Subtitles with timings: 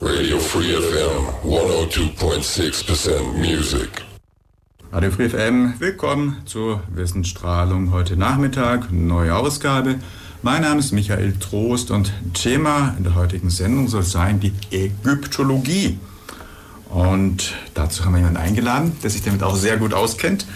[0.00, 3.88] Radio Free FM 102.6% Music.
[4.90, 10.00] Radio Free FM, willkommen zur Wissensstrahlung heute Nachmittag, neue Ausgabe.
[10.42, 16.00] Mein Name ist Michael Trost und Thema in der heutigen Sendung soll sein die Ägyptologie.
[16.90, 20.46] Und dazu haben wir jemanden eingeladen, der sich damit auch sehr gut auskennt.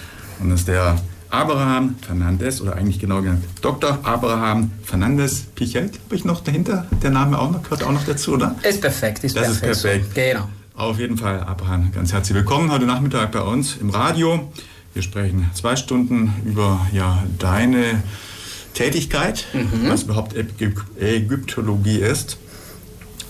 [0.40, 0.96] Und das ist der
[1.30, 3.98] Abraham Fernandez, oder eigentlich genau genannt Dr.
[4.02, 6.86] Abraham Fernandez Pichelt, habe ich noch dahinter.
[7.02, 8.56] Der Name auch noch, gehört auch noch dazu, oder?
[8.62, 9.72] Ist perfekt, ist das perfekt.
[9.72, 10.14] ist perfekt.
[10.14, 10.48] Genau.
[10.74, 14.52] Auf jeden Fall, Abraham, ganz herzlich willkommen heute Nachmittag bei uns im Radio.
[14.94, 18.02] Wir sprechen zwei Stunden über ja, deine
[18.74, 19.88] Tätigkeit, mhm.
[19.88, 22.36] was überhaupt Ägyptologie ist,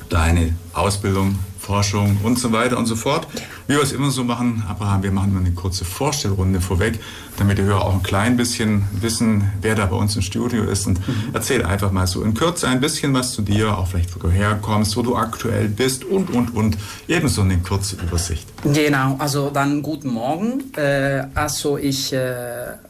[0.09, 3.29] deine Ausbildung Forschung und so weiter und so fort.
[3.69, 6.99] Wie wir es immer so machen, Abraham, wir machen nur eine kurze Vorstellrunde vorweg,
[7.39, 10.89] damit die Hörer auch ein klein bisschen wissen, wer da bei uns im Studio ist.
[10.89, 11.31] Und mhm.
[11.33, 14.29] erzähl einfach mal so in Kürze ein bisschen was zu dir, auch vielleicht, wo du
[14.29, 16.77] herkommst, wo du aktuell bist und, und, und.
[17.07, 18.49] Ebenso eine kurze Übersicht.
[18.65, 20.73] Genau, also dann guten Morgen.
[20.77, 22.35] Äh, also, ich, äh,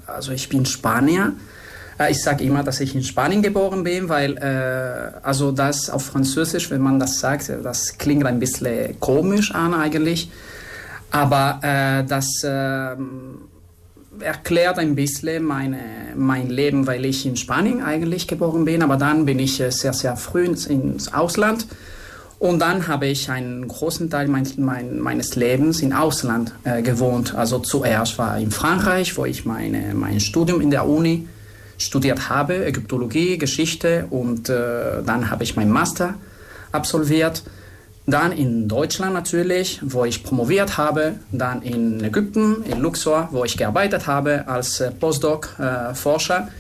[0.07, 1.35] also ich bin Spanier.
[1.99, 6.05] Äh, ich sage immer, dass ich in Spanien geboren bin, weil äh, also das auf
[6.05, 10.31] Französisch, wenn man das sagt, das klingt ein bisschen komisch an eigentlich.
[11.11, 12.97] Aber äh, das äh,
[14.21, 15.79] erklärt ein bisschen meine,
[16.17, 18.83] mein Leben, weil ich in Spanien eigentlich geboren bin.
[18.83, 21.67] Aber dann bin ich äh, sehr, sehr früh ins, Ausland.
[22.39, 27.35] Und dann habe ich einen großen Teil mein, mein, meines Lebens im Ausland äh, gewohnt.
[27.35, 31.29] Also zuerst war ich in Frankreich, wo ich meine, mein Studium in der Uni
[31.85, 36.15] studiert habe, Ägyptologie, Geschichte und äh, dann habe ich meinen Master
[36.73, 37.43] absolviert.
[38.07, 41.15] Dann in Deutschland natürlich, wo ich promoviert habe.
[41.31, 46.49] Dann in Ägypten, in Luxor, wo ich gearbeitet habe als äh, Postdoc-Forscher.
[46.49, 46.51] Äh,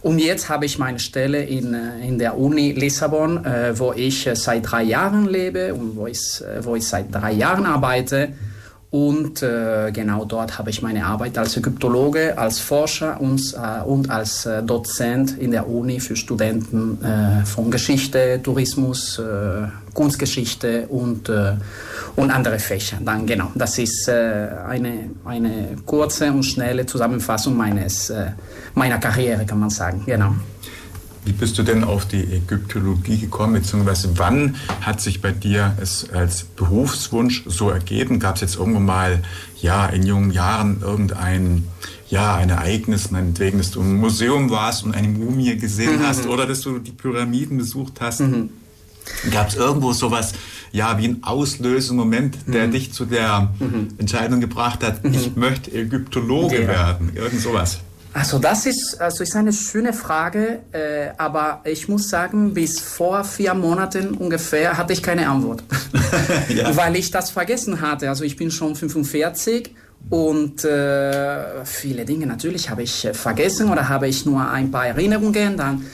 [0.00, 3.44] und jetzt habe ich meine Stelle in, äh, in der Uni Lissabon,
[3.74, 8.30] wo ich seit drei Jahren lebe und wo ich, wo ich seit drei Jahren arbeite.
[8.90, 14.08] Und äh, genau dort habe ich meine Arbeit als Ägyptologe, als Forscher und, äh, und
[14.08, 21.28] als äh, Dozent in der Uni für Studenten äh, von Geschichte, Tourismus, äh, Kunstgeschichte und,
[21.28, 21.56] äh,
[22.16, 22.96] und andere Fächer.
[23.04, 28.12] Dann genau, das ist eine, eine kurze und schnelle Zusammenfassung meines,
[28.74, 30.02] meiner Karriere, kann man sagen.
[30.06, 30.34] Genau.
[31.28, 36.08] Wie bist du denn auf die Ägyptologie gekommen, beziehungsweise wann hat sich bei dir es
[36.08, 38.18] als Berufswunsch so ergeben?
[38.18, 39.22] Gab es jetzt irgendwann mal,
[39.60, 41.64] ja, in jungen Jahren irgendein,
[42.08, 46.06] ja, ein Ereignis, meinetwegen, dass du im Museum warst und eine Mumie gesehen mhm.
[46.06, 48.20] hast oder dass du die Pyramiden besucht hast?
[48.20, 48.48] Mhm.
[49.30, 50.32] Gab es irgendwo sowas,
[50.72, 52.72] ja, wie ein Auslösemoment, der mhm.
[52.72, 53.88] dich zu der mhm.
[53.98, 55.40] Entscheidung gebracht hat, ich mhm.
[55.40, 56.68] möchte Ägyptologe ja.
[56.68, 57.12] werden?
[57.14, 57.80] Irgend sowas?
[58.14, 63.22] Also das ist, also ist eine schöne Frage, äh, aber ich muss sagen, bis vor
[63.24, 65.62] vier Monaten ungefähr hatte ich keine Antwort,
[66.48, 66.74] ja.
[66.74, 68.08] weil ich das vergessen hatte.
[68.08, 69.74] Also ich bin schon 45
[70.10, 75.56] und äh, viele Dinge natürlich habe ich vergessen oder habe ich nur ein paar Erinnerungen.
[75.56, 75.84] Dann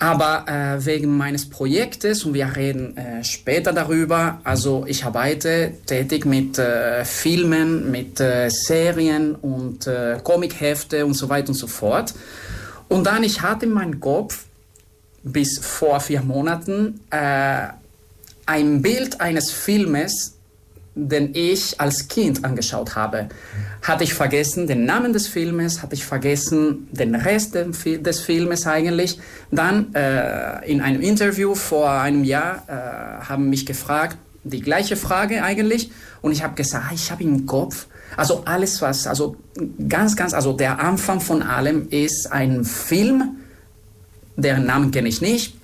[0.00, 6.24] aber äh, wegen meines Projektes, und wir reden äh, später darüber, also ich arbeite tätig
[6.24, 12.14] mit äh, Filmen, mit äh, Serien und äh, Comichefte und so weiter und so fort.
[12.88, 14.46] Und dann, ich hatte in meinem Kopf
[15.22, 17.68] bis vor vier Monaten äh,
[18.46, 20.34] ein Bild eines Filmes,
[21.08, 23.28] den ich als Kind angeschaut habe.
[23.82, 29.18] Hatte ich vergessen den Namen des Filmes, hatte ich vergessen den Rest des Filmes eigentlich.
[29.50, 35.42] Dann äh, in einem Interview vor einem Jahr äh, haben mich gefragt, die gleiche Frage
[35.42, 35.90] eigentlich,
[36.22, 37.86] und ich habe gesagt, ah, ich habe im Kopf,
[38.16, 39.36] also alles was, also
[39.88, 43.36] ganz, ganz, also der Anfang von allem ist ein Film,
[44.36, 45.59] deren Namen kenne ich nicht,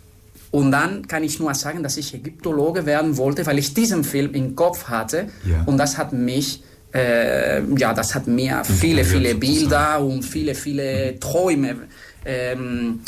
[0.51, 4.35] und dann kann ich nur sagen, dass ich Ägyptologe werden wollte, weil ich diesen Film
[4.35, 5.29] im Kopf hatte.
[5.45, 5.63] Ja.
[5.67, 6.63] Und das hat mich,
[6.95, 11.77] äh, ja, das hat mir viele, viele Bilder und viele, viele Träume
[12.25, 13.01] ähm,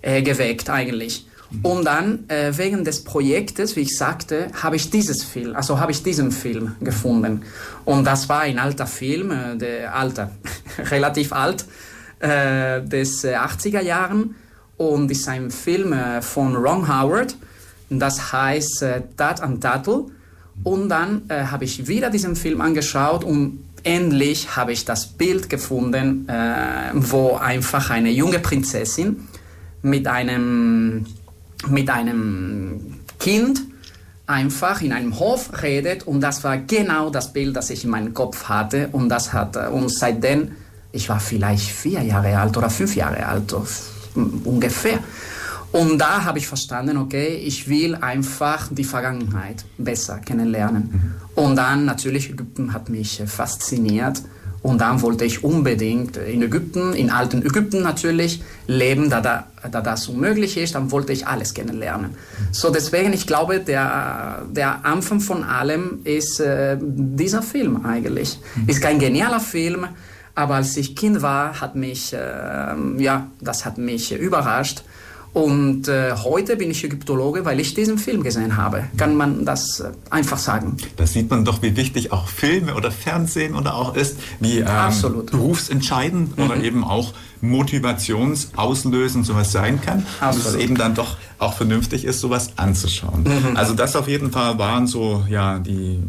[0.00, 1.26] äh, geweckt eigentlich.
[1.50, 1.64] Mhm.
[1.64, 5.92] Und dann, äh, wegen des Projektes, wie ich sagte, habe ich dieses Film, also habe
[5.92, 7.42] ich diesen Film gefunden.
[7.84, 10.30] Und das war ein alter Film, äh, der alter,
[10.78, 11.64] relativ alt,
[12.20, 14.34] äh, des 80er äh, Jahren
[14.76, 17.36] und ist ein Film äh, von Ron Howard.
[17.90, 20.06] Das heißt äh, Tat and Tattle.
[20.64, 25.48] Und dann äh, habe ich wieder diesen Film angeschaut und endlich habe ich das Bild
[25.48, 29.28] gefunden, äh, wo einfach eine junge Prinzessin
[29.82, 31.06] mit einem,
[31.68, 33.60] mit einem Kind
[34.26, 38.12] einfach in einem Hof redet und das war genau das Bild, das ich in meinem
[38.12, 40.52] Kopf hatte und das hat äh, und seitdem
[40.92, 43.52] ich war vielleicht vier Jahre alt oder fünf Jahre alt
[44.16, 45.00] ungefähr
[45.72, 50.90] und da habe ich verstanden, okay, ich will einfach die Vergangenheit besser kennenlernen.
[51.34, 51.42] Mhm.
[51.42, 54.22] Und dann natürlich, Ägypten hat mich fasziniert.
[54.62, 59.80] Und dann wollte ich unbedingt in Ägypten, in alten Ägypten natürlich, leben, da, da, da
[59.80, 60.74] das unmöglich ist.
[60.74, 62.12] Dann wollte ich alles kennenlernen.
[62.12, 62.46] Mhm.
[62.52, 68.40] So deswegen, ich glaube, der, der Anfang von allem ist äh, dieser Film eigentlich.
[68.54, 68.68] Mhm.
[68.68, 69.88] Ist kein genialer Film,
[70.36, 72.18] aber als ich Kind war, hat mich, äh,
[72.98, 74.82] ja, das hat mich überrascht.
[75.32, 78.84] Und äh, heute bin ich Ägyptologe, weil ich diesen Film gesehen habe.
[78.96, 80.78] Kann man das äh, einfach sagen.
[80.96, 85.26] Da sieht man doch, wie wichtig auch Filme oder Fernsehen oder auch ist, wie ähm,
[85.30, 86.44] berufsentscheidend mhm.
[86.44, 87.12] oder eben auch
[87.42, 90.06] motivationsauslösend sowas sein kann.
[90.20, 90.36] Absolut.
[90.36, 93.24] Und dass es eben dann doch auch vernünftig ist, sowas anzuschauen.
[93.24, 93.56] Mhm.
[93.56, 96.02] Also das auf jeden Fall waren so ja die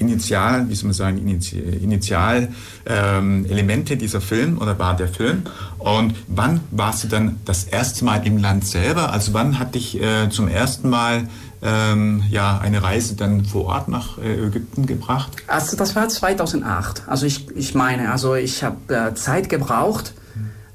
[0.00, 2.48] Initial, wie soll man sagen, Initial
[2.86, 5.42] ähm, dieser Film oder war der Film.
[5.78, 9.12] Und wann warst du dann das erste Mal im Land selber?
[9.12, 11.28] Also wann hat dich äh, zum ersten Mal
[11.62, 15.32] ähm, ja, eine Reise dann vor Ort nach äh, Ägypten gebracht?
[15.46, 17.02] Also das war 2008.
[17.06, 20.14] Also ich, ich meine, also ich habe äh, Zeit gebraucht,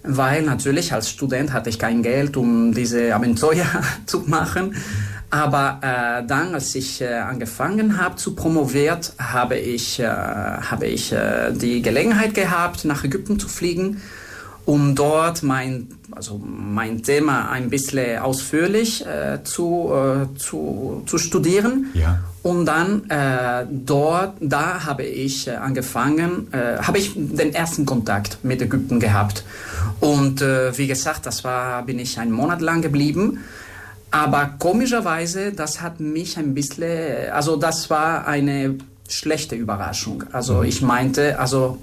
[0.04, 3.66] weil natürlich als Student hatte ich kein Geld, um diese Abenteuer
[4.06, 4.76] zu machen.
[5.30, 11.12] Aber äh, dann, als ich äh, angefangen habe zu promoviert, habe ich, äh, habe ich
[11.12, 14.02] äh, die Gelegenheit gehabt, nach Ägypten zu fliegen,
[14.66, 21.88] um dort mein, also mein Thema ein bisschen ausführlich äh, zu, äh, zu, zu studieren.
[21.94, 22.20] Ja.
[22.42, 23.10] Und dann
[23.72, 29.44] dort, da habe ich angefangen, habe ich den ersten Kontakt mit Ägypten gehabt.
[30.00, 33.40] Und wie gesagt, das war, bin ich einen Monat lang geblieben.
[34.12, 40.24] Aber komischerweise, das hat mich ein bisschen, also das war eine schlechte Überraschung.
[40.32, 40.64] Also mhm.
[40.64, 41.78] ich meinte, also,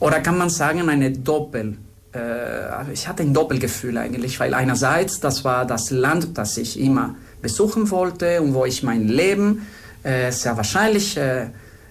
[0.00, 1.76] oder kann man sagen, eine Doppel,
[2.14, 7.14] äh, ich hatte ein Doppelgefühl eigentlich, weil einerseits, das war das Land, das ich immer
[7.40, 9.66] besuchen wollte und wo ich mein Leben
[10.02, 11.46] äh, sehr wahrscheinlich, äh,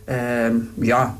[0.05, 1.15] äh ja,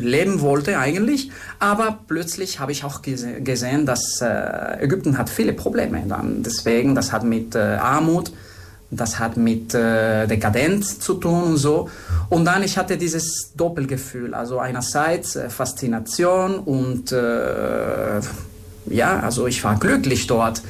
[0.00, 1.30] leben wollte eigentlich.
[1.58, 6.02] Aber plötzlich habe ich auch gese gesehen, dass äh, Ägypten hat viele Probleme.
[6.08, 8.32] Dann deswegen, das hat mit äh, Armut,
[8.90, 11.88] das hat mit äh, Dekadenz zu tun und so.
[12.28, 18.20] Und dann ich hatte dieses Doppelgefühl, also einerseits äh, Faszination und äh,
[18.86, 20.62] ja, also ich war glücklich dort.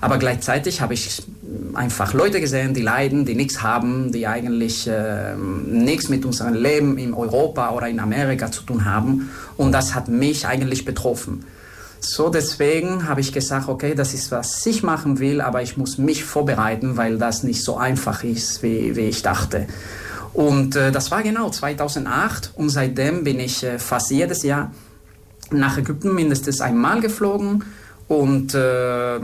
[0.00, 1.22] Aber gleichzeitig habe ich
[1.74, 6.98] einfach Leute gesehen, die leiden, die nichts haben, die eigentlich äh, nichts mit unserem Leben
[6.98, 9.30] in Europa oder in Amerika zu tun haben.
[9.56, 11.44] Und das hat mich eigentlich betroffen.
[12.00, 15.98] So, deswegen habe ich gesagt, okay, das ist, was ich machen will, aber ich muss
[15.98, 19.66] mich vorbereiten, weil das nicht so einfach ist, wie, wie ich dachte.
[20.32, 24.70] Und äh, das war genau 2008 und seitdem bin ich äh, fast jedes Jahr
[25.50, 27.64] nach Ägypten mindestens einmal geflogen
[28.08, 29.18] und äh,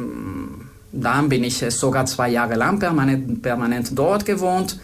[1.01, 4.79] dann bin ich sogar zwei Jahre lang permanent, permanent dort gewohnt.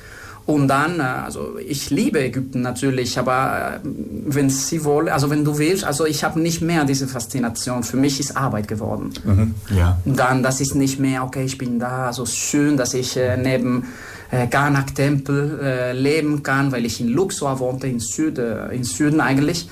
[0.44, 3.88] Und dann, äh, also ich liebe Ägypten natürlich, aber äh,
[4.26, 7.84] wenn Sie wollen, also wenn du willst, also ich habe nicht mehr diese Faszination.
[7.84, 9.12] Für mich ist Arbeit geworden.
[9.24, 9.98] Mhm, ja.
[10.04, 13.84] Dann, das ist nicht mehr, okay, ich bin da, also schön, dass ich äh, neben
[14.32, 19.68] äh, Karnak-Tempel äh, leben kann, weil ich in Luxor wohnte, in Süden, in Süden eigentlich.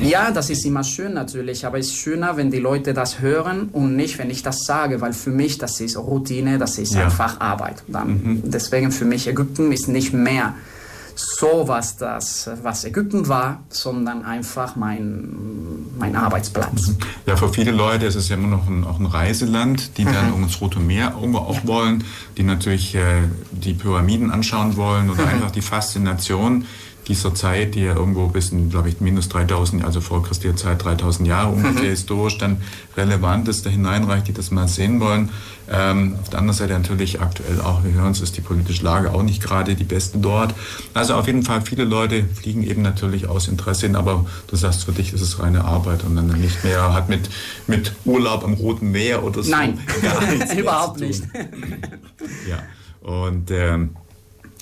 [0.00, 3.68] Ja, das ist immer schön natürlich, aber es ist schöner, wenn die Leute das hören
[3.72, 7.04] und nicht, wenn ich das sage, weil für mich das ist Routine, das ist ja.
[7.04, 7.82] einfach Arbeit.
[7.88, 8.42] Dann, mhm.
[8.44, 10.54] Deswegen für mich Ägypten ist nicht mehr
[11.16, 16.88] so was das, was Ägypten war, sondern einfach mein, mein Arbeitsplatz.
[16.88, 16.96] Mhm.
[17.24, 20.28] Ja, für viele Leute ist es ja immer noch ein, auch ein Reiseland, die dann
[20.28, 20.34] mhm.
[20.34, 21.66] ums Rote Meer irgendwo auch ja.
[21.66, 22.04] wollen,
[22.36, 25.28] die natürlich äh, die Pyramiden anschauen wollen oder mhm.
[25.32, 26.66] einfach die Faszination
[27.08, 30.84] dieser Zeit, die ja irgendwo bis in, glaube ich, minus 3000, also vor Christi Zeit
[30.84, 31.88] 3000 Jahre ungefähr mhm.
[31.90, 32.60] historisch dann
[32.96, 35.30] relevant ist, da hineinreicht, die das mal sehen wollen.
[35.70, 39.12] Ähm, auf der anderen Seite natürlich aktuell auch, wir hören es, ist die politische Lage
[39.12, 40.54] auch nicht gerade die beste dort.
[40.94, 44.84] Also auf jeden Fall, viele Leute fliegen eben natürlich aus Interesse hin, aber du sagst,
[44.84, 47.28] für dich ist es reine Arbeit und dann nicht mehr, hat mit,
[47.66, 49.50] mit Urlaub am Roten Meer oder so.
[49.50, 49.78] Nein,
[50.56, 51.22] überhaupt nicht.
[52.48, 52.58] ja,
[53.00, 53.90] und ähm,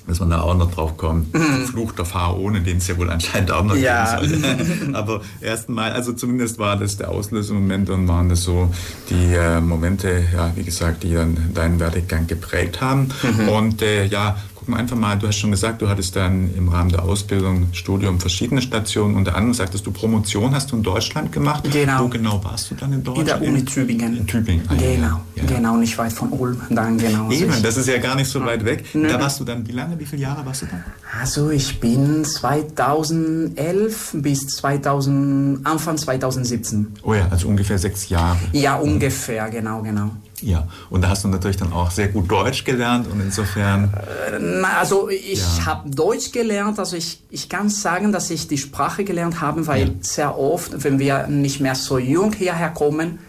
[0.07, 1.33] dass man da auch noch drauf kommt.
[1.33, 1.67] Mhm.
[1.67, 4.21] Fluch der Pharaonen, den es ja wohl anscheinend auch noch ja.
[4.21, 4.91] geben sollte.
[4.95, 8.71] Aber erstmal, also zumindest war das der Auslösemoment und waren das so
[9.09, 13.09] die äh, Momente, ja, wie gesagt, die dann deinen Werdegang geprägt haben.
[13.23, 13.49] Mhm.
[13.49, 16.71] Und äh, ja, gucken wir einfach mal, du hast schon gesagt, du hattest dann im
[16.71, 21.33] Rahmen der Ausbildung, Studium verschiedene Stationen, unter anderem sagtest du, Promotion hast du in Deutschland
[21.33, 21.65] gemacht.
[21.71, 22.05] Genau.
[22.05, 23.29] Wo genau warst du dann in Deutschland?
[23.29, 24.17] In der Uni Tübingen.
[24.17, 24.65] In Tübingen.
[24.69, 26.63] Ah, genau, ja, genau, nicht weit von Ulm.
[26.71, 27.31] Dann genau.
[27.31, 28.87] Eben, das ist ja gar nicht so weit weg.
[28.95, 29.07] Nö.
[29.07, 30.83] Da warst du dann, wie lange, wie viele Jahre warst du da?
[31.21, 36.95] Also ich bin 2011 bis 2000, Anfang 2017.
[37.03, 38.39] Oh ja, also ungefähr sechs Jahre.
[38.53, 40.13] Ja, ungefähr, genau, genau.
[40.43, 43.91] Ja, und da hast du natürlich dann auch sehr gut Deutsch gelernt und insofern,
[44.41, 45.67] Na, also ich Ja.
[45.67, 49.83] habe Deutsch gelernt, also ich, ich kann sagen, dass ich die Sprache gelernt habe, weil
[49.89, 49.95] Ja.
[50.01, 53.21] sehr oft, wenn wir nicht mehr so jung hierher kommen,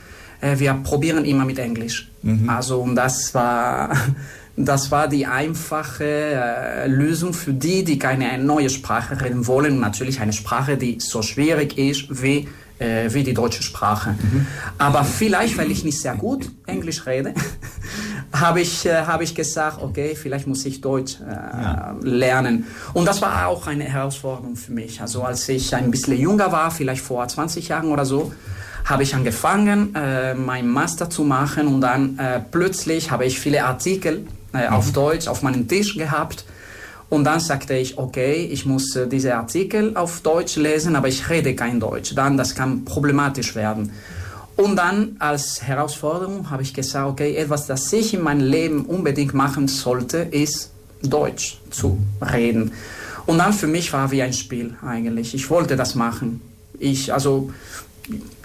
[0.42, 2.10] äh, wir probieren immer mit Englisch.
[2.24, 2.50] Mhm.
[2.50, 3.92] Also und das war,
[4.58, 9.80] das war die einfache äh, Lösung für die, die keine neue Sprache reden wollen.
[9.80, 12.48] Natürlich eine Sprache, die so schwierig ist wie
[12.80, 14.12] äh, wie die deutsche Sprache.
[14.12, 14.48] Mhm.
[14.78, 17.34] Aber vielleicht, weil ich nicht sehr gut Englisch rede,
[18.34, 22.66] habe ich, äh, habe ich gesagt, okay, vielleicht muss ich Deutsch äh, lernen.
[22.94, 25.02] Und das war auch eine Herausforderung für mich.
[25.02, 28.32] Also als ich ein bisschen jünger war, vielleicht vor 20 Jahren oder so,
[28.86, 33.66] habe ich angefangen, äh, meinen Master zu machen und dann äh, plötzlich habe ich viele
[33.66, 36.46] Artikel äh, auf Deutsch auf meinem Tisch gehabt.
[37.10, 41.30] Und dann sagte ich, okay, ich muss äh, diese Artikel auf Deutsch lesen, aber ich
[41.30, 42.16] rede kein Deutsch.
[42.16, 43.92] Dann, das kann problematisch werden.
[44.56, 49.34] Und dann als Herausforderung habe ich gesagt, okay, etwas, das ich in meinem Leben unbedingt
[49.34, 50.72] machen sollte, ist
[51.04, 52.72] Deutsch zu reden.
[53.26, 55.36] Und dann für mich war wie ein Spiel eigentlich.
[55.36, 56.42] Ich wollte das machen.
[56.80, 57.52] Ich, also,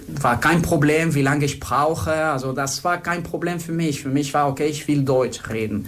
[0.07, 2.13] war kein Problem, wie lange ich brauche.
[2.13, 4.01] Also das war kein Problem für mich.
[4.01, 5.87] Für mich war okay, ich will Deutsch reden.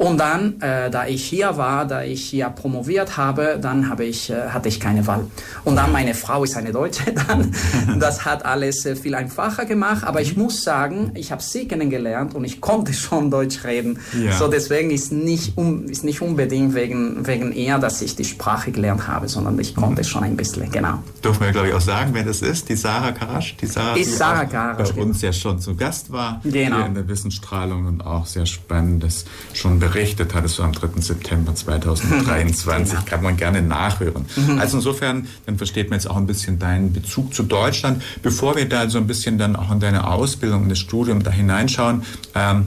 [0.00, 4.30] Und dann, äh, da ich hier war, da ich hier promoviert habe, dann habe ich,
[4.30, 5.26] äh, hatte ich keine Wahl.
[5.62, 7.52] Und dann meine Frau ist eine Deutsche, dann
[8.00, 10.04] das hat alles äh, viel einfacher gemacht.
[10.04, 13.98] Aber ich muss sagen, ich habe sie kennengelernt und ich konnte schon Deutsch reden.
[14.18, 14.32] Ja.
[14.32, 18.70] So deswegen ist nicht um, ist nicht unbedingt wegen wegen ihr, dass ich die Sprache
[18.70, 20.70] gelernt habe, sondern ich konnte schon ein bisschen.
[20.70, 21.02] Genau.
[21.22, 23.54] dürfen wir glaube ich auch sagen, wer das ist, die Sarah Karasch.
[23.60, 26.76] Die Sarah, Ist die Sarah Karasch, bei uns ja schon zu Gast war Genau.
[26.76, 31.00] hier in der Wissensstrahlung und auch sehr Spannendes schon berichtet hattest du am 3.
[31.00, 32.94] September 2023.
[32.94, 33.04] Genau.
[33.06, 34.26] Kann man gerne nachhören.
[34.58, 38.02] Also insofern, dann versteht man jetzt auch ein bisschen deinen Bezug zu Deutschland.
[38.22, 41.30] Bevor wir da so ein bisschen dann auch in deine Ausbildung, in das Studium da
[41.30, 42.02] hineinschauen,
[42.34, 42.66] ähm,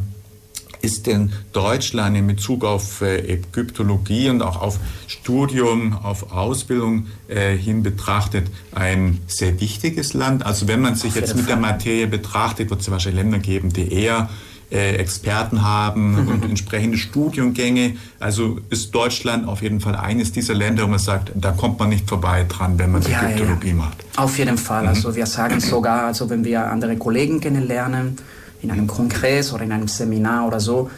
[0.81, 7.55] ist denn Deutschland in Bezug auf äh, Ägyptologie und auch auf Studium, auf Ausbildung äh,
[7.55, 10.45] hin betrachtet ein sehr wichtiges Land?
[10.45, 11.55] Also wenn man sich jetzt mit der.
[11.55, 14.29] Materie betrachtet, wird es wahrscheinlich Länder geben, die eher
[14.73, 17.95] äh, Experten haben und entsprechende Studiengänge.
[18.19, 21.89] Also ist Deutschland auf jeden Fall eines dieser Länder, wo man sagt, da kommt man
[21.89, 23.75] nicht vorbei dran, wenn man Ja, Ägyptologie ja.
[23.75, 23.97] macht.
[24.17, 24.87] Auf jeden Fall.
[24.87, 28.17] Also wir sagen sogar, also wenn wir andere Kollegen kennenlernen,
[28.63, 30.89] in einem Kongress oder in einem Seminar oder so,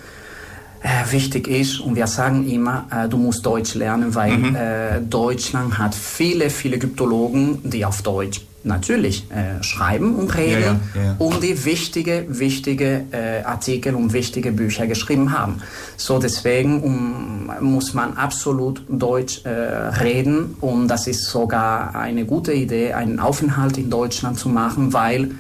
[0.82, 5.78] äh, wichtig ist, und wir sagen immer, äh, du musst Deutsch lernen, weil äh, Deutschland
[5.80, 11.16] hat viele, viele Ägyptologen, die auf Deutsch natürlich äh, schreiben und reden Ja, ja, ja.
[11.20, 15.62] und die wichtige, wichtige äh, Artikel und wichtige Bücher geschrieben haben.
[15.98, 22.54] So deswegen um, muss man absolut Deutsch äh, reden und das ist sogar eine gute
[22.54, 25.32] Idee, einen Aufenthalt in Deutschland zu machen, weil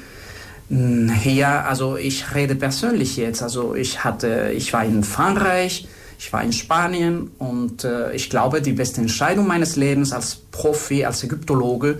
[0.69, 6.31] mh, hier, also ich rede persönlich jetzt, also ich hatte, ich war in Frankreich, ich
[6.31, 11.23] war in Spanien und äh, ich glaube, die beste Entscheidung meines Lebens als Profi, als
[11.23, 11.99] Ägyptologe,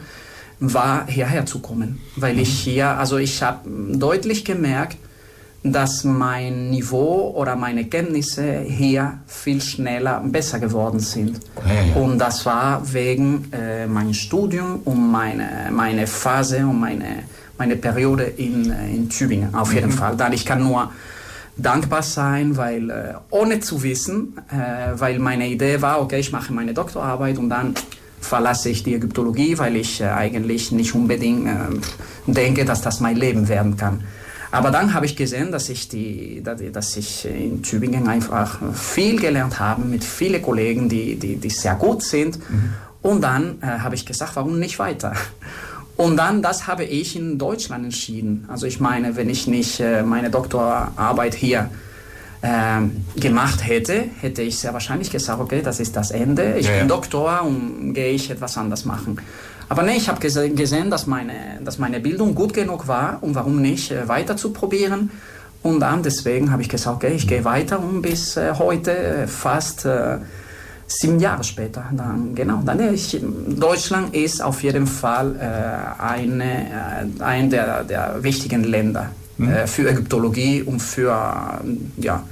[0.59, 4.97] war hierher zu kommen, weil ich hier, also ich habe deutlich gemerkt,
[5.63, 11.39] dass mein Niveau oder meine Kenntnisse hier viel schneller besser geworden sind.
[11.65, 11.95] Ja, ja.
[11.95, 17.23] Und das war wegen äh, meinem Studium und meine, meine Phase und meine,
[17.57, 20.15] meine Periode in, äh, in Tübingen, auf jeden Fall.
[20.15, 20.91] Dann ich kann nur
[21.57, 26.53] dankbar sein, weil äh, ohne zu wissen, äh, weil meine Idee war, okay, ich mache
[26.53, 27.73] meine Doktorarbeit und dann
[28.25, 31.51] verlasse ich die Ägyptologie, weil ich äh, eigentlich nicht unbedingt äh,
[32.31, 34.03] denke, dass das mein Leben werden kann.
[34.51, 39.59] Aber dann habe ich gesehen, dass ich, die, dass- ich in Tübingen einfach viel gelernt
[39.59, 42.39] habe mit vielen Kollegen, die, die, die sehr gut sind.
[43.01, 45.13] Und dann äh, habe ich gesagt, warum nicht weiter?
[45.97, 48.45] Und dann, das habe ich in Deutschland entschieden.
[48.49, 51.69] Also ich meine, wenn ich nicht äh, meine Doktorarbeit hier
[52.45, 56.57] ähm, gemacht hätte, hätte ich sehr wahrscheinlich gesagt, okay, das ist das Ende.
[56.59, 59.19] Ich Ja, bin Doktor und gehe ich etwas anders machen.
[59.67, 61.33] Aber nee, ich habe gese gesehen, dass meine,
[61.63, 65.09] dass meine Bildung gut genug war, um warum nicht äh, weiter zu probieren.
[65.63, 69.27] Und dann deswegen habe ich gesagt, okay, ich gehe weiter und bis äh, heute äh,
[69.27, 70.19] fast äh,
[70.85, 71.85] sieben Jahre später.
[71.91, 76.67] Dann, genau, dann äh, ich, Deutschland ist auf jeden Fall äh, eine,
[77.19, 79.09] äh, ein der, der wichtigen Länder
[79.39, 81.59] äh, für Ägyptologie und für,
[81.97, 82.23] ja,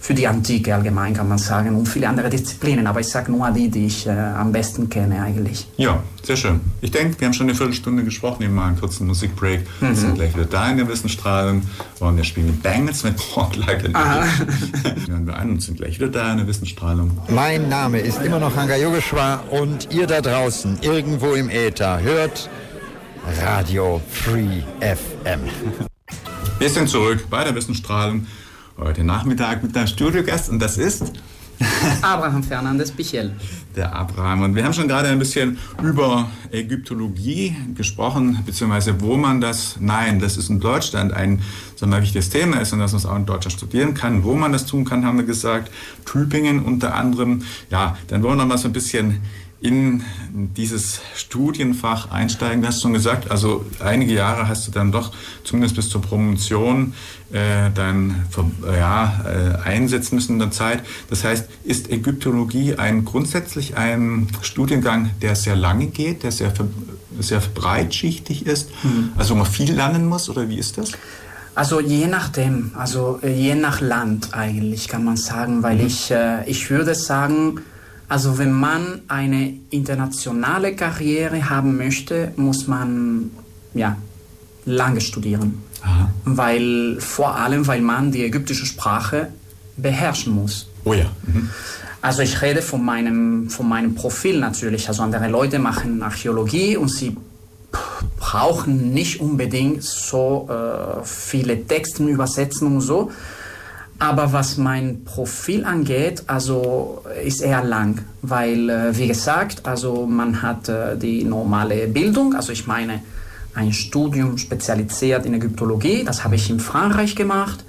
[0.00, 2.86] für die Antike allgemein, kann man sagen, und viele andere Disziplinen.
[2.86, 5.66] Aber ich sage nur die, die ich äh, am besten kenne eigentlich.
[5.76, 6.60] Ja, sehr schön.
[6.80, 9.60] Ich denke, wir haben schon eine Viertelstunde gesprochen, eben mal einen kurzen Musikbreak.
[9.80, 9.88] Mhm.
[9.88, 11.62] Wir sind gleich wieder da in der Wissensstrahlen
[12.00, 14.24] und wir spielen Bangles mit Pork Like an.
[15.06, 17.10] Hören wir an und sind gleich wieder da in der Wissensstrahlung.
[17.28, 22.48] Mein Name ist immer noch Hanga Yogeshwar und ihr da draußen, irgendwo im Äther, hört
[23.42, 25.40] Radio Free FM.
[26.58, 28.26] Wir sind zurück bei der Wissensstrahlung
[28.80, 31.12] heute Nachmittag mit einem Studiogast und das ist
[32.02, 33.36] Abraham Fernandes Pichel.
[33.76, 34.42] Der Abraham.
[34.42, 40.18] Und wir haben schon gerade ein bisschen über Ägyptologie gesprochen, beziehungsweise wo man das, nein,
[40.18, 41.42] das ist in Deutschland ein
[41.76, 44.24] so ein wichtiges Thema ist und dass man es auch in Deutschland studieren kann.
[44.24, 45.70] Wo man das tun kann, haben wir gesagt.
[46.04, 47.42] Tübingen unter anderem.
[47.70, 49.20] Ja, dann wollen wir noch mal so ein bisschen
[49.60, 50.02] in
[50.56, 52.62] dieses Studienfach einsteigen?
[52.62, 55.12] Du hast schon gesagt, also einige Jahre hast du dann doch
[55.44, 56.94] zumindest bis zur Promotion
[57.32, 58.24] äh, dann
[58.64, 60.82] ja, äh, einsetzen müssen in der Zeit.
[61.10, 66.52] Das heißt, ist Ägyptologie ein grundsätzlich ein Studiengang, der sehr lange geht, der sehr,
[67.18, 69.10] sehr breitschichtig ist, mhm.
[69.16, 70.92] also wo man viel lernen muss oder wie ist das?
[71.54, 75.86] Also je nachdem, also äh, je nach Land eigentlich kann man sagen, weil mhm.
[75.86, 77.60] ich, äh, ich würde sagen,
[78.10, 83.30] also wenn man eine internationale Karriere haben möchte, muss man
[83.72, 83.96] ja,
[84.64, 85.62] lange studieren.
[85.80, 86.10] Aha.
[86.24, 89.28] Weil vor allem, weil man die ägyptische Sprache
[89.76, 90.68] beherrschen muss.
[90.82, 91.06] Oh ja.
[91.24, 91.50] Mhm.
[92.02, 94.88] Also ich rede von meinem, von meinem Profil natürlich.
[94.88, 97.16] Also andere Leute machen Archäologie und sie
[98.18, 103.12] brauchen nicht unbedingt so äh, viele Texte übersetzen und so.
[104.00, 110.40] Aber was mein Profil angeht, also ist eher lang, weil äh, wie gesagt, also man
[110.40, 113.02] hat äh, die normale Bildung, also ich meine
[113.54, 117.62] ein Studium spezialisiert in Ägyptologie, das habe ich in Frankreich gemacht.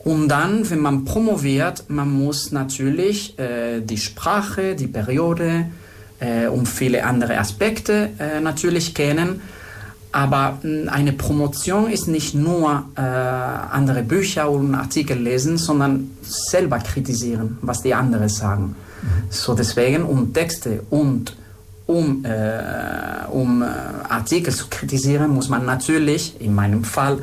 [0.00, 5.66] Und dann, wenn man promoviert, man muss natürlich äh, die Sprache, die Periode
[6.18, 8.10] äh, und viele andere Aspekte
[8.42, 9.42] natürlich kennen.
[10.12, 16.78] Aber hm, eine Promotion ist nicht nur äh, andere Bücher und Artikel lesen, sondern selber
[16.78, 18.76] kritisieren, was die anderen sagen.
[19.02, 19.06] Mhm.
[19.30, 21.34] So deswegen, um Texte und
[21.86, 23.66] um, äh, um äh,
[24.08, 27.18] Artikel zu kritisieren, muss man natürlich, in meinem Fall,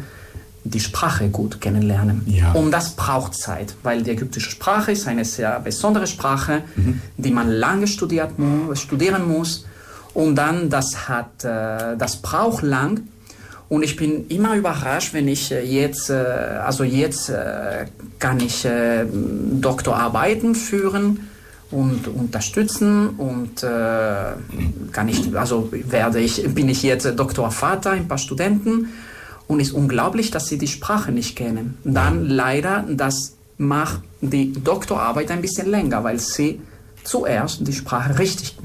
[0.63, 2.21] die Sprache gut kennenlernen.
[2.25, 2.51] Ja.
[2.51, 7.01] Und das braucht Zeit, weil die ägyptische Sprache ist eine sehr besondere Sprache, mhm.
[7.17, 8.31] die man lange studiert,
[8.73, 9.65] studieren muss
[10.13, 13.01] und dann, das hat, äh, das braucht lang.
[13.67, 17.31] Und ich bin immer überrascht, wenn ich äh, jetzt, äh, also jetzt
[18.17, 18.67] kann ich
[19.61, 21.29] Doktorarbeiten führen
[21.71, 28.89] und unterstützen und kann ich, also werde ich, bin ich jetzt Doktorvater, ein paar Studenten
[29.47, 31.77] und es ist unglaublich, dass sie die Sprache nicht kennen.
[31.85, 36.59] Dann leider, das macht die Doktorarbeit ein bisschen länger, weil sie
[37.09, 38.55] zuerst die Sprache richtig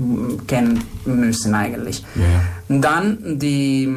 [0.47, 2.05] kennen müssen eigentlich.
[2.15, 2.79] Ja.
[2.81, 3.89] Dann die,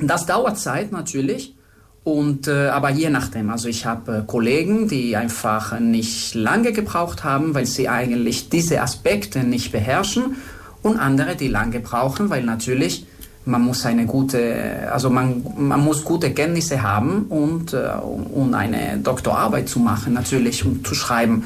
[0.00, 1.54] das dauert Zeit natürlich.
[2.02, 7.24] Und, äh, aber je nachdem, also ich habe äh, Kollegen, die einfach nicht lange gebraucht
[7.24, 10.36] haben, weil sie eigentlich diese Aspekte nicht beherrschen
[10.82, 13.06] und andere, die lange brauchen, weil natürlich
[13.46, 18.98] man muss eine gute, also man, man muss gute Kenntnisse haben und, äh, um eine
[18.98, 21.44] Doktorarbeit zu machen natürlich und zu schreiben.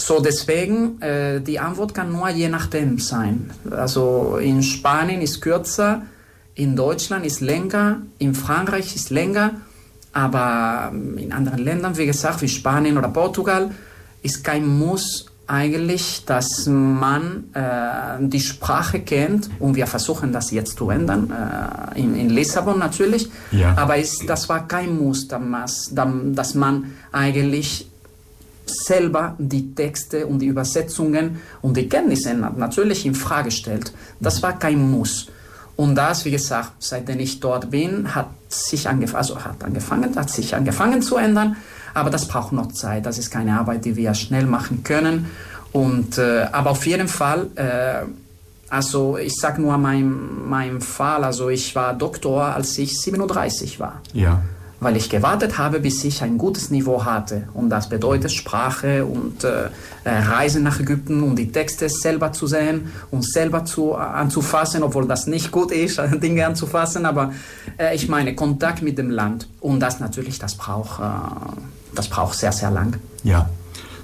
[0.00, 3.50] So, deswegen, äh, die Antwort kann nur je nachdem sein.
[3.70, 6.02] Also in Spanien ist kürzer,
[6.54, 9.60] in Deutschland ist länger, in Frankreich ist länger,
[10.12, 13.72] aber in anderen Ländern, wie gesagt, wie Spanien oder Portugal,
[14.22, 20.78] ist kein Muss eigentlich, dass man äh, die Sprache kennt und wir versuchen das jetzt
[20.78, 23.76] zu ändern, äh, in, in, Lissabon natürlich, ja.
[23.76, 27.89] aber ist, das war kein Muss, dass, dass man eigentlich
[28.70, 33.92] selber die Texte und die Übersetzungen und die Kenntnisse natürlich in Frage stellt.
[34.20, 35.28] Das war kein Muss.
[35.76, 40.30] Und das, wie gesagt, seitdem ich dort bin, hat sich angef also hat angefangen, hat
[40.30, 41.56] sich angefangen zu ändern.
[41.94, 43.06] Aber das braucht noch Zeit.
[43.06, 45.30] Das ist keine Arbeit, die wir schnell machen können.
[45.72, 48.04] Und, äh, aber auf jeden Fall, äh,
[48.68, 54.02] also ich sage nur mein, mein Fall, also ich war Doktor, als ich 37 war.
[54.12, 54.42] Ja
[54.80, 57.48] weil ich gewartet habe, bis ich ein gutes Niveau hatte.
[57.54, 59.68] Und das bedeutet Sprache und äh,
[60.04, 64.82] äh Reisen nach Ägypten, um die Texte selber zu sehen und selber zu, äh, anzufassen,
[64.82, 67.32] obwohl das nicht gut ist, Dinge anzufassen, aber
[67.78, 69.46] äh, ich meine Kontakt mit dem Land.
[69.60, 71.04] Und das natürlich, das braucht, äh,
[71.94, 72.96] das braucht sehr, sehr lang.
[73.22, 73.50] Ja,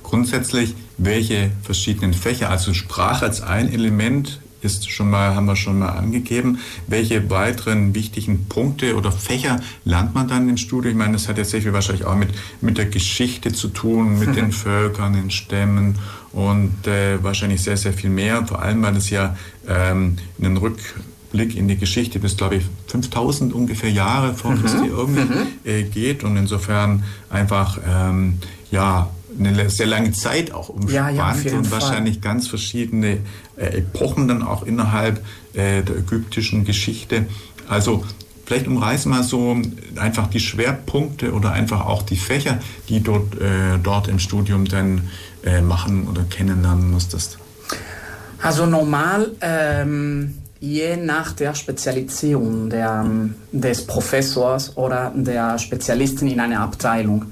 [0.02, 5.79] grundsätzlich, welche verschiedenen Fächer, also Sprache als ein Element ist schon mal, haben wir schon
[5.79, 6.59] mal angegeben.
[6.87, 10.92] Welche weiteren wichtigen Punkte oder Fächer lernt man dann im Studium?
[10.92, 14.18] Ich meine, das hat ja sehr viel wahrscheinlich auch mit, mit der Geschichte zu tun,
[14.18, 15.94] mit den Völkern, den Stämmen
[16.33, 18.46] und äh, wahrscheinlich sehr, sehr viel mehr.
[18.46, 23.55] Vor allem, weil es ja ähm, einen Rückblick in die Geschichte bis, glaube ich, 5000
[23.55, 24.61] ungefähr Jahre vor mhm.
[24.61, 25.46] Christi irgendwie mhm.
[25.64, 28.38] äh, geht und insofern einfach, ähm,
[28.70, 32.22] ja, eine sehr lange Zeit auch umspannt ja, ja, und wahrscheinlich Fall.
[32.22, 33.18] ganz verschiedene
[33.56, 35.18] Epochen dann auch innerhalb
[35.54, 37.26] äh, der ägyptischen Geschichte.
[37.68, 38.04] Also
[38.44, 39.56] vielleicht umreißen mal so
[39.96, 45.08] einfach die Schwerpunkte oder einfach auch die Fächer, die dort, äh, dort im Studium dann
[45.44, 47.38] äh, machen oder kennenlernen musstest.
[48.40, 53.04] Also normal, ähm, je nach der Spezialisierung der,
[53.52, 57.26] des Professors oder der Spezialistin in einer Abteilung.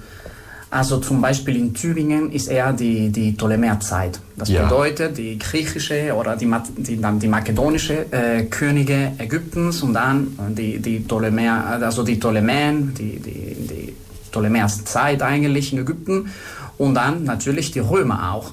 [0.74, 4.18] Also zum Beispiel in Thüringen ist eher die, die Ptolemäerzeit.
[4.34, 4.64] Das ja.
[4.64, 10.80] bedeutet die griechische oder die, die, dann die makedonische äh, Könige Ägyptens und dann die,
[10.80, 13.94] die Ptolemäer, also die Ptolemäen, die, die, die
[14.32, 16.32] Ptolemäerzeit eigentlich in Ägypten
[16.76, 18.50] und dann natürlich die Römer auch.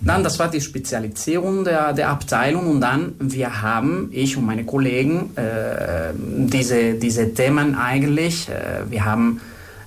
[0.00, 4.64] Dann, das war die Spezialisierung der, der Abteilung und dann, wir haben, ich und meine
[4.64, 9.40] Kollegen, äh, diese, diese Themen eigentlich, äh, wir haben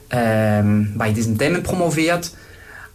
[0.10, 2.32] ähm, bei diesen Themen promoviert.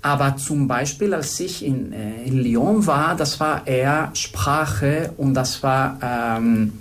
[0.02, 5.34] Aber zum Beispiel, als ich in, äh, in Lyon war, das war eher Sprache und
[5.34, 6.72] das war, ähm,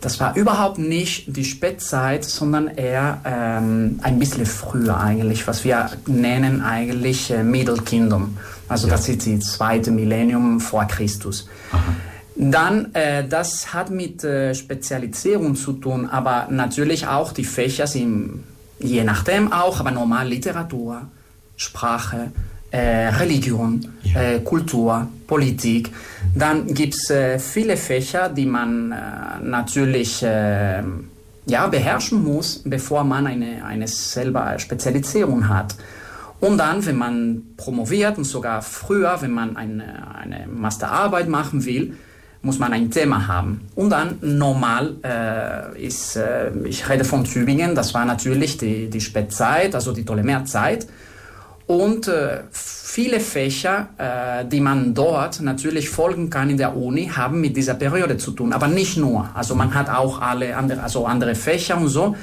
[0.00, 5.90] das war überhaupt nicht die Spätzeit, sondern eher ähm, ein bisschen früher eigentlich, was wir
[6.06, 8.36] nennen eigentlich äh, Middle Kingdom.
[8.68, 8.92] Also ja.
[8.92, 11.48] das ist die zweite Millennium vor Christus.
[11.72, 11.80] Aha.
[12.40, 18.44] Dann, äh, das hat mit äh, Spezialisierung zu tun, aber natürlich auch die Fächer sind
[18.78, 21.02] je nachdem auch, aber normal Literatur,
[21.56, 22.30] Sprache,
[22.70, 24.20] äh, Religion, ja.
[24.20, 25.90] äh, Kultur, Politik.
[26.34, 28.96] Dann gibt es äh, viele Fächer, die man äh,
[29.42, 30.82] natürlich äh,
[31.46, 35.74] ja, beherrschen muss, bevor man eine, eine selber Spezialisierung hat.
[36.40, 41.96] Und dann, wenn man promoviert und sogar früher, wenn man eine, eine Masterarbeit machen will,
[42.42, 43.68] muss man ein Thema haben.
[43.74, 49.00] Und dann normal äh, ist, äh, ich rede von Tübingen, das war natürlich die, die
[49.00, 50.86] Spätzeit, also die Ptolemäerzeit.
[51.66, 57.40] Und äh, viele Fächer, äh, die man dort natürlich folgen kann in der Uni, haben
[57.40, 58.52] mit dieser Periode zu tun.
[58.52, 59.28] Aber nicht nur.
[59.34, 62.16] Also man hat auch alle andere, also andere Fächer und so.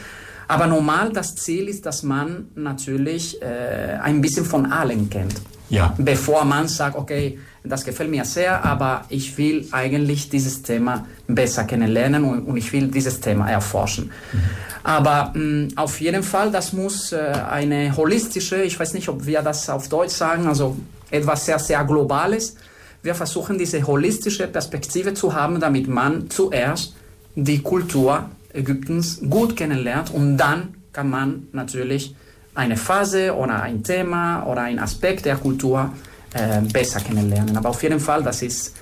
[0.47, 5.35] Aber normal das Ziel ist, dass man natürlich äh, ein bisschen von allen kennt.
[5.69, 5.93] Ja.
[5.97, 11.63] Bevor man sagt, okay, das gefällt mir sehr, aber ich will eigentlich dieses Thema besser
[11.63, 14.11] kennenlernen und, und ich will dieses Thema erforschen.
[14.31, 14.39] Mhm.
[14.83, 17.17] Aber mh, mm, auf jeden Fall, das muss äh,
[17.49, 20.77] eine holistische, ich weiß nicht, ob wir das auf Deutsch sagen, also
[21.09, 22.55] etwas sehr, sehr Globales.
[23.01, 26.95] Wir versuchen diese holistische Perspektive zu haben, damit man zuerst
[27.35, 32.15] die Kultur Ägyptens gut kennenlernt und dann kann man natürlich
[32.53, 35.91] eine Phase oder ein Thema oder ein Aspekt der Kultur
[36.35, 37.55] äh, besser kennenlernen.
[37.57, 38.75] Aber auf jeden Fall, das ist,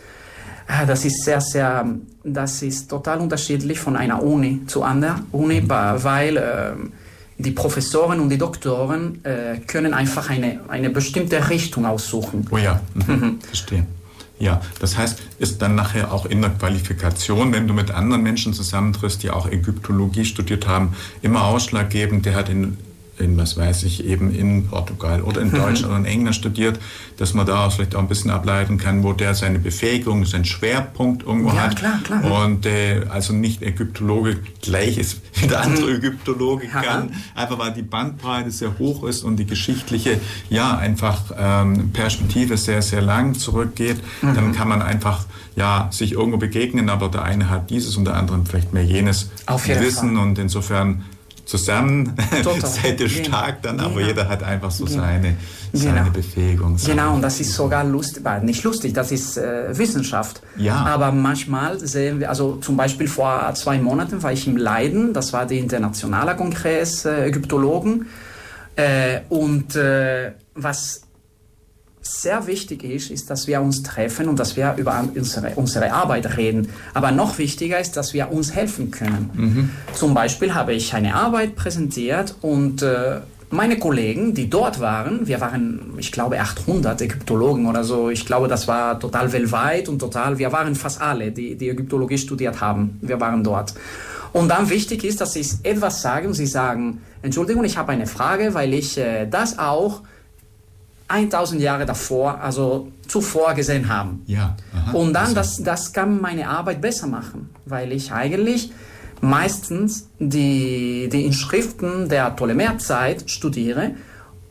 [0.68, 1.88] äh, das ist sehr, sehr,
[2.24, 5.70] das ist total unterschiedlich von einer Uni zu anderen Uni, mhm.
[5.70, 6.72] weil äh,
[7.38, 12.48] die Professoren und die Doktoren äh, können einfach eine, eine bestimmte Richtung aussuchen.
[12.52, 13.14] Oh ja, mhm.
[13.14, 13.42] mhm.
[13.42, 13.86] verstehe.
[14.40, 18.54] Ja, das heißt, ist dann nachher auch in der Qualifikation, wenn du mit anderen Menschen
[18.54, 22.78] zusammentriffst, die auch Ägyptologie studiert haben, immer ausschlaggebend, der hat in
[23.20, 25.58] in, was weiß ich, eben in Portugal oder in mhm.
[25.58, 26.80] Deutschland oder in England studiert,
[27.18, 31.24] dass man da vielleicht auch ein bisschen ableiten kann, wo der seine Befähigung, seinen Schwerpunkt
[31.24, 31.76] irgendwo ja, hat.
[31.76, 32.46] Klar, klar.
[32.46, 35.98] Und äh, also nicht Ägyptologe gleich ist wie der andere mhm.
[35.98, 41.92] Ägyptologe kann, einfach weil die Bandbreite sehr hoch ist und die geschichtliche, ja, einfach ähm,
[41.92, 43.98] Perspektive sehr, sehr lang zurückgeht.
[44.22, 44.36] Mhm.
[44.36, 48.16] Dann kann man einfach ja, sich irgendwo begegnen, aber der eine hat dieses und der
[48.16, 50.26] andere vielleicht mehr jenes Wissen Fall.
[50.26, 51.04] und insofern
[51.46, 52.16] zusammen
[52.62, 53.28] seid ihr genau.
[53.28, 54.08] stark dann, aber genau.
[54.08, 55.02] jeder hat einfach so genau.
[55.02, 55.36] seine,
[55.74, 56.12] seine genau.
[56.12, 56.78] Befähigung.
[56.78, 60.42] Seine genau, und das ist sogar lustig, nicht lustig, das ist äh, Wissenschaft.
[60.58, 60.76] Ja.
[60.86, 65.34] Aber manchmal sehen wir, also zum Beispiel vor zwei Monaten war ich im Leiden, das
[65.34, 68.08] war der internationale Kongress äh, Ägyptologen.
[68.76, 71.03] Äh, und äh, was
[72.04, 76.38] sehr wichtig ist, ist, dass wir uns treffen und dass wir über unsere, unsere Arbeit
[76.38, 76.70] reden.
[76.94, 79.30] Aber noch wichtiger ist, dass wir uns helfen können.
[79.34, 79.70] Mhm.
[79.94, 85.40] Zum Beispiel habe ich eine Arbeit präsentiert und äh, meine Kollegen, die dort waren, wir
[85.40, 88.10] waren, ich glaube, 800 Ägyptologen oder so.
[88.10, 92.18] Ich glaube, das war total weltweit und total, wir waren fast alle, die, die Ägyptologie
[92.18, 92.98] studiert haben.
[93.02, 93.74] Wir waren dort.
[94.34, 96.34] Und dann wichtig ist, dass sie etwas sagen.
[96.34, 100.02] Sie sagen, Entschuldigung, ich habe eine Frage, weil ich äh, das auch
[101.14, 104.24] 1000 Jahre davor, also zuvor gesehen haben.
[104.26, 104.56] Ja.
[104.76, 104.92] Aha.
[104.98, 108.72] Und dann, Also- das, das kann meine Arbeit besser machen, weil ich eigentlich
[109.22, 113.92] meistens die, die Inschriften der Ptolemäerzeit studiere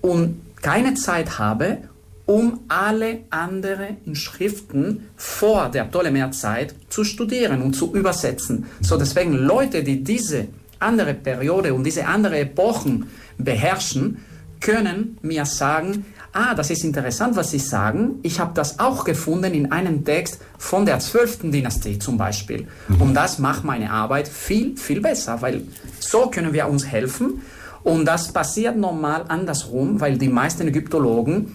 [0.00, 1.78] und keine Zeit habe,
[2.24, 8.66] um alle anderen Inschriften vor der Ptolemäerzeit zu studieren und zu übersetzen.
[8.80, 10.46] So deswegen Leute, die diese
[10.78, 13.06] andere Periode und diese andere Epochen
[13.38, 14.18] beherrschen,
[14.60, 18.18] können mir sagen, ah, das ist interessant, was Sie sagen.
[18.22, 21.50] Ich habe das auch gefunden in einem Text von der 12.
[21.50, 22.66] Dynastie zum Beispiel.
[22.98, 25.62] Und das macht meine Arbeit viel, viel besser, weil
[26.00, 27.42] so können wir uns helfen.
[27.84, 31.52] Und das passiert normal andersrum, weil die meisten Ägyptologen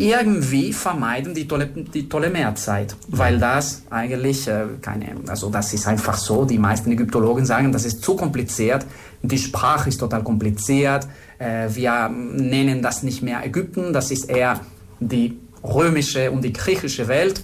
[0.00, 6.16] irgendwie vermeiden die, Ptole die Ptolemäerzeit, weil das eigentlich äh, keine, also das ist einfach
[6.16, 8.86] so, die meisten Ägyptologen sagen, das ist zu kompliziert,
[9.22, 11.06] die Sprache ist total kompliziert,
[11.40, 14.60] wir nennen das nicht mehr Ägypten, das ist eher
[15.00, 17.42] die römische und die griechische Welt.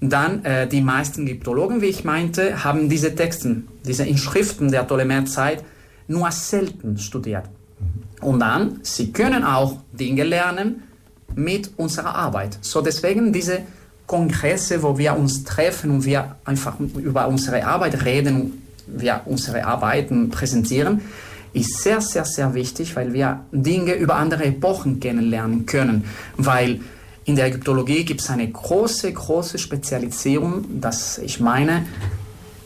[0.00, 5.64] Dann äh, die meisten Ägyptologen, wie ich meinte, haben diese Texten, diese Inschriften der Ptolemäerzeit
[6.08, 7.44] nur selten studiert.
[8.20, 10.82] Und dann, sie können auch Dinge lernen
[11.34, 12.58] mit unserer Arbeit.
[12.60, 13.60] So deswegen diese
[14.06, 20.30] Kongresse, wo wir uns treffen und wir einfach über unsere Arbeit reden wir unsere Arbeiten
[20.30, 21.02] präsentieren,
[21.54, 26.04] ist sehr, sehr, sehr wichtig, weil wir Dinge über andere Epochen kennenlernen können.
[26.36, 26.80] Weil
[27.24, 31.86] in der Ägyptologie gibt es eine große, große Spezialisierung, dass ich meine,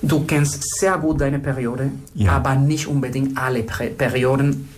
[0.02, 2.32] du kennst sehr gut deine Periode, Ja.
[2.32, 4.68] aber nicht unbedingt alle Perioden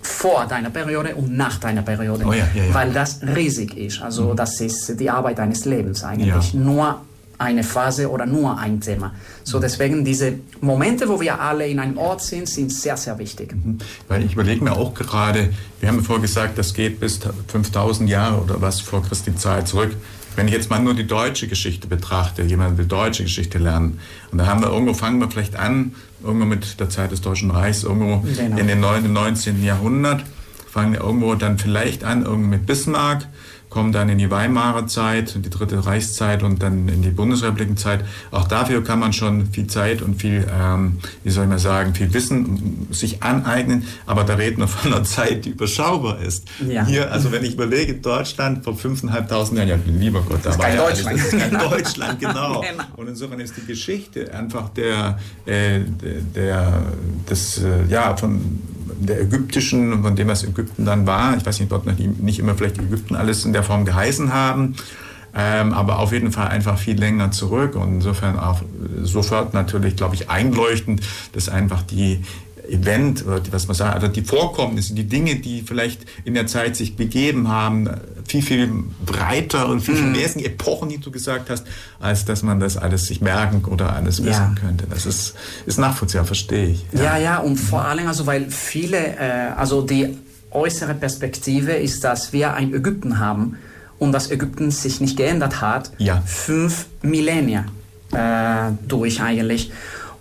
[0.00, 4.02] vor deiner Periode und nach deiner Periode, Oh ja, ja, weil das riesig ist.
[4.02, 6.54] Also das ist die Arbeit deines Lebens eigentlich.
[6.54, 7.00] Nur
[7.38, 9.14] eine Phase oder nur ein Thema.
[9.44, 13.54] So deswegen diese Momente, wo wir alle in einem Ort sind, sind sehr, sehr wichtig.
[14.08, 18.40] Weil ich überlege mir auch gerade, wir haben vorher gesagt, das geht bis 5000 Jahre
[18.40, 19.94] oder was vor Christi Zeit zurück.
[20.34, 23.98] Wenn ich jetzt mal nur die deutsche Geschichte betrachte, jemand will deutsche Geschichte lernen,
[24.30, 27.50] und da haben wir irgendwo, fangen wir vielleicht an, irgendwo mit der Zeit des Deutschen
[27.50, 28.56] Reichs, irgendwo Genau.
[28.56, 29.62] in den 9, im 19.
[29.62, 30.24] Jahrhundert,
[30.70, 33.26] fangen wir irgendwo dann vielleicht an, irgendwo mit Bismarck,
[33.72, 38.04] kommen dann in die Weimarer Zeit, die dritte Reichszeit und dann in die Bundesrepublikenzeit.
[38.30, 41.94] Auch dafür kann man schon viel Zeit und viel, ähm, wie soll ich mal sagen,
[41.94, 43.84] viel Wissen sich aneignen.
[44.04, 46.48] Aber da reden wir von einer Zeit, die überschaubar ist.
[46.68, 46.84] Ja.
[46.84, 50.66] Hier, also wenn ich überlege, Deutschland vor 5.500 Jahren, ja, lieber Gott, da ist war
[50.66, 51.08] kein ja Deutschland.
[51.08, 51.70] Alles, das ist kein.
[51.70, 52.64] Deutschland, genau.
[52.96, 56.82] Und insofern ist die Geschichte einfach der, äh, der, der
[57.30, 58.60] des, äh, ja, von
[59.00, 61.36] der ägyptischen, von dem was Ägypten dann war.
[61.36, 64.74] Ich weiß nicht, dort nicht, nicht immer vielleicht Ägypten alles in der Form geheißen haben.
[65.34, 68.60] Ähm, aber auf jeden Fall einfach viel länger zurück und insofern auch
[69.02, 71.00] sofort natürlich, glaube ich, einleuchtend,
[71.32, 72.22] dass einfach die
[72.72, 76.74] Event oder was man sagt, also die Vorkommnisse, die Dinge, die vielleicht in der Zeit
[76.74, 77.88] sich begeben haben,
[78.26, 78.72] viel, viel
[79.04, 81.66] breiter und viel, viel mehr sind Epochen, die du gesagt hast,
[82.00, 84.24] als dass man das alles sich merken oder alles Ja.
[84.24, 84.86] wissen könnte.
[84.88, 85.34] Das ist,
[85.66, 86.86] ist nachvollziehbar, verstehe ich.
[86.92, 90.16] Ja, ja, und vor allem, also weil viele, äh, also die
[90.50, 93.56] äußere Perspektive ist, dass wir ein Ägypten haben
[93.98, 96.22] und das Ägypten sich nicht geändert hat, Ja.
[96.24, 97.66] fünf Millennia
[98.12, 99.72] äh, durch eigentlich.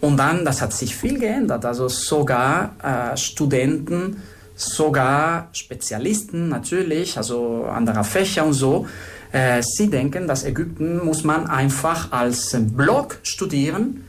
[0.02, 4.22] Und dann, das hat sich viel geändert, also sogar äh, Studenten,
[4.56, 8.88] sogar Spezialisten natürlich, also anderer Fächer und so,
[9.32, 14.04] äh, sie denken, dass Ägypten muss man einfach als Block studieren,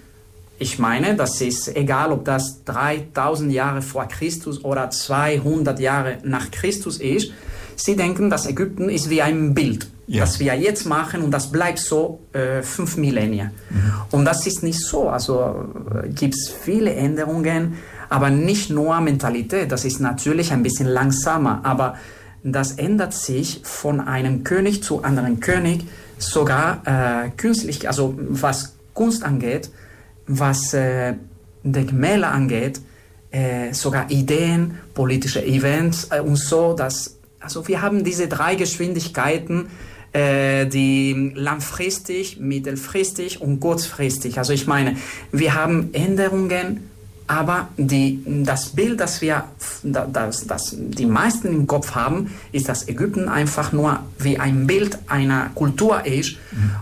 [0.63, 6.53] ich meine, das ist egal, ob das 3000 Jahre vor Christus oder 200 Jahre nach
[6.53, 7.33] Christus ist.
[7.75, 10.21] Sie denken, dass Ägypten ist wie ein Bild, Ja.
[10.21, 13.53] das wir jetzt machen und das bleibt so äh, fünf Millennia.
[14.11, 15.09] Und das ist nicht so.
[15.09, 19.71] Also äh, gibt es viele Änderungen, aber nicht nur Mentalität.
[19.71, 21.97] Das ist natürlich ein bisschen langsamer, aber
[22.43, 25.85] das ändert sich von einem König zu anderen König,
[26.19, 29.71] sogar äh, künstlich, also was Kunst angeht,
[30.27, 31.15] was äh,
[31.63, 32.81] Denkmäler angeht,
[33.31, 36.75] äh, sogar Ideen, politische Events äh, und so.
[36.75, 39.69] Dass, also wir haben diese drei Geschwindigkeiten,
[40.13, 44.39] äh, die langfristig, mittelfristig und kurzfristig.
[44.39, 44.97] Also ich meine,
[45.31, 46.91] wir haben Änderungen,
[47.27, 49.45] aber die, das Bild, das wir,
[49.83, 54.99] das, das die meisten im Kopf haben, ist, dass Ägypten einfach nur wie ein Bild
[55.07, 56.37] einer Kultur ist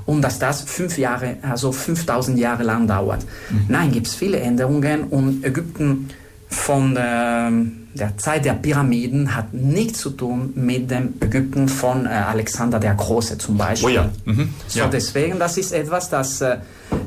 [0.06, 3.24] und dass das fünf Jahre, also 5000 Jahre lang dauert.
[3.68, 6.08] Nein, gibt es viele Änderungen und Ägypten
[6.48, 7.52] von der,
[7.94, 12.94] der Zeit der Pyramiden hat nichts zu tun mit dem Ägypten von äh, Alexander der
[12.94, 13.90] Große zum Beispiel.
[13.90, 14.10] Oh ja.
[14.24, 14.54] Mhm.
[14.68, 14.88] So Ja.
[14.88, 16.58] deswegen, das ist etwas, das, äh,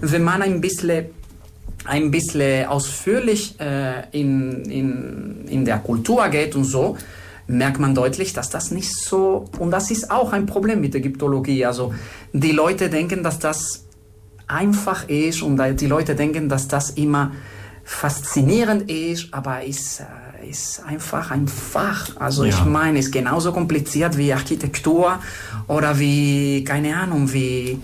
[0.02, 1.06] wenn man ein bisschen
[1.86, 6.98] ein bisschen ausführlich äh, in, in, in der Kultur geht und so,
[7.48, 11.65] merkt man deutlich, dass das nicht so, und das ist auch ein Problem mit Ägyptologie.
[11.65, 11.93] Also
[12.32, 13.84] die Leute denken, dass das
[14.48, 17.32] einfach ist und die Leute denken, dass das immer
[17.84, 20.04] faszinierend ist, aber ist, äh,
[20.43, 22.10] ist einfach ein Fach.
[22.17, 22.49] Also ja.
[22.49, 25.19] ich meine, es ist genauso kompliziert wie Architektur
[25.67, 27.79] oder wie, keine Ahnung, wie,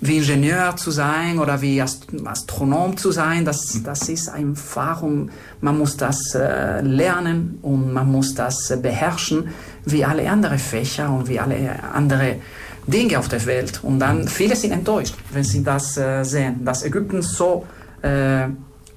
[0.00, 3.44] wie Ingenieur zu sein oder wie Ast Astronom zu sein.
[3.44, 8.76] Das, das ist einfach und man muss das äh, lernen und man muss das äh,
[8.76, 9.48] beherrschen
[9.84, 12.36] wie alle anderen Fächer und wie alle anderen
[12.86, 13.80] Dinge auf der Welt.
[13.82, 17.66] Und dann, viele sind enttäuscht, wenn sie das äh, sehen, dass Ägypten so
[18.02, 18.48] äh,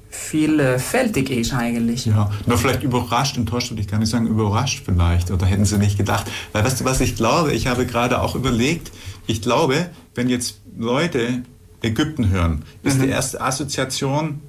[0.10, 2.06] vielfältig ist eigentlich.
[2.06, 5.32] Ja, nur vielleicht überrascht, enttäuscht würde ich gar nicht sagen, überrascht vielleicht.
[5.32, 6.26] Oder hätten sie nicht gedacht.
[6.54, 7.54] Weil weißt du, was ich glaube?
[7.54, 8.92] Ich habe gerade auch überlegt,
[9.28, 11.44] ich glaube, wenn jetzt Leute
[11.82, 13.04] Ägypten hören, ist mhm.
[13.04, 14.42] die erste Assoziation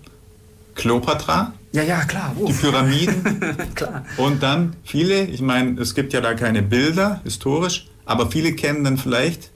[0.74, 1.52] Kleopatra.
[1.72, 2.34] Ja, ja, klar.
[2.38, 2.48] Uff.
[2.48, 3.56] Die Pyramiden.
[3.74, 4.04] klar.
[4.16, 8.84] Und dann viele, ich meine, es gibt ja da keine Bilder historisch, aber viele kennen
[8.84, 9.50] dann vielleicht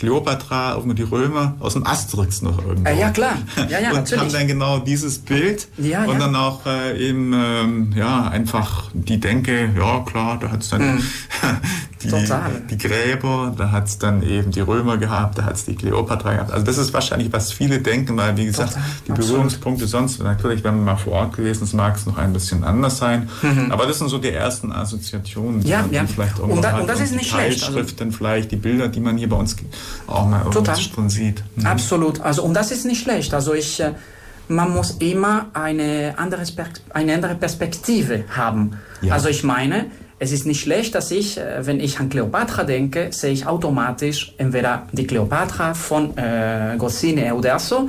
[0.00, 2.88] Kleopatra, auch nur die Römer aus dem Asterix noch irgendwo.
[2.88, 3.36] Äh, ja, klar.
[3.68, 4.24] Ja, ja, und natürlich.
[4.24, 6.18] haben dann genau dieses Bild ja, und ja.
[6.18, 10.94] dann auch äh, eben ähm, ja, einfach die Denke, ja klar, da hat es dann
[10.96, 11.02] mhm.
[12.02, 12.08] die,
[12.70, 16.32] die, Gräber, da hat es dann eben die Römer gehabt, da hat es die Kleopatra
[16.32, 16.52] gehabt.
[16.52, 18.84] Also das ist wahrscheinlich, was viele denken, weil wie gesagt, Total.
[19.06, 19.30] die Absolut.
[19.30, 22.64] Berührungspunkte sonst, natürlich, wenn man mal vor Ort gewesen ist, mag es noch ein bisschen
[22.64, 23.28] anders sein.
[23.42, 23.70] Mhm.
[23.70, 26.06] Aber das sind so die ersten Assoziationen, die ja, man ja.
[26.06, 27.62] vielleicht auch und, da, und das ist nicht schlecht.
[27.64, 29.56] Also, vielleicht, die Bilder, die man hier bei uns
[30.06, 31.42] auch mal drin sieht.
[31.56, 31.66] Mhm.
[31.66, 32.20] Absolut.
[32.20, 33.34] Also, und das ist nicht schlecht.
[33.34, 33.92] Also ich, äh,
[34.48, 36.42] man muss immer eine andere,
[36.92, 38.72] eine andere Perspektive haben.
[39.02, 39.14] Ja.
[39.14, 39.86] Also ich meine,
[40.22, 44.34] es ist nicht schlecht, dass ich, äh, wenn ich an Kleopatra denke, sehe ich automatisch
[44.36, 47.88] entweder die Kleopatra von äh, Goscinny Uderzo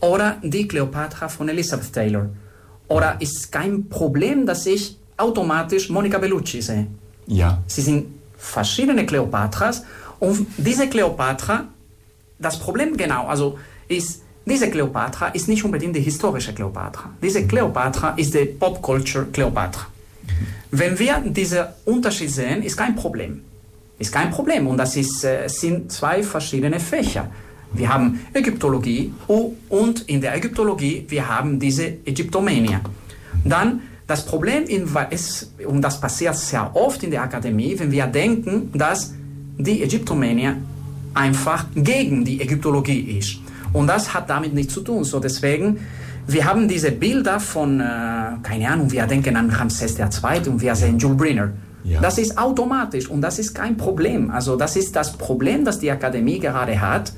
[0.00, 2.26] oder die Kleopatra von Elizabeth Taylor.
[2.88, 6.88] Oder ist kein Problem, dass ich automatisch Monica Bellucci sehe.
[7.28, 7.58] Ja.
[7.68, 9.84] Sie sind verschiedene Kleopatras
[10.18, 11.64] und diese Kleopatra,
[12.40, 17.10] das Problem genau, also ist, diese Kleopatra ist nicht unbedingt die historische Kleopatra.
[17.22, 19.86] Diese Kleopatra ist die Pop-Culture Kleopatra.
[20.70, 23.42] Wenn wir diesen Unterschied sehen, ist kein Problem.
[23.98, 27.30] Ist kein Problem und das ist, äh, sind zwei verschiedene Fächer.
[27.72, 29.12] Wir haben Ägyptologie
[29.68, 32.80] und in der Ägyptologie wir haben diese Ägyptomania.
[33.44, 38.70] Dann das Problem ist, und das passiert sehr oft in der Akademie, wenn wir denken,
[38.72, 39.12] dass
[39.58, 40.56] die Ägyptomania
[41.12, 43.38] einfach gegen die Ägyptologie ist.
[43.72, 45.04] Und das hat damit nichts zu tun.
[45.04, 45.80] So deswegen,
[46.28, 47.84] wir haben diese Bilder von, äh,
[48.42, 50.48] keine Ahnung, wir denken an Ramses II.
[50.48, 51.52] und wir sehen Jules Brenner.
[51.84, 52.00] Ja.
[52.02, 54.30] Das ist automatisch und das ist kein Problem.
[54.30, 57.12] Also das ist das Problem, das die Akademie gerade hat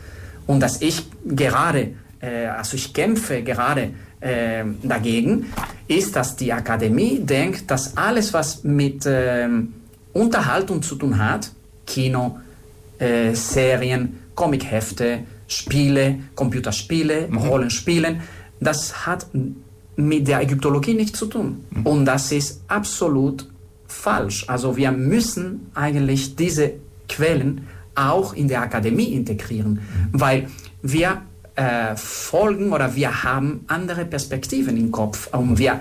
[0.46, 5.46] und das ich gerade, äh, also ich kämpfe gerade äh, dagegen,
[5.88, 9.48] ist, dass die Akademie denkt, dass alles, was mit äh,
[10.12, 11.50] Unterhaltung zu tun hat,
[11.84, 12.38] Kino,
[13.00, 17.38] äh, Serien, Comichefte, Spiele, Computerspiele, mhm.
[17.38, 18.20] Rollenspielen.
[18.60, 19.26] Das hat
[19.96, 21.64] mit der Ägyptologie nichts zu tun.
[21.70, 21.86] Mhm.
[21.86, 23.46] Und das ist absolut
[23.86, 24.44] falsch.
[24.48, 26.72] Also wir müssen eigentlich diese
[27.08, 29.80] Quellen auch in der Akademie integrieren, mhm.
[30.12, 30.48] weil
[30.82, 31.22] wir
[31.56, 35.80] äh, folgen oder wir haben andere Perspektiven im Kopf und wir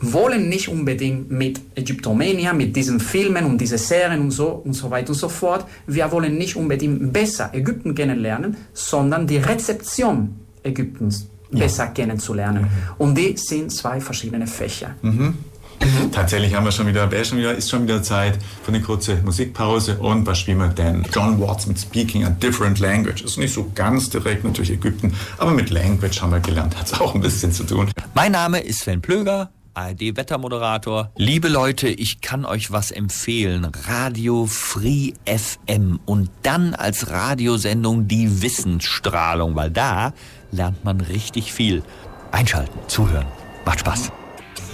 [0.00, 4.90] wollen nicht unbedingt mit Ägyptomania, mit diesen Filmen und diesen Serien und so und so
[4.90, 11.26] weiter und so fort, wir wollen nicht unbedingt besser Ägypten kennenlernen, sondern die Rezeption Ägyptens
[11.50, 11.60] ja.
[11.60, 12.62] besser kennenzulernen.
[12.62, 12.68] Mhm.
[12.98, 14.94] Und die sind zwei verschiedene Fächer.
[15.02, 15.38] Mhm.
[15.80, 16.10] Mhm.
[16.12, 19.98] Tatsächlich haben wir schon wieder, schon wieder, ist schon wieder Zeit für eine kurze Musikpause.
[19.98, 21.06] Und was spielen wir denn?
[21.12, 23.22] John Watts mit Speaking a Different Language.
[23.22, 27.00] Ist nicht so ganz direkt natürlich Ägypten, aber mit Language haben wir gelernt, hat es
[27.00, 27.90] auch ein bisschen zu tun.
[28.14, 29.50] Mein Name ist Sven Plöger.
[29.74, 31.12] ARD-Wettermoderator.
[31.16, 33.70] Liebe Leute, ich kann euch was empfehlen.
[33.86, 40.14] Radio Free FM und dann als Radiosendung die Wissensstrahlung, weil da
[40.50, 41.82] lernt man richtig viel.
[42.30, 43.26] Einschalten, zuhören.
[43.64, 44.12] Macht Spaß.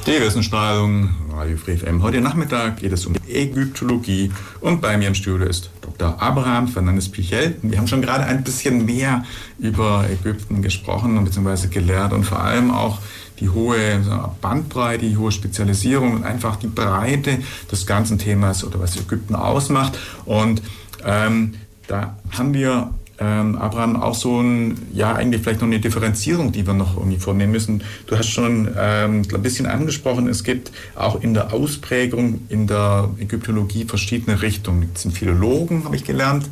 [0.07, 2.03] Die Wissensstrahlung, Radio Free FM.
[2.03, 6.21] Heute Nachmittag geht es um Ägyptologie und bei mir im Studio ist Dr.
[6.21, 7.57] Abraham Fernandes Pichel.
[7.63, 9.25] Wir haben schon gerade ein bisschen mehr
[9.59, 11.69] über Ägypten gesprochen bzw.
[11.69, 12.99] gelehrt und vor allem auch
[13.41, 14.03] die hohe
[14.43, 17.39] Bandbreite, die hohe Spezialisierung und einfach die Breite
[17.73, 19.99] des ganzen Themas oder was Ägypten ausmacht.
[20.27, 20.61] Und
[21.03, 21.55] ähm,
[21.87, 26.67] da haben wir ähm, Abraham, auch so ein, ja, eigentlich vielleicht noch eine Differenzierung, die
[26.67, 27.83] wir noch irgendwie vornehmen müssen.
[28.07, 33.11] Du hast schon ähm, ein bisschen angesprochen, es gibt auch in der Ausprägung in der
[33.19, 34.91] Ägyptologie verschiedene Richtungen.
[34.95, 36.49] Es sind Philologen, habe ich gelernt,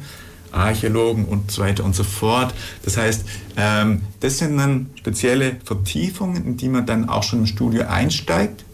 [0.53, 2.55] Archäologen und so weiter und so fort.
[2.85, 3.25] Das heißt,
[3.57, 8.65] ähm, das sind dann spezielle Vertiefungen, in die man dann auch schon im Studio einsteigt.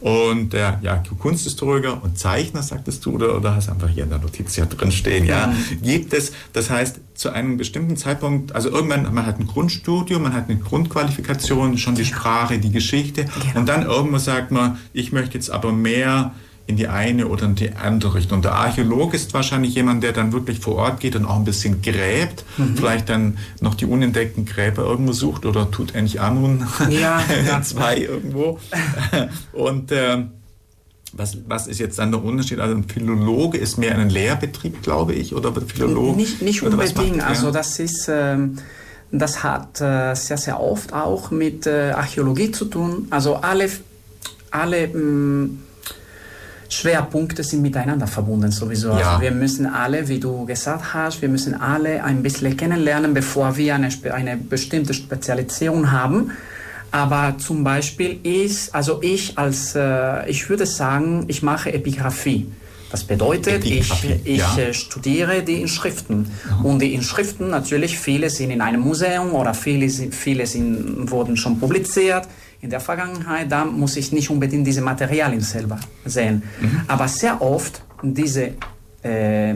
[0.00, 4.10] Und der ja, Kunsthistoriker und Zeichner, sagtest du, oder, oder hast du einfach hier in
[4.10, 8.68] der Notiz ja drin stehen, ja, gibt es, das heißt, zu einem bestimmten Zeitpunkt, also
[8.70, 13.60] irgendwann, man hat ein Grundstudium, man hat eine Grundqualifikation, schon die Sprache, die Geschichte, Genau.
[13.60, 16.32] und dann irgendwann sagt man, ich möchte jetzt aber mehr
[16.68, 18.42] in die eine oder in die andere Richtung.
[18.42, 21.80] Der Archäologe ist wahrscheinlich jemand, der dann wirklich vor Ort geht und auch ein bisschen
[21.80, 22.76] gräbt, Mhm.
[22.76, 27.62] vielleicht dann noch die unentdeckten Gräber irgendwo sucht oder tut endlich Amun Ja, ja.
[27.62, 28.58] zwei irgendwo.
[29.52, 30.32] Und ähm,
[31.14, 32.60] was, was ist jetzt dann der Unterschied?
[32.60, 36.18] Also ein Philologe ist mehr ein Lehrbetrieb, glaube ich, oder Philologe?
[36.18, 37.26] Nicht, nicht unbedingt.
[37.26, 38.58] Also das ist, ähm,
[39.10, 43.06] das hat äh, sehr, sehr oft auch mit äh, Archäologie zu tun.
[43.08, 43.70] Also alle,
[44.50, 45.48] alle mh,
[46.68, 48.90] Schwerpunkte sind miteinander verbunden sowieso.
[48.90, 49.12] Ja.
[49.12, 53.56] Also wir müssen alle, wie du gesagt hast, wir müssen alle ein bisschen kennenlernen, bevor
[53.56, 56.32] wir eine, eine bestimmte Spezialisierung haben.
[56.90, 62.46] Aber zum Beispiel ist, also ich als, äh, ich würde sagen, ich mache Epigraphie.
[62.90, 64.58] Das bedeutet, Epigraphie, ich, ich ja.
[64.58, 66.30] äh, studiere die Inschriften.
[66.62, 71.58] Und die Inschriften, natürlich, viele sind in einem Museum oder viele, viele sind, wurden schon
[71.58, 72.26] publiziert
[72.60, 73.50] in der Vergangenheit.
[73.50, 76.42] Da muss ich nicht unbedingt diese Materialien selber sehen.
[76.88, 78.50] Aber sehr oft diese
[79.02, 79.54] äh,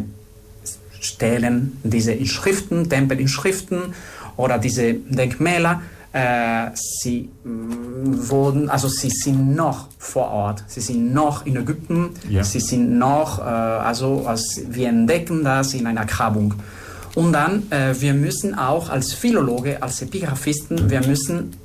[1.00, 3.94] Stellen, diese Inschriften, Tempelinschriften
[4.36, 5.82] oder diese Denkmäler,
[6.12, 12.10] äh, sie mh, wurden, also sie sind noch vor Ort, sie sind noch in Ägypten,
[12.28, 12.44] Ja.
[12.44, 16.54] sie sind noch, äh, also als, wir entdecken das in einer Grabung.
[17.14, 21.56] Und dann, äh, wir müssen auch als Philologe, als Epigraphisten, wir müssen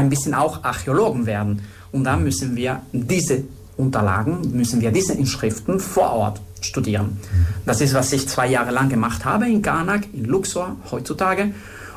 [0.00, 1.62] ein bisschen auch Archäologen werden.
[1.92, 3.44] Und dann müssen wir diese
[3.76, 7.18] Unterlagen, müssen wir diese Inschriften vor Ort studieren.
[7.66, 11.52] Das ist, was ich zwei Jahre lang gemacht habe in Karnak, in Luxor heutzutage.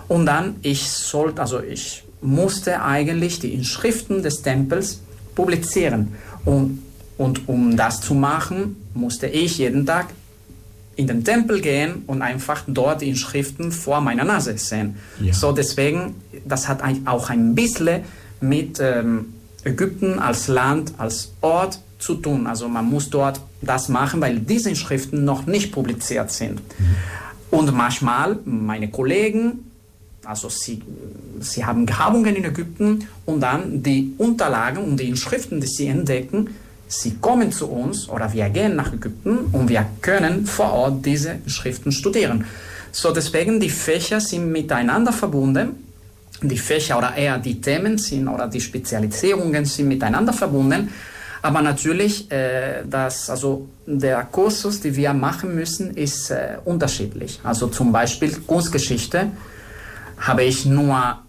[0.08, 4.99] Und dann, ich sollte, also ich musste eigentlich die Inschriften des Tempels
[5.36, 6.14] publizieren.
[6.45, 6.82] Und,
[7.18, 10.08] und um das zu machen, musste ich jeden Tag
[10.96, 14.96] in den Tempel gehen und einfach dort die Inschriften vor meiner Nase sehen.
[15.20, 15.34] Ja.
[15.34, 16.16] So deswegen,
[16.46, 18.02] das hat auch ein bisschen
[18.41, 19.34] mit ähm,
[19.64, 22.48] Ägypten als Land, als Ort zu tun.
[22.48, 26.62] Also man muss dort das machen, weil diese Inschriften noch nicht publiziert sind.
[27.50, 29.72] Und manchmal meine Kollegen,
[30.26, 30.82] also sie,
[31.39, 36.50] sie haben Grabungen in Ägypten und dann die Unterlagen und die Inschriften, die sie entdecken,
[36.88, 41.40] sie kommen zu uns oder wir gehen nach Ägypten und wir können vor Ort diese
[41.48, 42.46] Schriften studieren.
[42.92, 45.84] So deswegen die Fächer sind miteinander verbunden.
[46.42, 50.90] Die Fächer oder eher die Themen sind oder die Spezialisierungen sind miteinander verbunden.
[51.42, 57.40] Aber natürlich, äh, das, also der Kursus, den wir machen müssen, ist äh, unterschiedlich.
[57.44, 59.32] Also zum Beispiel Kunstgeschichte
[60.20, 61.20] habe ich nur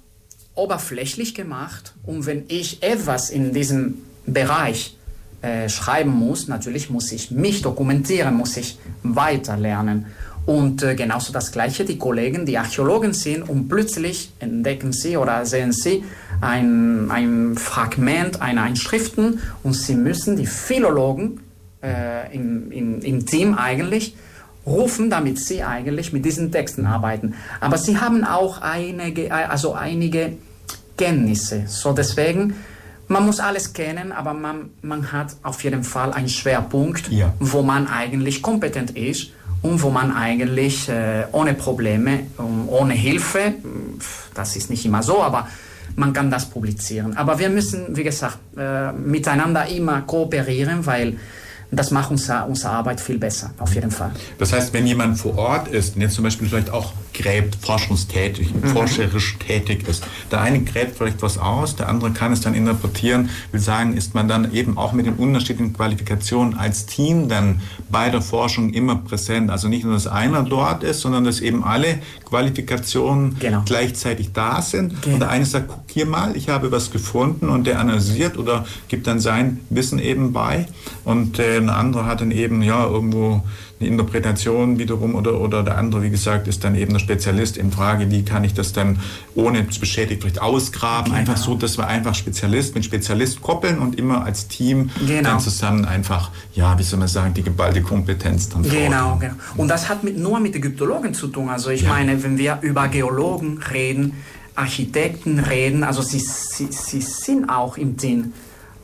[0.54, 1.94] oberflächlich gemacht.
[2.04, 4.93] Und wenn ich etwas in diesem Bereich
[5.44, 10.06] äh, schreiben muss, natürlich muss ich mich dokumentieren, muss ich weiter lernen.
[10.46, 15.44] Und äh, genauso das Gleiche, die Kollegen, die Archäologen sind und plötzlich entdecken sie oder
[15.44, 16.02] sehen sie
[16.40, 21.40] ein, ein Fragment einer Inschriften und sie müssen die Philologen
[21.82, 24.16] äh, im, im, im Team eigentlich
[24.64, 27.34] rufen, damit sie eigentlich mit diesen Texten arbeiten.
[27.60, 30.32] Aber sie haben auch einige, also einige
[30.96, 31.64] Kenntnisse.
[31.66, 32.54] So deswegen,
[33.08, 37.32] man muss alles kennen, aber man, man hat auf jeden Fall einen Schwerpunkt, Ja.
[37.40, 39.30] wo man eigentlich kompetent ist
[39.62, 43.54] und wo man eigentlich äh, ohne Probleme, ähm, ohne Hilfe,
[43.98, 45.48] pf, das ist nicht immer so, aber
[45.96, 47.16] man kann das publizieren.
[47.16, 51.18] Aber wir müssen, wie gesagt, äh, miteinander immer kooperieren, weil
[51.70, 54.10] das macht unser, unsere Arbeit viel besser, auf jeden Fall.
[54.38, 58.54] Das heißt, wenn jemand vor Ort ist und jetzt zum Beispiel vielleicht auch gräbt, forschungstätig,
[58.54, 58.68] Mhm.
[58.68, 63.30] forscherisch tätig ist, der eine gräbt vielleicht was aus, der andere kann es dann interpretieren,
[63.52, 67.60] will sagen, ist man dann eben auch mit den unterschiedlichen Qualifikationen als Team dann
[67.90, 69.50] bei der Forschung immer präsent.
[69.50, 73.62] Also nicht nur, dass einer dort ist, sondern dass eben alle Qualifikationen Genau.
[73.64, 75.00] gleichzeitig da sind.
[75.02, 75.14] Genau.
[75.14, 78.64] Und der eine sagt, guck hier mal, ich habe was gefunden und der analysiert oder
[78.88, 80.66] gibt dann sein Wissen eben bei.
[81.04, 83.42] Und äh, ein anderer hat dann eben ja irgendwo
[83.80, 87.70] eine Interpretation wiederum oder, oder der andere, wie gesagt, ist dann eben der Spezialist in
[87.72, 88.98] Frage, wie kann ich das dann
[89.34, 91.06] ohne es beschädigt vielleicht ausgraben.
[91.10, 91.16] Genau.
[91.18, 95.22] Einfach so, dass wir einfach Spezialist mit Spezialist koppeln und immer als Team Genau.
[95.30, 99.34] dann zusammen einfach, ja, wie soll man sagen, die geballte Kompetenz dann Genau, genau.
[99.56, 101.48] Und das hat mit, nur mit Ägyptologen zu tun.
[101.50, 101.90] Also ich Ja.
[101.90, 104.14] meine, wenn wir über Geologen reden,
[104.54, 108.32] Architekten reden, also sie, sie, sie sind auch im Team,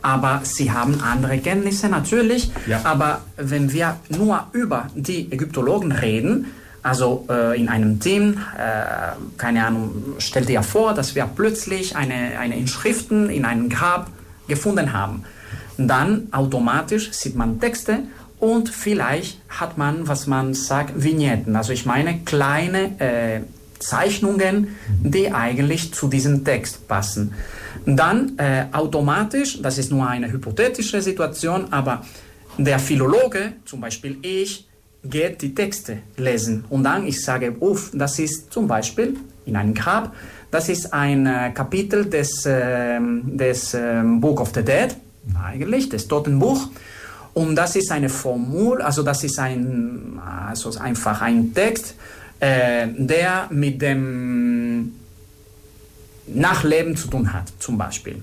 [0.02, 2.50] aber sie haben andere Kenntnisse natürlich.
[2.66, 2.80] Ja.
[2.84, 6.46] Aber wenn wir nur über die Ägyptologen reden,
[6.82, 12.38] also äh, in einem Team, äh, keine Ahnung, stell dir vor, dass wir plötzlich eine,
[12.38, 14.10] eine Inschriften in einem Grab
[14.48, 15.24] gefunden haben.
[15.76, 18.00] Dann automatisch sieht man Texte
[18.38, 21.56] und vielleicht hat man, was man sagt, Vignetten.
[21.56, 23.40] Also ich meine kleine äh,
[23.78, 27.34] Zeichnungen, die eigentlich zu diesem Text passen.
[27.86, 32.04] Dann äh, automatisch, das ist nur eine hypothetische Situation, aber
[32.58, 34.66] der Philologe, zum Beispiel ich,
[35.02, 39.16] geht die Texte lesen und dann ich sage, uff, das ist zum Beispiel
[39.46, 40.14] in einem Grab,
[40.50, 44.96] das ist ein äh, Kapitel des, äh, des äh, Book of the Dead,
[45.42, 46.68] eigentlich, des Totenbuch.
[47.32, 51.94] Und das ist eine Formul, also das ist ein, also einfach ein Text,
[52.40, 54.92] äh, der mit dem
[56.26, 58.22] Nachleben zu tun hat, zum Beispiel.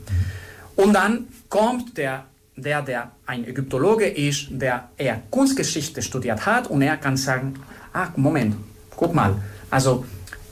[0.76, 2.26] Und dann kommt der,
[2.56, 7.56] der, der ein Ägyptologe ist, der eher Kunstgeschichte studiert hat und er kann sagen,
[7.94, 8.56] ach, Moment,
[8.96, 9.36] guck mal,
[9.70, 10.06] also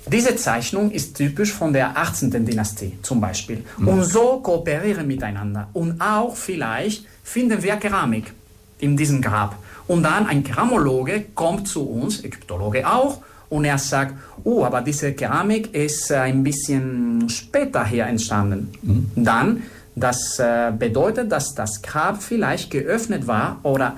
[0.08, 2.46] diese Zeichnung ist typisch von der 18.
[2.46, 3.64] Dynastie zum Beispiel.
[3.78, 3.88] Mhm.
[3.88, 5.70] Und so kooperieren miteinander.
[5.74, 8.32] Und auch vielleicht finden wir Keramik
[8.80, 9.58] in diesem Grab.
[9.88, 15.14] Und dann ein Keramologe kommt zu uns, Ägyptologe auch, und er sagt, oh, aber diese
[15.14, 18.72] Keramik ist äh, ein bisschen später hier entstanden.
[18.82, 19.12] Mhm.
[19.16, 19.64] Dann,
[19.96, 23.98] das äh, bedeutet, dass das Grab vielleicht geöffnet war oder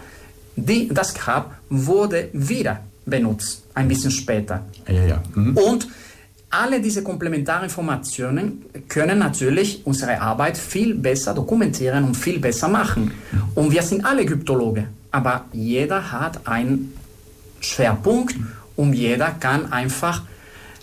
[0.56, 4.66] die, das Grab wurde wieder benutzt, ein bisschen später.
[4.88, 5.24] Ja, ja.
[5.34, 5.58] Mhm.
[5.58, 5.88] Und
[6.50, 13.12] alle diese Komplementarinformationen können natürlich unsere Arbeit viel besser dokumentieren und viel besser machen.
[13.54, 16.94] Und wir sind alle Ägyptologe, aber jeder hat einen
[17.60, 18.36] Schwerpunkt
[18.78, 20.22] und jeder kann einfach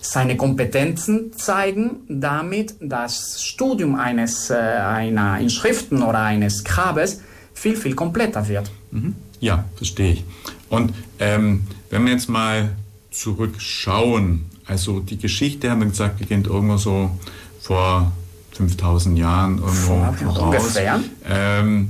[0.01, 7.21] seine Kompetenzen zeigen, damit das Studium eines, äh, einer Inschriften oder eines Grabes
[7.53, 8.69] viel, viel kompletter wird.
[8.91, 9.15] Mhm.
[9.39, 10.23] Ja, verstehe ich.
[10.69, 12.69] Und ähm, wenn wir jetzt mal
[13.09, 17.11] zurückschauen, also die Geschichte, haben wir gesagt, beginnt irgendwo so
[17.59, 18.11] vor
[18.53, 20.99] 5000 Jahren irgendwo vor, Ungefähr.
[21.27, 21.89] Ähm,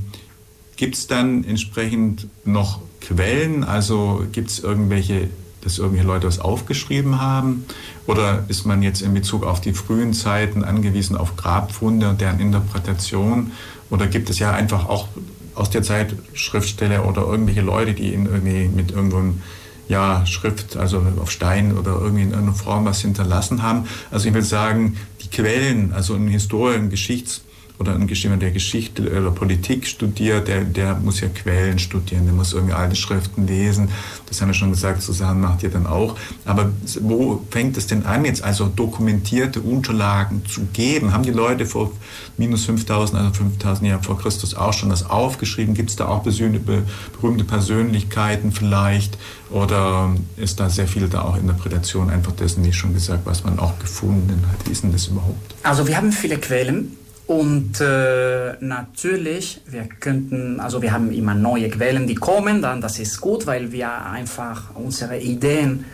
[0.75, 3.63] gibt es dann entsprechend noch Quellen?
[3.63, 5.29] Also gibt es irgendwelche
[5.65, 7.65] dass irgendwelche Leute was aufgeschrieben haben?
[8.05, 12.39] Oder ist man jetzt in Bezug auf die frühen Zeiten angewiesen auf Grabfunde und deren
[12.39, 13.51] Interpretation?
[13.89, 15.09] Oder gibt es ja einfach auch
[15.55, 19.41] aus der Zeit Schriftsteller oder irgendwelche Leute, die in irgendwie mit irgendeinem
[19.87, 23.87] ja, Schrift, also auf Stein oder irgendwie in irgendeiner Form was hinterlassen haben.
[24.11, 27.44] Also ich will sagen, die Quellen, also in Historien, Geschichts-
[27.79, 32.33] oder ein jemand, der Geschichte oder Politik studiert, der, der muss ja Quellen studieren, der
[32.33, 33.89] muss irgendwie alte Schriften lesen.
[34.27, 36.15] Das haben wir schon gesagt, Susanne macht ihr dann auch.
[36.45, 36.71] Aber
[37.01, 41.13] wo fängt es denn an, jetzt also dokumentierte Unterlagen zu geben?
[41.13, 41.91] Haben die Leute vor
[42.37, 45.73] minus 5000, also 5000 Jahren vor Christus auch schon das aufgeschrieben?
[45.73, 49.17] Gibt es da auch berühmte Persönlichkeiten vielleicht?
[49.49, 53.59] Oder ist da sehr viel da auch Interpretation einfach dessen, wie schon gesagt, was man
[53.59, 54.65] auch gefunden hat?
[54.67, 55.55] Wie ist denn das überhaupt?
[55.63, 56.97] Also wir haben viele Quellen.
[57.27, 62.99] Und äh, natürlich, wir könnten, also wir haben immer neue Quellen, die kommen, dann das
[62.99, 65.85] ist gut, weil wir einfach unsere Ideen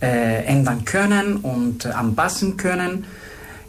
[0.00, 3.04] äh, ändern können und anpassen können.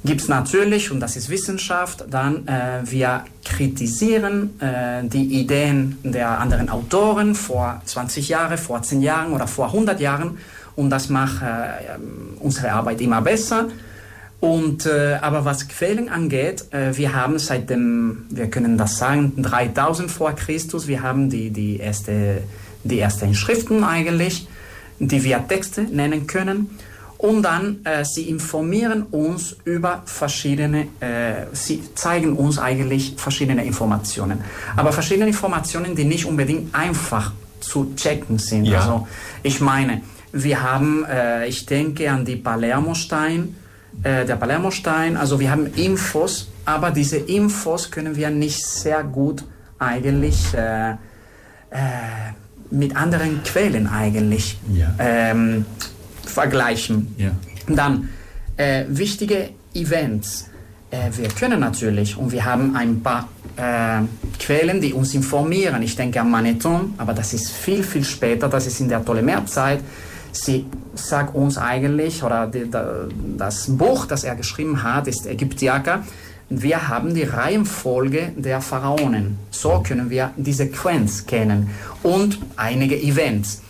[0.06, 6.40] Gibt es natürlich, und das ist Wissenschaft, dann äh, wir kritisieren äh, die Ideen der
[6.40, 10.38] anderen Autoren vor 20 Jahren, vor 10 Jahren oder vor 100 Jahren
[10.78, 11.98] und das macht äh,
[12.40, 13.66] unsere Arbeit immer besser.
[14.40, 19.34] Und, äh, aber was Quellen angeht, äh, wir haben seit dem, wir können das sagen,
[19.42, 22.44] 3000 vor Christus, wir haben die, die, erste,
[22.84, 24.48] die ersten Schriften eigentlich,
[25.00, 26.70] die wir Texte nennen können.
[27.18, 34.40] Und dann, äh, sie informieren uns über verschiedene, äh, sie zeigen uns eigentlich verschiedene Informationen.
[34.78, 38.66] Aber verschiedene Informationen, die nicht unbedingt einfach zu checken sind.
[38.66, 38.80] Ja.
[38.80, 39.08] Also,
[39.44, 43.56] ich meine, wir haben, äh, ich denke an die Palermo-Stein,
[44.04, 45.18] äh, der Palermo-Stein.
[45.18, 49.44] Also wir haben Infos, aber diese Infos können wir nicht sehr gut
[49.78, 50.96] eigentlich äh, äh,
[52.72, 54.94] mit anderen Quellen eigentlich ja.
[55.00, 55.66] ähm,
[56.26, 57.14] vergleichen.
[57.18, 57.32] Ja.
[57.68, 58.10] Dann
[58.58, 60.50] äh, wichtige Events.
[60.92, 63.28] Äh, wir können natürlich und wir haben ein paar
[64.40, 65.82] Quellen, die uns informieren.
[65.82, 69.82] Ich denke an Maneton, aber das ist viel, viel später, das ist in der Ptolemäerzeit.
[70.32, 72.70] Sie sagt uns eigentlich, oder die,
[73.38, 76.04] das Buch, das er geschrieben hat, ist Ägyptiaker.
[76.50, 79.38] Wir haben die Reihenfolge der Pharaonen.
[79.52, 81.70] So können wir die Sequenz kennen
[82.02, 83.62] und einige Events.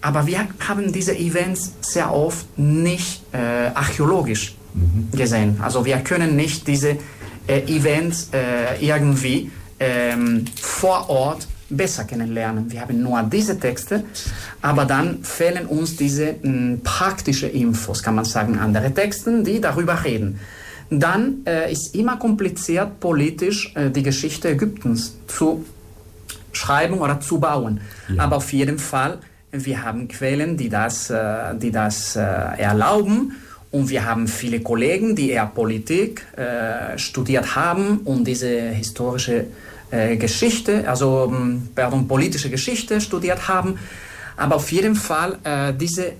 [0.00, 5.16] Aber wir haben diese Events sehr oft nicht äh, archäologisch mhm.
[5.16, 5.58] gesehen.
[5.62, 6.96] Also wir können nicht diese
[7.46, 11.46] äh, Events äh, irgendwie ähm, vor Ort
[11.76, 12.70] besser kennenlernen.
[12.70, 14.04] Wir haben nur diese Texte,
[14.60, 19.60] aber dann fehlen uns diese mh, hm, praktische Infos, kann man sagen, andere Texte, die
[19.60, 20.38] darüber reden.
[20.90, 25.64] Dann äh, ist immer kompliziert politisch äh, die Geschichte Ägyptens zu
[26.52, 27.80] schreiben oder zu bauen.
[28.08, 28.24] Ja.
[28.24, 29.18] Aber auf jeden Fall,
[29.50, 33.36] wir haben Quellen, die das, äh, die das äh, erlauben.
[33.70, 39.46] Und wir haben viele Kollegen, die eher Politik äh, studiert haben und diese historische äh,
[40.16, 43.78] Geschichte, also ähm, pardon, politische Geschichte studiert haben.
[44.36, 46.12] Aber auf jeden Fall, äh, diese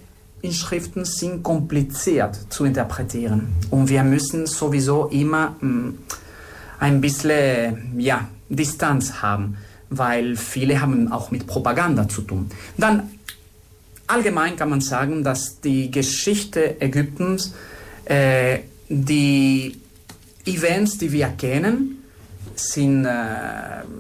[0.43, 3.49] Inschriften sind kompliziert zu interpretieren.
[3.71, 5.99] Und wir müssen sowieso immer mh, mm,
[6.81, 9.57] ein bisschen ja, Distanz haben,
[9.89, 12.51] weil viele haben auch mit Propaganda zu tun.
[12.77, 13.09] Dann
[14.07, 17.55] allgemein kann man sagen, dass die Geschichte Ägyptens,
[18.05, 18.59] äh,
[18.89, 19.79] die
[20.45, 22.02] Events, die wir kennen,
[22.69, 23.11] sind, äh,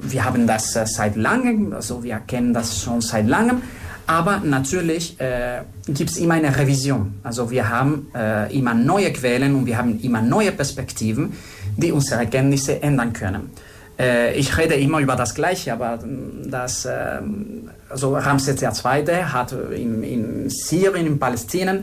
[0.03, 3.63] wir haben das äh, seit langem, also wir kennen das schon seit langem,
[4.07, 7.15] aber natürlich äh, gibt es immer eine Revision.
[7.23, 11.33] Also wir haben äh, immer neue Quellen und wir haben immer neue Perspektiven,
[11.77, 13.51] die unsere Erkenntnisse ändern können.
[13.99, 15.99] Äh, ich rede immer über das Gleiche, aber
[16.45, 19.07] das, ähm, also Ramses II.
[19.25, 21.77] hat in, in Syrien, in Palästina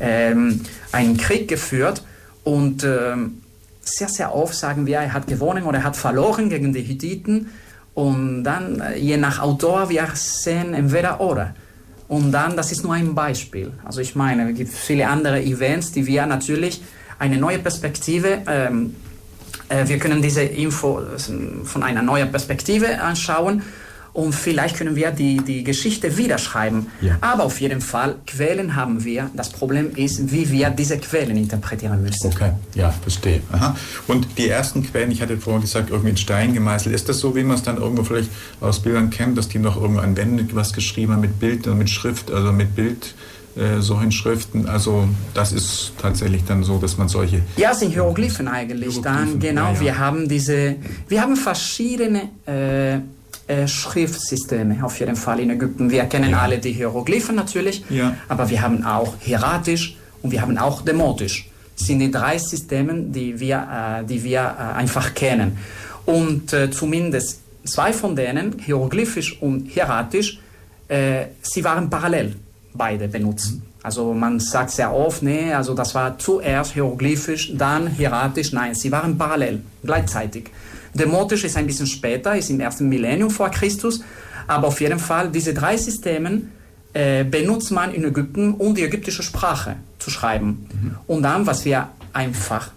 [0.00, 0.60] ähm,
[0.92, 2.02] einen Krieg geführt
[2.44, 3.41] und ähm,
[3.82, 7.50] sehr, sehr oft sagen wir, er hat gewonnen oder er hat verloren gegen die Hittiten.
[7.94, 11.54] Und dann, äh, je nach Autor, wir sehen entweder oder.
[12.08, 13.72] Und dann, das ist nur ein Beispiel.
[13.84, 16.82] Also ich meine, es gibt viele andere Events, die wir natürlich
[17.18, 18.94] eine neue Perspektive, ähm,
[19.68, 21.18] äh, wir können diese Info äh,
[21.64, 23.62] von einer neuen Perspektive anschauen
[24.14, 26.88] und vielleicht können wir die, die Geschichte wieder schreiben.
[27.00, 27.16] Ja.
[27.20, 29.30] Aber auf jeden Fall, Quellen haben wir.
[29.34, 32.26] Das Problem ist, wie wir diese Quellen interpretieren müssen.
[32.26, 33.40] Okay, ja, verstehe.
[33.52, 33.74] Aha.
[34.06, 36.94] Und die ersten Quellen, ich hatte vorhin gesagt, irgendwie in Stein gemeißelt.
[36.94, 39.80] Ist das so, wie man es dann irgendwo vielleicht aus Bildern kennt, dass die noch
[39.80, 43.14] irgendwo an Wände was geschrieben haben mit Bild und mit Schrift, also mit Bild?
[43.54, 44.66] Äh, solchen Schriften.
[44.66, 47.42] Also das ist tatsächlich dann so, dass man solche...
[47.58, 48.94] Ja, es sind Hieroglyphen eigentlich.
[48.94, 49.80] Hieroglyphen, dann genau, ja, ja.
[49.80, 50.76] wir haben diese,
[51.08, 53.00] wir haben verschiedene äh,
[53.46, 55.90] äh, Schriftsysteme auf jeden Fall in Ägypten.
[55.90, 56.40] Wir kennen ja.
[56.40, 58.16] alle die Hieroglyphen natürlich, ja.
[58.28, 61.48] aber wir haben auch Hieratisch und wir haben auch Demotisch.
[61.76, 65.58] Das sind die drei Systeme, die wir, äh, die wir äh, einfach kennen.
[66.04, 70.38] Und äh, zumindest zwei von denen, Hieroglyphisch und Hieratisch,
[70.88, 72.36] äh, sie waren parallel
[72.74, 73.62] beide benutzen.
[73.82, 78.52] Also man sagt sehr oft, nee, also das war zuerst hieroglyphisch, dann hieratisch.
[78.52, 80.50] Nein, sie waren parallel, gleichzeitig.
[80.94, 84.02] Demotisch ist ein bisschen später, ist im ersten Millennium vor Christus,
[84.46, 86.42] aber auf jeden Fall, diese drei Systeme
[86.92, 90.68] äh, benutzt man in Ägypten, um die ägyptische Sprache zu schreiben.
[90.72, 90.94] Mhm.
[91.06, 92.70] Und dann, was wir einfach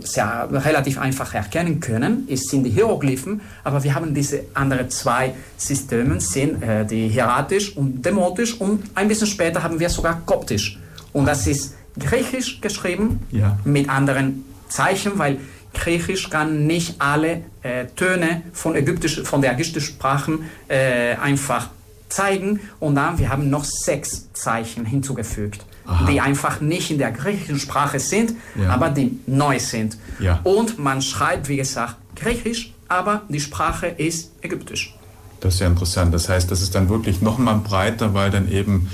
[0.00, 5.34] sehr relativ einfach erkennen können, ist, sind die Hieroglyphen, aber wir haben diese anderen zwei
[5.56, 10.78] Systeme, sind äh, die hieratisch und demotisch und ein bisschen später haben wir sogar koptisch.
[11.12, 13.58] Und das ist griechisch geschrieben ja.
[13.64, 15.38] mit anderen Zeichen, weil
[15.82, 21.70] Griechisch kann nicht alle äh, Töne von, ägyptisch, von der ägyptischen Sprache äh, einfach
[22.08, 22.60] zeigen.
[22.78, 26.06] Und dann, wir haben noch sechs Zeichen hinzugefügt, Aha.
[26.06, 28.68] die einfach nicht in der griechischen Sprache sind, ja.
[28.68, 29.96] aber die neu sind.
[30.20, 30.38] Ja.
[30.44, 34.94] Und man schreibt, wie gesagt, Griechisch, aber die Sprache ist ägyptisch.
[35.40, 36.14] Das ist ja interessant.
[36.14, 38.88] Das heißt, das ist dann wirklich noch mal breiter, weil dann eben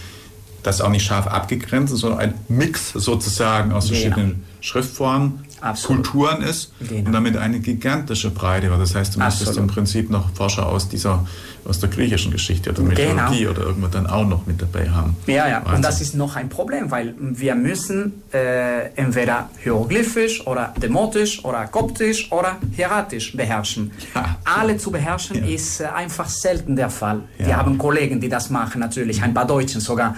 [0.62, 4.00] das auch nicht scharf abgegrenzt ist, sondern ein Mix sozusagen aus genau.
[4.00, 6.04] verschiedenen Schriftformen Absolut.
[6.04, 7.06] Kulturen ist genau.
[7.06, 8.68] und damit eine gigantische Breite.
[8.68, 11.24] Das heißt, du müsstest im Prinzip noch Forscher aus dieser
[11.68, 13.50] aus der griechischen Geschichte oder Mythologie genau.
[13.50, 15.16] oder irgendwas dann auch noch mit dabei haben.
[15.26, 15.58] Ja, ja.
[15.60, 21.66] Und das ist noch ein Problem, weil wir müssen äh, entweder hieroglyphisch oder demotisch oder
[21.66, 23.90] koptisch oder hieratisch beherrschen.
[24.14, 24.36] Ja.
[24.44, 25.54] Alle zu beherrschen ja.
[25.54, 27.20] ist äh, einfach selten der Fall.
[27.38, 27.46] Ja.
[27.46, 30.16] Wir haben Kollegen, die das machen, natürlich, ein paar Deutschen sogar.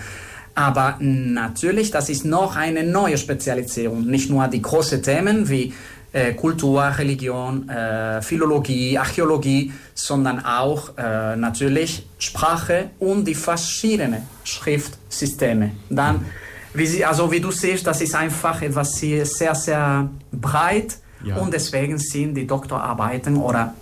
[0.55, 4.07] Aber natürlich, das ist noch eine neue Spezialisierung.
[4.07, 5.73] Nicht nur die großen Themen wie
[6.13, 15.71] äh, Kultur, Religion, äh, Philologie, Archäologie, sondern auch äh, natürlich Sprache und die verschiedenen Schriftsysteme.
[15.89, 16.27] Dann,
[16.75, 21.37] wie, sie, also wie du siehst, das ist einfach etwas sehr, sehr breit ja.
[21.37, 23.75] und deswegen sind die Doktorarbeiten oder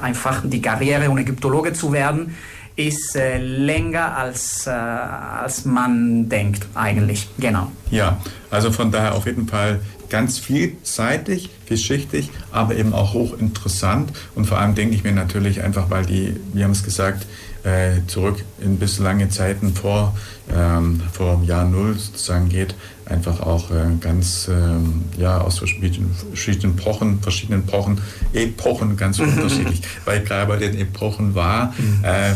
[0.00, 2.34] einfach die Karriere, um Ägyptologe zu werden,
[2.76, 7.26] ist äh, länger als, äh, als man denkt eigentlich.
[7.38, 7.72] Genau.
[7.90, 8.20] Ja,
[8.50, 14.12] also von daher auf jeden Fall ganz vielseitig, vielschichtig, aber eben auch hochinteressant.
[14.34, 17.26] Und vor allem denke ich mir natürlich einfach, weil die, wir haben es gesagt,
[17.64, 20.16] äh, zurück in bis lange Zeiten vor,
[20.54, 26.78] ähm, vor Jahr Null sozusagen geht, einfach auch äh, ganz ähm, ja, aus verschiedenen, verschiedenen
[26.78, 28.00] Epochen, verschiedenen Epochen,
[28.32, 32.04] Epochen ganz unterschiedlich, weil gerade bei den Epochen war, mhm.
[32.04, 32.34] äh,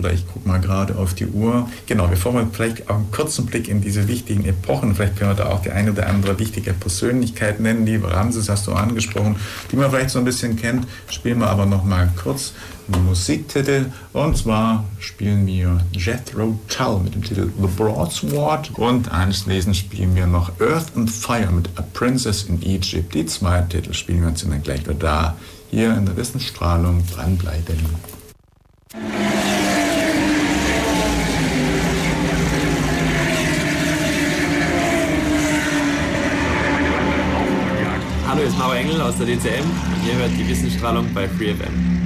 [0.00, 1.68] oder ich gucke mal gerade auf die Uhr.
[1.86, 5.44] Genau, bevor wir vielleicht auch einen kurzen Blick in diese wichtigen Epochen, vielleicht können wir
[5.44, 9.36] da auch die eine oder andere wichtige Persönlichkeit nennen, die Ramses hast du angesprochen,
[9.70, 12.52] die man vielleicht so ein bisschen kennt, spielen wir aber noch mal kurz
[12.98, 13.86] Musiktitel.
[14.12, 18.78] Und zwar spielen wir Jethro Tull mit dem Titel The Broadsword.
[18.78, 23.14] Und anschließend spielen wir noch Earth and Fire mit A Princess in Egypt.
[23.14, 25.36] Die zwei Titel spielen wir uns dann gleich wieder da.
[25.70, 27.78] Hier in der Wissensstrahlung dranbleiben.
[38.30, 39.66] Hallo, ist Mauer Engel aus der DCM.
[40.06, 42.00] Ihr hört die Wissensstrahlung bei FreeFM.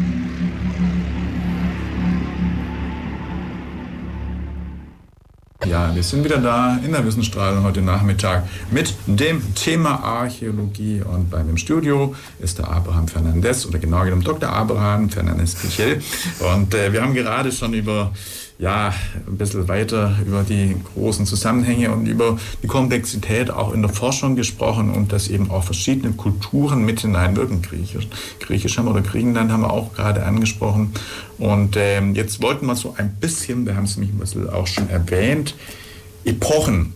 [5.67, 11.03] Ja, wir sind wieder da in der Wissensstrahlung heute Nachmittag mit dem Thema Archäologie.
[11.03, 14.49] Und bei mir im Studio ist der Abraham Fernandez oder genau genommen Dr.
[14.49, 16.01] Abraham Fernandez Kichel.
[16.55, 18.13] Und äh, wir haben gerade schon über
[18.59, 18.95] ja,
[19.27, 24.37] ein bisschen weiter über die großen Zusammenhänge und über die Komplexität auch in der Forschung
[24.37, 27.63] gesprochen und dass eben auch verschiedene Kulturen mit hineinwirken.
[27.63, 28.07] Griechisch,
[28.39, 30.93] Griechisch haben wir oder Griechenland haben wir auch gerade angesprochen.
[31.39, 34.69] Und ähm, jetzt wollten wir so ein bisschen, wir haben es nämlich ein bisschen auch
[34.69, 35.57] schon erwähnt,
[36.25, 36.95] Epochen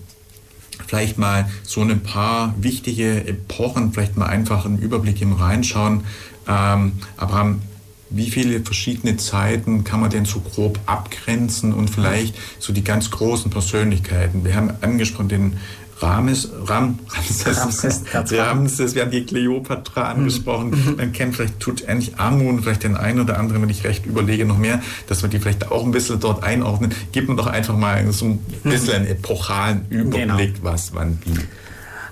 [0.87, 6.05] vielleicht mal so ein paar wichtige Epochen, vielleicht mal einfach einen Überblick im Reinschauen.
[6.49, 7.61] Ähm, Abraham,
[8.11, 13.11] wie viele verschiedene Zeiten kann man denn so grob abgrenzen und vielleicht so die ganz
[13.11, 14.45] großen Persönlichkeiten?
[14.45, 15.59] Wir haben angesprochen den
[16.01, 20.21] Rames, Ram, Ramses, Ramses, Ramses, wir haben die Kleopatra mhm.
[20.21, 20.71] angesprochen.
[20.71, 20.97] Mhm.
[20.97, 24.81] Man kennt vielleicht Tutanchamun, vielleicht den einen oder anderen, wenn ich recht überlege, noch mehr,
[25.09, 26.95] dass wir die vielleicht auch ein bisschen dort einordnen.
[27.13, 28.71] Gib mir doch einfach mal so ein mhm.
[28.71, 30.73] bisschen einen epochalen Überblick, genau.
[30.73, 31.35] was wann wie.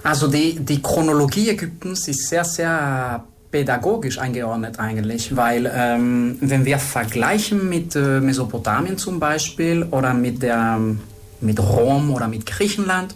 [0.03, 6.79] Also die, die Chronologie Ägyptens ist sehr, sehr pädagogisch eingeordnet eigentlich, weil ähm, wenn wir
[6.79, 10.79] vergleichen mit äh, Mesopotamien zum Beispiel oder mit, der,
[11.41, 13.15] mit Rom oder mit Griechenland,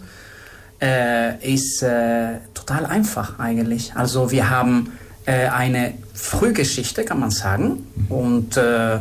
[0.81, 3.93] äh, ist äh, total einfach eigentlich.
[3.95, 4.91] Also wir haben
[5.25, 8.95] äh, eine Frühgeschichte, kann man sagen, und äh,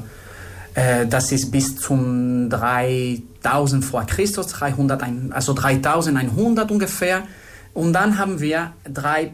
[0.75, 7.23] äh, das ist bis zum 3000 vor Christus, 300, also 3100 ungefähr.
[7.73, 9.33] Und dann haben wir drei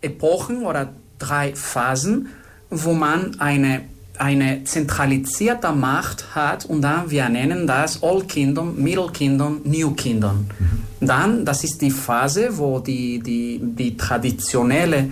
[0.00, 0.88] Epochen oder
[1.22, 2.28] drei Phasen,
[2.70, 3.82] wo man eine,
[4.18, 10.46] eine zentralisierte Macht hat und dann wir nennen das Old Kingdom, Middle Kingdom, New Kingdom.
[10.58, 11.06] Mhm.
[11.06, 15.08] Dann, das ist die Phase, wo die, die, die traditionelle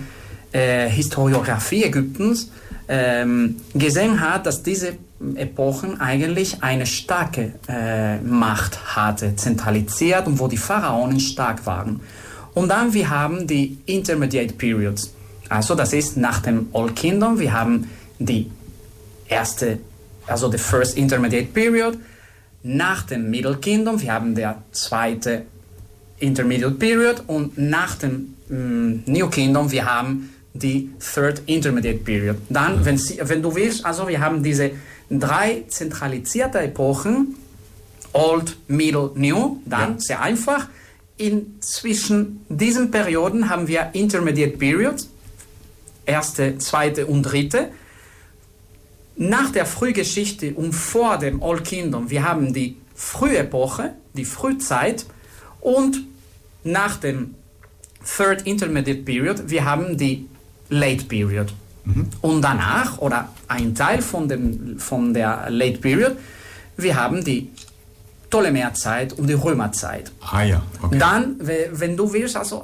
[0.51, 2.51] äh, Historiografie Ägyptens
[2.87, 4.93] ähm, gesehen hat, dass diese
[5.35, 12.01] Epochen eigentlich eine starke äh, Macht hatte, zentralisiert und wo die Pharaonen stark waren.
[12.53, 15.13] Und dann wir haben die Intermediate Periods.
[15.51, 17.89] Also das ist nach dem Old Kingdom, wir haben
[18.19, 18.49] die
[19.27, 19.79] erste,
[20.25, 21.97] also the first intermediate period.
[22.63, 25.41] Nach dem Middle Kingdom, wir haben der zweite
[26.19, 32.37] intermediate period und nach dem mm, New Kingdom, wir haben die third intermediate period.
[32.47, 34.71] Dann, wenn, wenn du willst, also wir haben diese
[35.09, 37.35] drei zentralisierte Epochen,
[38.13, 39.99] Old, Middle, New, dann ja.
[39.99, 40.69] sehr einfach.
[41.17, 45.09] In zwischen diesen Perioden haben wir Intermediate Periods,
[46.11, 47.69] erste, zweite und dritte.
[49.17, 55.05] Nach der Frühgeschichte und vor dem Old Kingdom, wir haben die Frühepoche, die Frühzeit
[55.59, 56.01] und
[56.63, 57.35] nach dem
[58.05, 60.27] Third Intermediate Period, wir haben die
[60.69, 61.53] Late Period.
[61.85, 62.07] Mhm.
[62.21, 66.17] Und danach, oder ein Teil von, dem, von der Late Period,
[66.77, 67.49] wir haben die
[68.29, 70.11] Ptolemäerzeit und die Römerzeit.
[70.21, 70.97] Ah ja, okay.
[70.97, 72.63] Dann, wenn du willst, also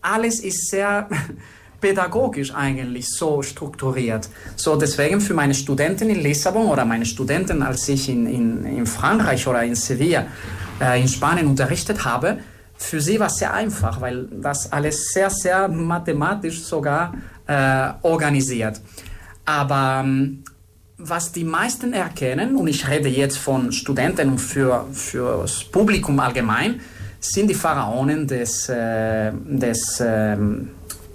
[0.00, 1.08] alles ist sehr
[1.80, 4.28] pädagogisch eigentlich so strukturiert.
[4.56, 8.86] So deswegen für meine Studenten in Lissabon oder meine Studenten, als ich in, in, in
[8.86, 10.26] Frankreich oder in Sevilla
[10.80, 12.38] äh, in Spanien unterrichtet habe,
[12.76, 17.12] für sie war es sehr einfach, weil das alles sehr, sehr mathematisch sogar
[17.46, 18.80] äh, organisiert.
[19.44, 20.44] Aber ähm,
[20.96, 26.18] was die meisten erkennen, und ich rede jetzt von Studenten und für, für das Publikum
[26.20, 26.80] allgemein,
[27.20, 30.70] sind die Pharaonen des, äh, des ähm,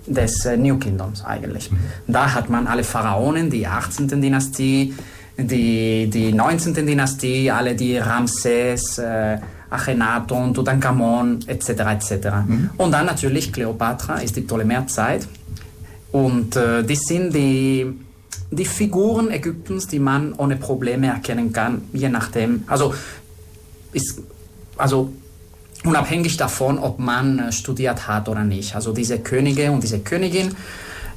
[0.06, 1.72] des äh, New Kingdoms eigentlich.
[1.72, 1.78] Mhm.
[2.08, 4.08] Da hat man alle Pharaonen, die 18.
[4.22, 4.94] Dynastie,
[5.38, 6.74] die, die 19.
[6.74, 9.38] Dynastie, alle die Ramses, äh,
[9.70, 11.70] Akhenaton, Tutankhamon etc.
[11.70, 12.12] etc.
[12.46, 12.70] Mhm.
[12.78, 15.28] Und dann natürlich Kleopatra ist die Ptolemäerzeit.
[16.12, 17.92] Und äh, die sind die,
[18.52, 22.64] die Figuren Ägyptens, die man ohne Probleme erkennen kann, je nachdem.
[22.68, 22.94] Also,
[23.94, 24.22] ist,
[24.78, 25.12] also
[25.84, 28.76] unabhängig davon, ob man äh, studiert hat oder nicht.
[28.76, 30.56] Also diese Könige und diese Königin,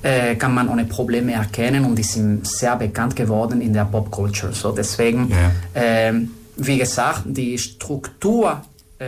[0.03, 4.53] äh, kann man ohne Probleme erkennen und die sind sehr bekannt geworden in der Popculture.
[4.53, 5.51] So deswegen, Ja.
[5.75, 8.63] ähm, wie gesagt, die Struktur
[8.99, 9.05] äh,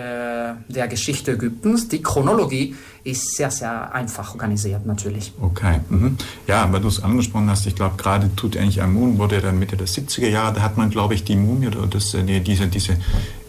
[0.68, 5.32] der Geschichte Ägyptens, die Chronologie ist sehr, sehr einfach organisiert natürlich.
[5.40, 5.80] Okay.
[5.88, 6.18] Mhm.
[6.46, 10.28] Ja, weil du es angesprochen hast, ich glaube, gerade Tutanchamun wurde dann Mitte der 70er
[10.28, 12.98] Jahre, da hat man, glaube ich, die Mumie oder das, äh, nee, diese, diese,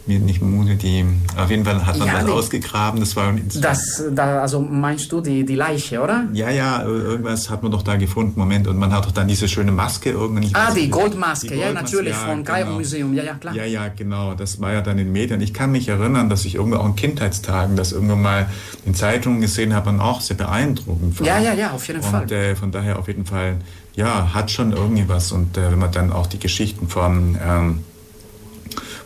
[0.09, 1.05] nee, nicht Mumie, die,
[1.37, 5.11] auf jeden Fall hat man Ja, das die- ausgegraben, das war, Das, da, also meinst
[5.11, 6.25] du die, die Leiche, oder?
[6.33, 9.47] ja, ja, irgendwas hat man doch da gefunden, Moment, und man hat doch dann diese
[9.47, 10.49] schöne Maske irgendwann.
[10.53, 12.77] Ah, die Goldmaske, die ja, Goldmaske, natürlich, ja, vom Kairo genau.
[12.79, 13.53] Museum, ja, ja, klar.
[13.55, 14.33] Ja, ja, genau.
[14.33, 15.39] Das war ja dann in den Medien.
[15.41, 18.49] Ich kann mich erinnern, dass ich irgendwo auch in Kindheitstagen das irgendwann mal
[18.85, 21.27] in Zeitungen gesehen habe und auch sehr beeindruckend war.
[21.27, 22.23] Ja, ja, ja, auf jeden Fall.
[22.23, 23.57] Und äh, von daher auf jeden Fall,
[23.95, 25.31] ja, hat schon irgendwie was.
[25.31, 27.79] Und äh, wenn man dann auch die Geschichten von, ähm,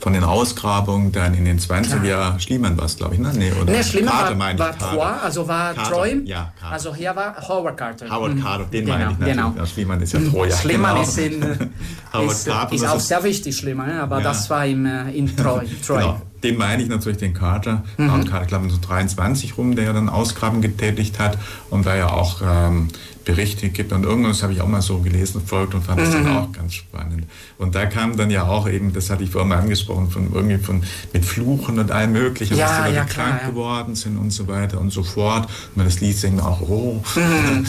[0.03, 3.31] von den Ausgrabungen dann in den 20er Jahren, Schliemann war es, glaube ich, ne?
[3.33, 4.77] Nee, oder Nee, schlimmer Carter war, war.
[4.77, 6.21] Troy, also war Carter, Troy.
[6.25, 6.73] Ja, Carter.
[6.73, 8.09] Also hier war Howard Carter.
[8.09, 8.43] Howard Mhm.
[8.43, 9.37] Carter, den genau, meine ich natürlich.
[9.37, 9.53] Genau.
[9.57, 10.57] Ja, Schliemann ist ja Troja.
[10.57, 11.07] Schliemann genau.
[11.07, 11.41] ist, in,
[12.13, 14.03] äh, ist, Carter, ist auch ist- sehr wichtig, Schliemann, ne?
[14.03, 14.23] aber Ja.
[14.25, 15.65] das war im, äh, in Troy.
[15.87, 15.99] Troy.
[16.01, 17.83] Genau, den meine ich natürlich, den Carter.
[17.95, 18.25] Mhm.
[18.25, 21.37] Carter, glaube ich, so 23 rum, der ja dann Ausgraben getätigt hat
[21.69, 22.89] und da ja auch ähm,
[23.26, 23.91] Berichte gibt.
[23.91, 26.26] Und irgendwas habe ich auch mal so gelesen, folgt und fand das Mhm.
[26.26, 27.26] dann auch ganz spannend.
[27.57, 30.57] Und da kam dann ja auch eben, das hatte ich vorhin mal angesprochen, von irgendwie
[30.57, 33.49] von mit Fluchen und allem möglichen, Ja, dass die Leute ja, klar, krank ja.
[33.49, 35.45] geworden sind und so weiter und so fort.
[35.45, 37.01] Und man das Lied singt auch, oh.
[37.15, 37.65] Mhm.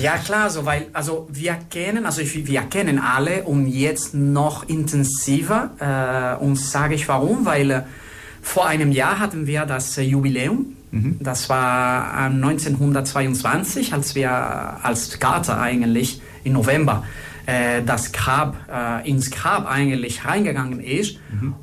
[0.00, 4.68] Ja klar, so, weil also wir kennen, also ich, wir kennen alle und jetzt noch
[4.68, 7.82] intensiver äh, und sage ich warum, weil äh,
[8.42, 10.02] vor einem Jahr hatten wir das äh,
[11.20, 17.04] Das war äh, 1922, als wir äh, als Carter eigentlich im November
[17.46, 21.18] äh, das Grab äh, ins Grab eigentlich reingegangen ist.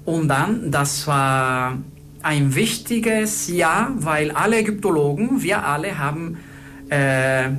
[0.06, 1.78] Und dann das war
[2.22, 6.38] ein wichtiges Jahr, weil alle Ägyptologen, wir alle haben
[6.90, 7.50] äh,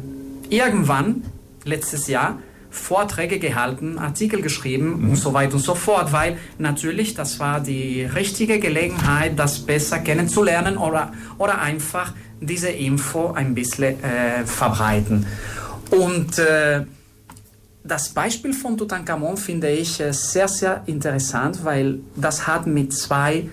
[0.48, 1.22] irgendwann
[1.64, 2.38] letztes Jahr
[2.75, 8.03] Vorträge gehalten, Artikel geschrieben und so weiter und so fort, weil natürlich das war die
[8.03, 15.25] richtige Gelegenheit, das besser kennenzulernen oder, oder einfach diese Info ein bisschen äh, verbreiten.
[15.91, 16.85] Und äh,
[17.85, 23.49] das Beispiel von Tutankamon finde ich äh, sehr, sehr interessant, weil das hat mit zwei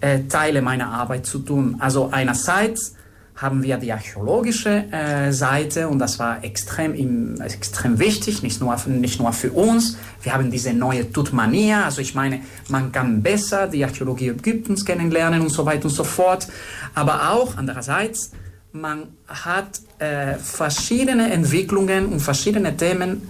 [0.00, 1.76] äh, Teilen meiner Arbeit zu tun.
[1.78, 2.95] Also einerseits
[3.36, 8.74] haben wir die archäologische äh, Seite und das war extrem, im, extrem wichtig, nicht nur,
[8.86, 9.98] nicht nur für uns.
[10.22, 15.42] Wir haben diese neue Tutmania, also ich meine, man kann besser die Archäologie Ägyptens kennenlernen
[15.42, 16.48] und so weiter und so fort.
[16.94, 18.30] Aber auch andererseits,
[18.72, 23.28] man hat äh, verschiedene Entwicklungen und verschiedene Themen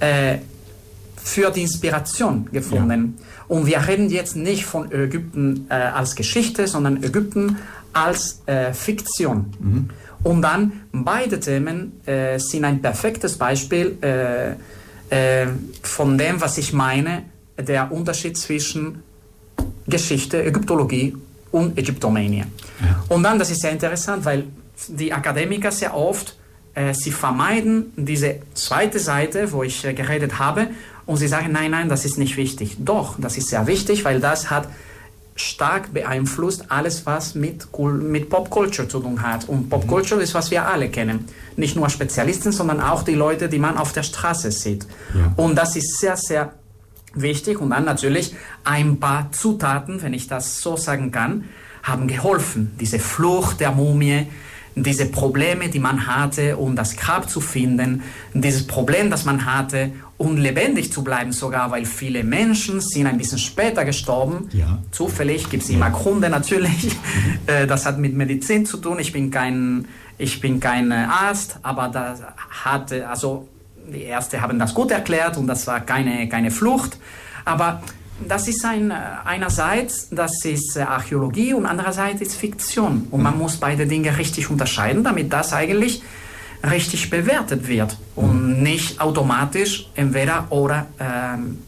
[0.00, 0.38] äh,
[1.16, 3.18] für die Inspiration gefunden.
[3.48, 7.58] Und wir reden jetzt nicht von Ägypten äh, als Geschichte, sondern Ägypten
[7.96, 9.90] als äh, Fiktion.
[10.22, 15.48] Und dann beide Themen äh, sind ein perfektes Beispiel äh, äh,
[15.82, 17.22] von dem, was ich meine,
[17.56, 19.02] der Unterschied zwischen
[19.86, 21.16] Geschichte, Ägyptologie
[21.52, 22.44] und Ägyptomania.
[23.08, 24.44] Und dann, das ist sehr interessant, weil
[24.88, 26.36] die Akademiker sehr oft,
[26.74, 30.68] äh, sie vermeiden diese zweite Seite, wo ich geredet habe,
[31.06, 32.76] und sie sagen, nein, nein, das ist nicht wichtig.
[32.80, 34.68] Doch, das ist sehr wichtig, weil das hat
[35.36, 39.48] stark beeinflusst alles, was mit, mit Popculture zu tun hat.
[39.48, 41.26] Und Popculture ist, was wir alle kennen.
[41.56, 44.86] Nicht nur Spezialisten, sondern auch die Leute, die man auf der Straße sieht.
[45.14, 45.32] Ja.
[45.36, 46.54] Und das ist sehr, sehr
[47.14, 47.60] wichtig.
[47.60, 48.34] Und dann natürlich
[48.64, 51.44] ein paar Zutaten, wenn ich das so sagen kann,
[51.82, 52.74] haben geholfen.
[52.80, 54.26] Diese Flucht der Mumie,
[54.76, 58.02] diese Probleme, die man hatte, um das Grab zu finden,
[58.34, 63.16] dieses Problem, das man hatte, um lebendig zu bleiben sogar, weil viele Menschen sind ein
[63.16, 64.48] bisschen später gestorben.
[64.52, 64.78] Ja.
[64.90, 66.94] Zufällig gibt es immer Gründe natürlich.
[67.46, 68.98] Äh, Das hat mit Medizin zu tun.
[68.98, 69.86] Ich bin kein,
[70.18, 72.20] ich bin kein äh, Arzt, aber das
[72.64, 73.46] hatte, also
[73.88, 76.98] die Ärzte haben das gut erklärt und das war keine, keine Flucht.
[77.44, 77.82] Aber
[78.26, 78.94] das ist ein, äh,
[79.24, 83.08] einerseits, das ist äh, Archäologie und andererseits ist Fiktion.
[83.10, 86.02] Und man muss beide Dinge richtig unterscheiden, damit das eigentlich
[86.68, 91.58] richtig bewertet wird und nicht automatisch entweder oder ähm,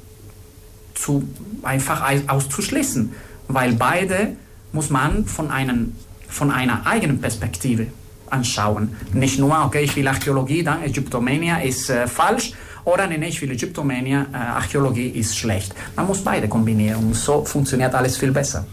[0.95, 1.29] zu,
[1.63, 3.13] einfach ei- auszuschließen.
[3.49, 4.37] Weil beide
[4.73, 5.95] muss man von, einem,
[6.29, 7.89] von einer eigenen Perspektive
[8.31, 8.97] anschauen.
[9.13, 12.53] Nicht nur, okay, ich will Archäologie, dann Ägyptomania ist äh, falsch
[12.89, 15.75] oder nee, ich will Ägyptomania, äh, Archäologie ist schlecht.
[15.95, 18.67] Man muss beide kombinieren und so funktioniert alles viel besser.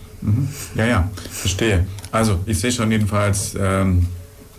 [0.74, 1.86] Ja, ja, verstehe.
[2.12, 4.08] Also ich sehe schon jedenfalls ähm,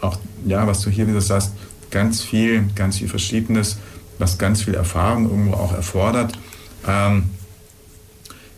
[0.01, 1.53] auch, ja, was du hier wieder sagst,
[1.91, 3.79] ganz viel, ganz viel Verschiedenes,
[4.19, 6.33] was ganz viel Erfahrung irgendwo auch erfordert.
[6.87, 7.31] Ähm,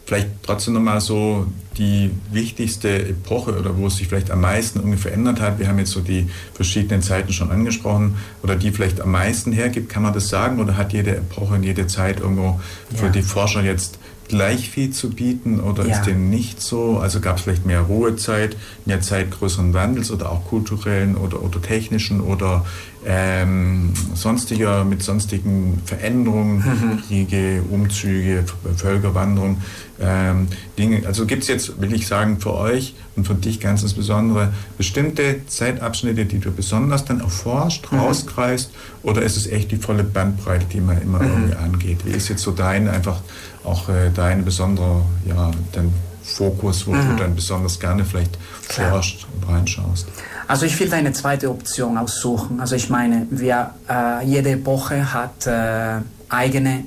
[0.08, 1.46] vielleicht trotzdem nochmal so
[1.76, 5.58] die wichtigste Epoche oder wo es sich vielleicht am meisten irgendwie verändert hat.
[5.58, 9.90] Wir haben jetzt so die verschiedenen Zeiten schon angesprochen oder die vielleicht am meisten hergibt.
[9.90, 12.58] Kann man das sagen oder hat jede Epoche und jede Zeit irgendwo
[12.96, 13.12] für Ja.
[13.12, 13.98] die Forscher jetzt
[14.28, 15.92] gleich viel zu bieten oder Ja.
[15.96, 16.98] ist dem nicht so?
[16.98, 21.60] Also gab es vielleicht mehr Ruhezeit, mehr Zeit größeren Wandels oder auch kulturellen oder, oder
[21.62, 22.64] technischen oder
[23.06, 27.02] ähm, sonstiger mit sonstigen Veränderungen, Mhm.
[27.06, 28.44] Kriege, Umzüge,
[28.76, 29.58] Völkerwanderung,
[30.00, 30.48] ähm,
[30.78, 31.06] Dinge.
[31.06, 35.46] Also gibt es jetzt, will ich sagen, für euch und für dich ganz insbesondere bestimmte
[35.46, 37.98] Zeitabschnitte, die du besonders dann erforscht, Mhm.
[38.00, 38.70] rauskreist
[39.02, 41.28] oder ist es echt die volle Bandbreite, die man immer Mhm.
[41.30, 41.98] irgendwie angeht?
[42.04, 43.20] Wie ist jetzt so dein einfach
[43.68, 45.92] auch äh, dein besonderer, ja, dein
[46.22, 48.68] Fokus, wo du dann besonders gerne vielleicht Mhm.
[48.68, 48.90] Klar.
[48.90, 50.06] forscht und reinschaust?
[50.46, 52.60] Also ich will eine zweite Option aussuchen.
[52.60, 56.84] Also ich meine, wir, äh, jede Epoche hat äh, eigene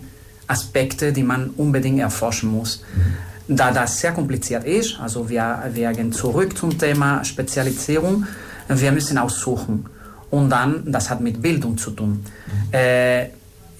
[0.47, 2.83] Aspekte, die man unbedingt erforschen muss.
[3.47, 8.25] Da das sehr kompliziert ist, also wir, wir gehen zurück zum Thema Spezialisierung,
[8.67, 9.85] wir müssen aussuchen.
[10.29, 12.23] Und dann, das hat mit Bildung zu tun.
[12.71, 13.25] Äh,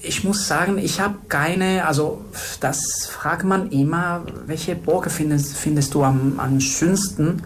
[0.02, 2.24] ich muss sagen, ich habe keine, also
[2.60, 7.42] das fragt man immer, welche Epoche findest, findest du am, am schönsten?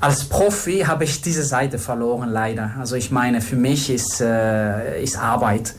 [0.00, 2.72] Als Profi habe ich diese Seite verloren, leider.
[2.78, 5.74] Also ich meine, für mich ist, äh, ist Arbeit.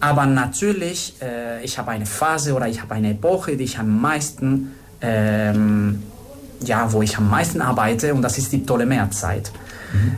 [0.00, 4.00] Aber natürlich, äh, ich habe eine Phase oder ich habe eine Epoche, die ich am
[4.00, 6.02] meisten, ähm,
[6.64, 9.52] ja, wo ich am meisten arbeite und das ist die Ptolemäerzeit.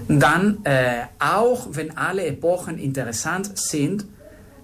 [0.08, 4.06] Dann, äh, auch wenn alle Epochen interessant sind,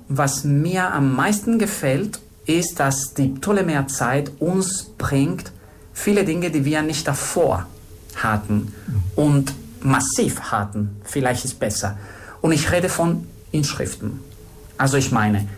[0.08, 5.52] was mir am meisten gefällt, ist, dass die Ptolemäerzeit uns bringt
[5.92, 7.66] viele Dinge, die wir nicht davor
[8.16, 8.72] hatten
[9.16, 11.00] und massiv hatten.
[11.04, 11.98] Vielleicht ist besser.
[12.40, 14.20] Und ich rede von Inschriften.
[14.78, 15.48] Also ich meine,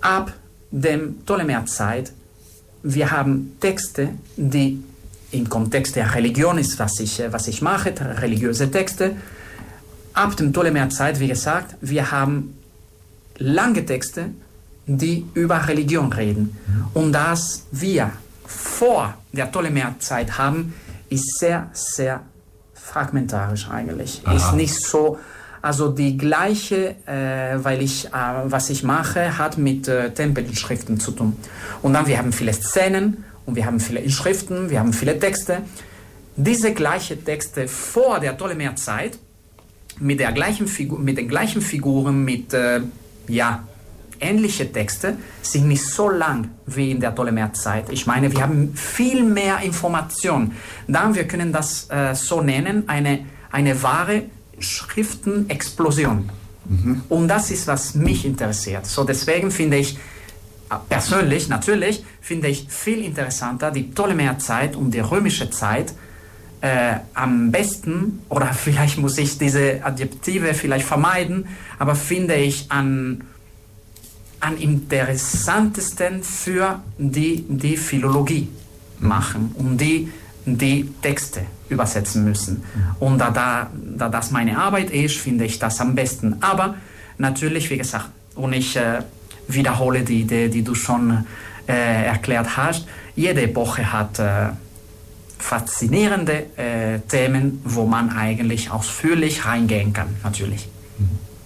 [0.00, 0.32] ab
[0.70, 2.12] dem Ptolemäerzeit,
[2.82, 4.82] wir haben Texte, die
[5.30, 9.16] im Kontext der Religion ist, was ich, äh, was ich mache, religiöse Texte.
[10.12, 12.56] Ab dem Ptolemäerzeit, wie gesagt, wir haben
[13.38, 14.30] lange Texte,
[14.86, 16.56] die über Religion reden.
[16.92, 18.12] Und das wir
[18.46, 20.74] vor der Ptolemäerzeit haben,
[21.08, 22.20] ist sehr, sehr
[22.74, 24.22] fragmentarisch eigentlich.
[24.34, 25.18] Ist nicht so,
[25.62, 28.10] also die gleiche, äh, weil ich, äh,
[28.44, 31.36] was ich mache, hat mit äh, Tempelinschriften zu tun.
[31.82, 35.62] Und dann, wir haben viele Szenen und wir haben viele Inschriften, wir haben viele Texte.
[36.36, 39.18] Diese gleichen Texte vor der Ptolemäerzeit,
[40.00, 42.80] mit, der gleichen Figur, mit den gleichen Figuren, mit, äh,
[43.28, 43.64] ja,
[44.20, 47.90] ähnliche Texte sind nicht so lang wie in der Ptolemäerzeit.
[47.90, 50.56] Ich meine, wir haben viel mehr Informationen.
[50.88, 54.22] Dann, wir können das äh, so nennen, eine, eine wahre
[54.58, 56.30] Schriftenexplosion.
[57.08, 58.86] Und das ist, was mich interessiert.
[58.86, 59.98] So deswegen finde ich,
[60.70, 65.94] äh, persönlich natürlich, finde ich viel interessanter die Ptolemäerzeit und die römische Zeit,
[66.64, 71.46] äh, am besten, oder vielleicht muss ich diese Adjektive vielleicht vermeiden,
[71.78, 73.22] aber finde ich an,
[74.40, 78.48] am interessantesten für die, die Philologie
[78.98, 80.10] machen und die,
[80.46, 82.62] die Texte übersetzen müssen.
[82.98, 86.36] Und da, da, da das meine Arbeit ist, finde ich das am besten.
[86.40, 86.76] Aber
[87.18, 89.02] natürlich, wie gesagt, und ich äh,
[89.48, 91.26] wiederhole die Idee, die du schon
[91.66, 92.86] äh, erklärt hast,
[93.16, 94.48] jede Epoche hat äh,
[95.44, 100.66] faszinierende äh, Themen, wo man eigentlich ausführlich reingehen kann, natürlich.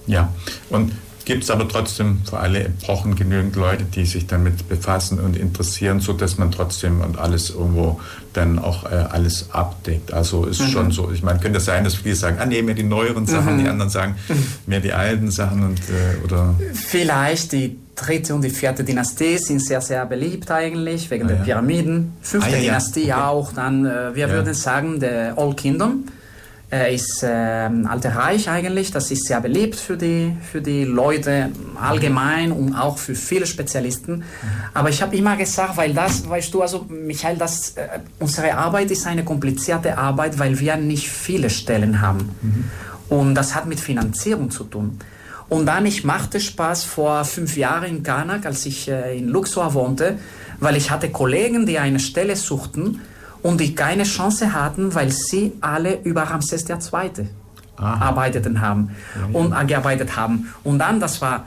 [0.06, 0.32] Ja,
[0.70, 0.92] und
[1.24, 6.00] gibt es aber trotzdem für alle Epochen genügend Leute, die sich damit befassen und interessieren,
[6.00, 8.00] so dass man trotzdem und alles irgendwo
[8.34, 10.12] dann auch äh, alles abdeckt.
[10.12, 11.10] Also ist schon so.
[11.10, 13.90] Ich meine, könnte sein, dass viele sagen, ah nee, mehr die neueren Sachen, die anderen
[13.90, 14.14] sagen,
[14.66, 19.60] mehr die alten Sachen und äh, oder Vielleicht die dritte und die vierte Dynastie sind
[19.64, 21.44] sehr, sehr beliebt eigentlich, wegen Ah, der ja.
[21.44, 22.12] Pyramiden.
[22.22, 22.64] Fünfte Ah, ja, ja.
[22.70, 23.12] Dynastie Okay.
[23.12, 26.04] auch, dann, äh, wir würden sagen, der Old Kingdom
[26.70, 28.90] äh, ist äh, Alte Reich eigentlich.
[28.90, 31.48] Das ist sehr beliebt für die, für die Leute
[31.80, 34.22] allgemein und auch für viele Spezialisten.
[34.74, 38.90] Aber ich habe immer gesagt, weil das, weißt du, also Michael, das, äh, unsere Arbeit
[38.90, 42.28] ist eine komplizierte Arbeit, weil wir nicht viele Stellen haben.
[43.08, 44.98] Und das hat mit Finanzierung zu tun.
[45.48, 49.72] Und dann, ich machte Spaß vor fünf Jahren in Karnak, als ich äh, in Luxor
[49.74, 50.18] wohnte,
[50.60, 53.00] weil ich hatte Kollegen, die eine Stelle suchten
[53.42, 57.28] und die keine Chance hatten, weil sie alle über Ramses II.
[57.76, 58.90] arbeiteten haben
[59.32, 60.52] und gearbeitet haben.
[60.64, 61.46] Und dann, das war,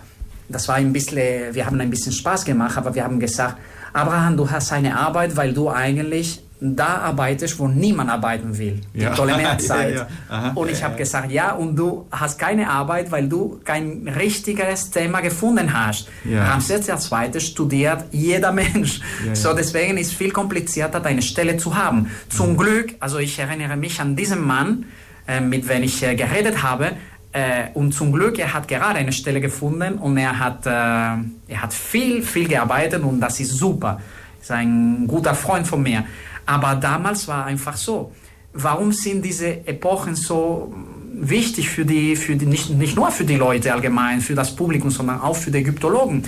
[0.49, 3.58] das war ein bisschen, wir haben ein bisschen Spaß gemacht, aber wir haben gesagt,
[3.93, 9.01] Abraham, du hast eine Arbeit, weil du eigentlich da arbeitest, wo niemand arbeiten will, die
[9.01, 9.09] Ja.
[9.12, 9.95] Ptolemäerzeit.
[9.95, 10.07] Ja, ja.
[10.30, 10.51] Aha.
[10.53, 15.22] Und ich habe gesagt, ja, und du hast keine Arbeit, weil du kein richtiges Thema
[15.22, 16.07] gefunden hast.
[16.24, 16.43] Ja.
[16.45, 17.39] Ramses II.
[17.41, 19.01] studiert jeder Mensch.
[19.26, 19.55] Ja, So ja.
[19.55, 22.12] deswegen ist viel komplizierter, deine Stelle zu haben.
[22.30, 24.86] Zum Glück, also ich erinnere mich an diesen Mann,
[25.28, 26.91] äh, mit dem ich äh, geredet habe,
[27.34, 31.62] äh, und zum Glück, er hat gerade eine Stelle gefunden und er hat, äh, er
[31.64, 33.99] hat viel, viel gearbeitet und das ist super.
[34.39, 36.03] Ist ein guter Freund von mir.
[36.52, 38.12] Aber damals war einfach so.
[38.52, 40.74] Warum sind diese Epochen so
[41.14, 44.89] wichtig für die, für die nicht, nicht nur für die Leute allgemein, für das Publikum,
[44.89, 46.26] sondern auch für die Ägyptologen?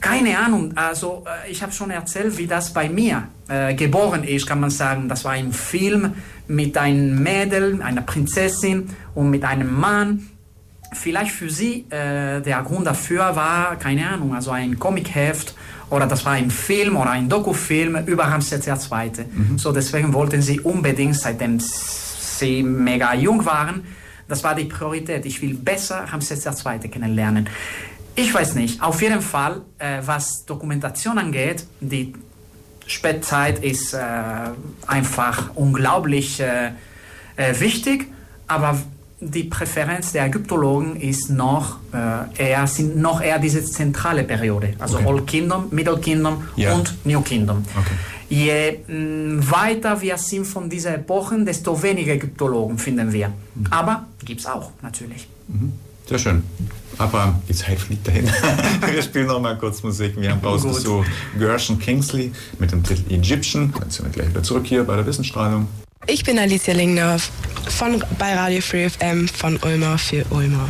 [0.00, 4.46] Keine Ahnung, also äh, ich habe schon erzählt, wie das bei mir äh, geboren ist,
[4.46, 5.08] kann man sagen.
[5.08, 6.12] Das war ein Film
[6.46, 10.28] mit einem Mädel, einer Prinzessin und mit einem Mann.
[10.92, 15.56] Vielleicht für sie äh, der Grund dafür war, keine Ahnung, also ein Comicheft
[15.90, 19.10] oder das war ein Film oder ein Dokufilm über Ramses II.
[19.56, 23.82] So deswegen wollten sie unbedingt, seitdem sie mega jung waren,
[24.28, 25.26] das war die Priorität.
[25.26, 26.88] Ich will besser Ramses II.
[26.88, 27.48] kennenlernen.
[28.14, 28.80] Ich weiß nicht.
[28.82, 32.14] Auf jeden Fall, äh, was Dokumentation angeht, die
[32.86, 34.00] Spätzeit ist äh,
[34.86, 36.72] einfach unglaublich äh,
[37.36, 38.06] äh, wichtig,
[38.46, 38.78] aber
[39.20, 44.96] die Präferenz der Ägyptologen ist noch äh, eher, sind noch eher diese zentrale Periode, also
[44.96, 45.06] Okay.
[45.06, 46.74] Old Kingdom, Middle Kingdom Ja.
[46.74, 47.64] und New Kingdom.
[47.78, 47.94] Okay.
[48.30, 53.32] Je mh, weiter wir sind von dieser Epochen, desto weniger Ägyptologen finden wir.
[53.70, 55.26] Aber gibt es auch natürlich.
[56.06, 56.42] Sehr schön.
[56.98, 58.26] Aber die Zeit fliegt dahin.
[58.92, 60.14] wir spielen noch mal kurz Musik.
[60.16, 61.08] Wir haben rausgesucht
[61.38, 63.72] Gershon Kingsley mit dem Titel Egyptian.
[63.78, 65.66] Dann sind wir gleich wieder zurück hier bei der Wissensstrahlung.
[66.06, 67.30] Ich bin Alicia Lingdorf
[67.68, 70.68] von, bei Radio Free FM von Ulmer für Ulmer.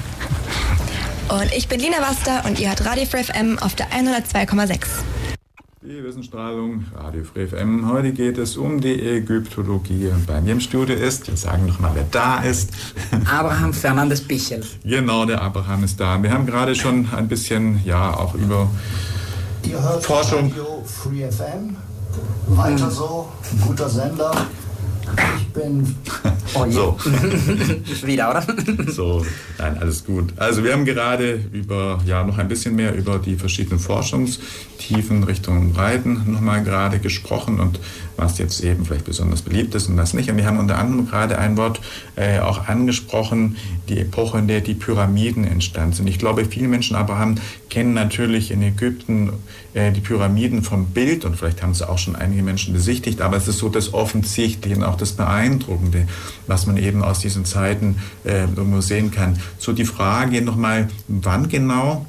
[1.29, 4.79] Und ich bin Lina Waster und ihr hört Radio Free FM auf der 102,6.
[5.83, 7.89] Die Wissensstrahlung, Radio Free FM.
[7.91, 10.11] Heute geht es um die Ägyptologie.
[10.27, 12.71] Bei mir im Studio ist, wir sagen noch mal, wer da ist.
[13.31, 14.65] Abraham Fernandes Pichel.
[14.85, 16.23] genau, der Abraham ist da.
[16.23, 18.69] Wir haben gerade schon ein bisschen, ja, auch über
[19.63, 20.51] Ihr hört Forschung.
[20.51, 21.77] Radio Free FM.
[22.49, 24.33] Weiter so, ein guter Sender.
[25.39, 25.95] Ich bin
[26.55, 26.73] Oh je.
[26.73, 26.97] so.
[28.07, 28.45] Wieder, oder?
[28.91, 29.25] So,
[29.59, 30.33] nein, alles gut.
[30.37, 35.73] Also wir haben gerade über, ja, noch ein bisschen mehr über die verschiedenen Forschungstiefen, Richtungen,
[35.73, 37.79] Breiten nochmal gerade gesprochen und
[38.17, 40.31] was jetzt eben vielleicht besonders beliebt ist und was nicht.
[40.31, 41.81] Und wir haben unter anderem gerade ein Wort
[42.17, 43.57] äh, auch angesprochen,
[43.89, 46.09] die Epoche, in der die Pyramiden entstanden sind.
[46.09, 47.37] Ich glaube, viele Menschen aber haben,
[47.69, 49.33] kennen natürlich in Ägypten
[49.75, 53.47] die Pyramiden vom Bild und vielleicht haben es auch schon einige Menschen besichtigt, aber es
[53.47, 56.09] ist so das Offensichtliche und auch das Beeindruckende,
[56.47, 59.39] was man eben aus diesen Zeiten äh, irgendwo sehen kann.
[59.59, 62.07] So die Frage nochmal, wann genau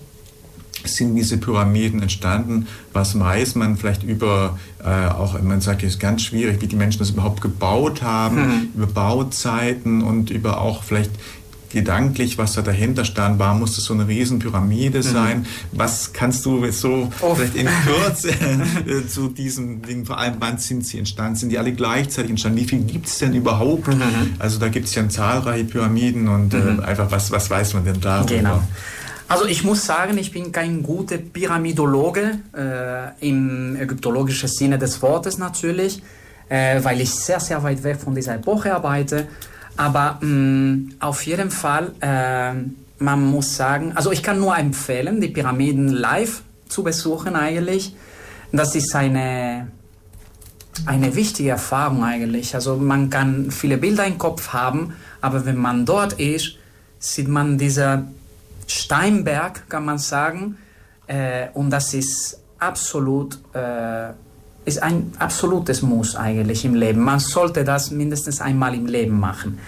[0.83, 2.67] sind diese Pyramiden entstanden?
[2.93, 6.75] Was weiß man vielleicht über, äh, auch man sagt, es ist ganz schwierig, wie die
[6.75, 11.11] Menschen das überhaupt gebaut haben, über Bauzeiten und über auch vielleicht
[11.73, 15.45] gedanklich, was da dahinter stand, war, muss das so eine Riesenpyramide sein?
[15.71, 17.35] Was kannst du jetzt so Oh.
[17.35, 18.29] vielleicht in Kürze
[18.87, 21.35] äh, zu diesen Dingen, vor allem wann sind sie entstanden?
[21.35, 22.59] Sind die alle gleichzeitig entstanden?
[22.59, 23.87] Wie viel gibt es denn überhaupt?
[24.39, 27.99] Also da gibt es ja zahlreiche Pyramiden und äh, einfach, was, was weiß man denn
[27.99, 28.35] darüber?
[28.35, 28.63] Genau.
[29.27, 35.37] Also ich muss sagen, ich bin kein guter Pyramidologe äh, im ägyptologischen Sinne des Wortes
[35.37, 36.03] natürlich,
[36.49, 39.27] äh, weil ich sehr, sehr weit weg von dieser Epoche arbeite.
[39.77, 42.53] Aber mh, auf jeden Fall, äh,
[43.01, 47.95] man muss sagen, also ich kann nur empfehlen, die Pyramiden live zu besuchen eigentlich.
[48.51, 49.67] Das ist eine,
[50.85, 52.53] eine wichtige Erfahrung eigentlich.
[52.53, 56.57] Also man kann viele Bilder im Kopf haben, aber wenn man dort ist,
[56.99, 58.05] sieht man dieser
[58.67, 60.57] Steinberg, kann man sagen,
[61.07, 64.09] äh, und das ist absolut, äh,
[64.65, 67.01] ist ein absolutes Muss eigentlich im Leben.
[67.01, 69.59] Man sollte das mindestens einmal im Leben machen.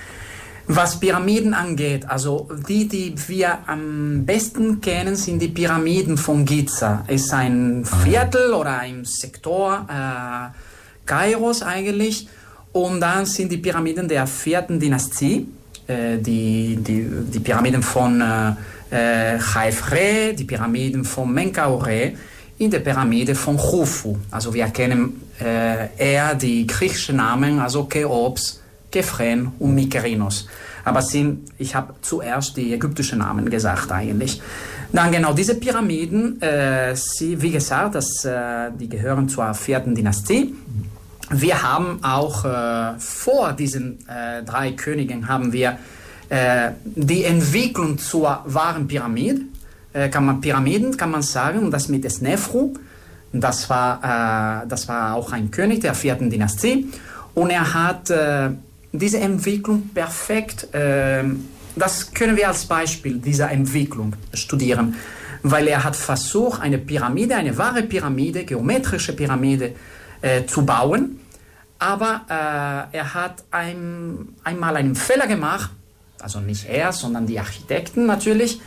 [0.68, 7.04] Was Pyramiden angeht, also die, die wir am besten kennen, sind die Pyramiden von Giza.
[7.08, 10.58] Ist ein Viertel oder ein Sektor äh,
[11.06, 12.30] Kairos eigentlich.
[12.72, 15.48] Und dann sind die Pyramiden der vierten Dynastie,
[15.86, 18.54] äh, die, die, die Pyramiden von äh,
[18.90, 22.14] äh, Chayfre, die Pyramiden von Menkaure,
[22.58, 24.18] in der Pyramide von Khufu.
[24.32, 30.48] Also wir kennen äh, eher die griechischen Namen, also Cheops, Kephren und Mykerinos.
[30.86, 34.42] Aber sind, ich habe zuerst die ägyptischen Namen gesagt eigentlich.
[34.92, 40.54] Dann genau diese Pyramiden, äh, sie, wie gesagt, das, äh, die gehören zur vierten Dynastie.
[41.32, 45.80] Wir haben auch äh, vor diesen äh, drei Königen haben wir
[46.30, 49.42] äh, die Entwicklung zur wahren Pyramide,
[49.94, 52.74] äh, kann man Pyramiden kann man sagen, und das mit Snefru.
[53.32, 56.90] Das war, äh, das war auch ein König der vierten Dynastie.
[57.34, 58.52] Und er hat äh,
[58.92, 61.24] diese Entwicklung perfekt, äh,
[61.76, 64.96] das können wir als Beispiel dieser Entwicklung studieren,
[65.42, 69.74] weil er hat versucht, eine Pyramide, eine wahre Pyramide, geometrische Pyramide
[70.22, 71.20] äh, zu bauen,
[71.80, 75.72] aber äh, er hat ein, einmal einen Fehler gemacht,
[76.22, 78.62] also nicht er, sondern die Architekten natürlich,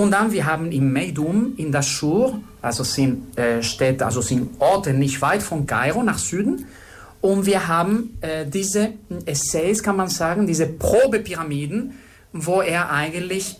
[0.00, 4.58] und dann, wir haben im Meidum, in der Schur, also sind äh, Städte, also sind
[4.58, 6.64] Orte nicht weit von Kairo nach Süden.
[7.20, 8.94] Und wir haben äh, diese
[9.26, 11.98] Essays, kann man sagen, diese Probepyramiden,
[12.32, 13.59] wo er eigentlich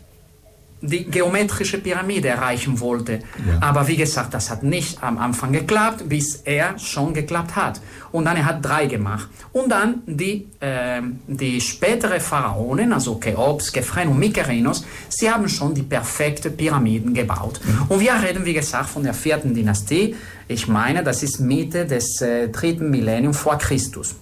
[0.82, 3.20] die geometrische Pyramide erreichen wollte.
[3.46, 3.58] Ja.
[3.60, 7.80] Aber wie gesagt, das hat nicht am Anfang geklappt, bis er schon geklappt hat.
[8.12, 9.28] Und dann er hat drei gemacht.
[9.52, 15.74] Und dann die, äh, die spätere Pharaonen, also Cheops, Kefren und Mykerinos, sie haben schon
[15.74, 17.60] die perfekte Pyramiden gebaut.
[17.62, 17.82] Mhm.
[17.88, 20.16] Und wir reden, wie gesagt, von der vierten Dynastie.
[20.48, 24.16] Ich meine, das ist Mitte des äh, dritten Millennium vor Christus.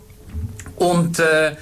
[0.76, 1.52] Und äh,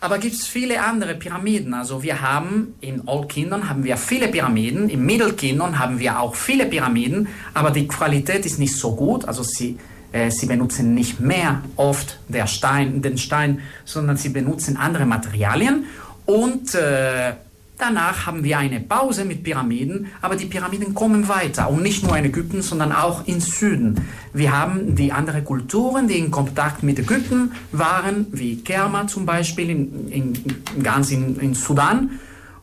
[0.00, 1.74] aber gibt es viele andere Pyramiden.
[1.74, 6.20] Also wir haben in Old Kingdom haben wir viele Pyramiden, im Middle Kingdom haben wir
[6.20, 9.24] auch viele Pyramiden, aber die Qualität ist nicht so gut.
[9.24, 9.78] Also sie,
[10.12, 15.86] äh, sie benutzen nicht mehr oft der Stein, den Stein, sondern sie benutzen andere Materialien
[16.26, 17.32] und äh,
[17.78, 22.16] Danach haben wir eine Pause mit Pyramiden, aber die Pyramiden kommen weiter und nicht nur
[22.16, 24.04] in Ägypten, sondern auch im Süden.
[24.32, 29.70] Wir haben die anderen Kulturen, die in Kontakt mit Ägypten waren, wie Kerma zum Beispiel,
[29.70, 32.18] in, in, ganz in, in Sudan,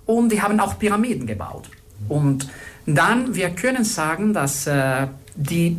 [0.05, 1.69] und die haben auch Pyramiden gebaut.
[2.09, 2.49] Und
[2.85, 5.77] dann, wir können sagen, dass äh, die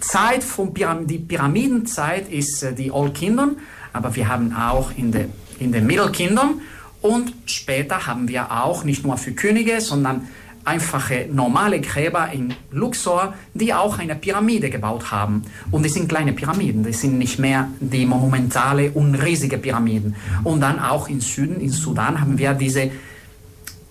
[0.00, 3.56] Zeit von Pyram die Pyramidenzeit ist äh, die Old Kingdom,
[3.94, 6.60] aber wir haben auch in der in Middle Kingdom
[7.04, 10.26] und später haben wir auch nicht nur für Könige, sondern
[10.64, 15.42] einfache normale Gräber in Luxor, die auch eine Pyramide gebaut haben.
[15.70, 20.16] Und die sind kleine Pyramiden, die sind nicht mehr die monumentale und riesige Pyramiden.
[20.44, 22.90] Und dann auch im Süden, in Sudan, haben wir diese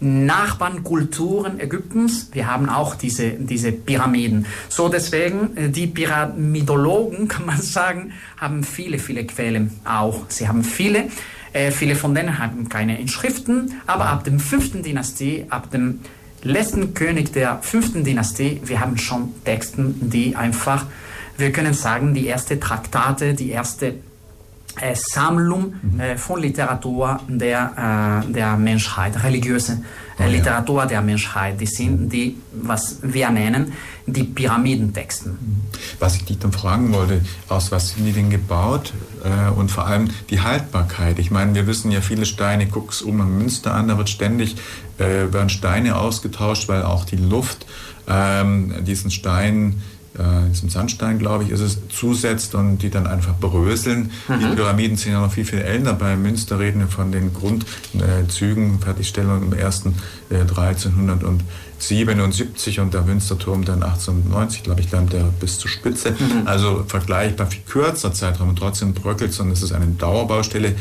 [0.03, 2.29] Nachbarnkulturen Ägyptens.
[2.33, 4.45] Wir haben auch diese, diese Pyramiden.
[4.67, 10.25] So deswegen, äh, die Pyramidologen, kann man sagen, haben viele, viele Quellen auch.
[10.27, 11.05] Sie haben viele.
[11.53, 16.01] Äh, viele von denen haben keine Inschriften, aber ab dem fünften Dynastie, ab dem
[16.41, 20.85] letzten König der fünften Dynastie, wir haben schon Texten, die einfach,
[21.37, 23.95] wir können sagen, die erste Traktate, die erste
[24.95, 26.17] Sammlung mhm.
[26.17, 29.83] von Literatur der, äh, der Menschheit, religiöse
[30.19, 30.85] oh, Literatur ja.
[30.87, 31.59] der Menschheit.
[31.59, 33.73] Die sind die, was wir nennen,
[34.05, 35.31] die Pyramidentexten.
[35.31, 35.61] Mhm.
[35.99, 38.93] Was ich dich dann fragen wollte, aus was sind die denn gebaut
[39.23, 41.19] äh, und vor allem die Haltbarkeit.
[41.19, 44.55] Ich meine, wir wissen ja viele Steine, guck's um am Münster an, da wird ständig
[44.97, 47.65] äh, werden Steine ausgetauscht, weil auch die Luft
[48.07, 49.81] ähm, diesen Stein
[50.17, 54.11] äh, diesem Sandstein, glaube ich, ist es, zusetzt und die dann einfach bröseln.
[54.27, 54.39] Mhm.
[54.39, 55.93] Die Pyramiden sind ja noch viel, viel älter.
[55.93, 59.95] Bei Münster reden wir von den Grundzügen, äh, Fertigstellung im ersten
[60.29, 66.11] äh, 1377 und der Münsterturm dann 1890, glaube ich, lernt der bis zur Spitze.
[66.11, 66.43] Mhm.
[66.45, 70.75] Also vergleichbar viel kürzer Zeitraum und trotzdem bröckelt, sondern es ist eine Dauerbaustelle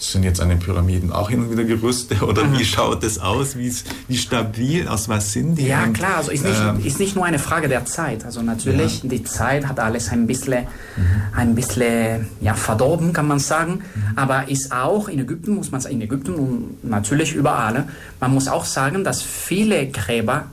[0.00, 2.58] sind jetzt an den Pyramiden auch hin und wieder Gerüste oder mhm.
[2.58, 3.56] wie schaut es aus?
[3.56, 3.72] Wie,
[4.08, 4.88] wie stabil?
[4.88, 5.66] Aus was sind die?
[5.66, 8.24] Ja, klar, also ist nicht, ähm, ist nicht nur eine Frage der Zeit.
[8.24, 9.08] Also natürlich, ja.
[9.08, 10.64] die Zeit hat alles ein bisschen,
[10.96, 11.04] mhm.
[11.36, 13.82] ein bisschen ja, verdorben, kann man sagen.
[13.94, 14.18] Mhm.
[14.18, 17.88] Aber ist auch in Ägypten, muss man sagen, in Ägypten und natürlich überall,
[18.20, 20.46] man muss auch sagen, dass viele Gräber,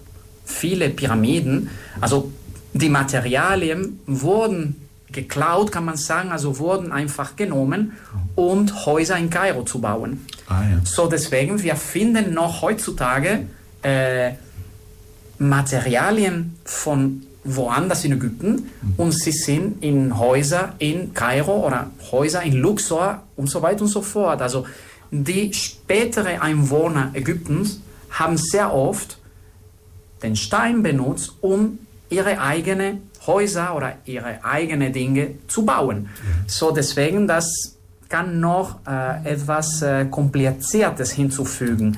[0.45, 1.69] viele Pyramiden,
[2.01, 2.31] also
[2.73, 4.75] die Materialien wurden
[5.11, 7.93] geklaut, kann man sagen, also wurden einfach genommen,
[8.35, 10.25] um Häuser in Kairo zu bauen.
[10.47, 10.81] Ah, ja.
[10.83, 13.47] So deswegen, wir finden noch heutzutage
[13.81, 14.33] äh,
[15.39, 18.49] Materialien von woanders in Ägypten
[18.81, 18.93] mhm.
[18.97, 23.87] und sie sind in Häuser in Kairo oder Häuser in Luxor und so weiter und
[23.87, 24.41] so fort.
[24.41, 24.65] Also
[25.11, 27.79] die späteren Einwohner Ägyptens
[28.09, 29.17] haben sehr oft
[30.23, 31.79] den Stein benutzt, um
[32.09, 35.97] ihre eigene Häuser oder ihre eigenen Dinge zu bauen.
[35.97, 36.07] Mhm.
[36.47, 37.77] So deswegen, das
[38.09, 41.97] kann noch äh, etwas äh, Kompliziertes hinzufügen.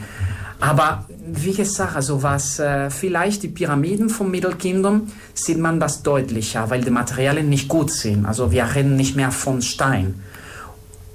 [0.60, 6.04] Aber wie gesagt, also was äh, vielleicht die Pyramiden vom Middle Kingdom sieht man das
[6.04, 8.26] deutlicher, weil die Materialien nicht gut sind.
[8.26, 10.22] Also wir reden nicht mehr von Stein.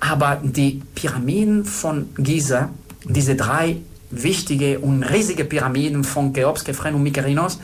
[0.01, 2.71] Aber die Pyramiden von Giza,
[3.05, 3.79] diese drei
[4.11, 7.59] wichtige und riesige Pyramiden von Cheops, Kefren und Mykerinos,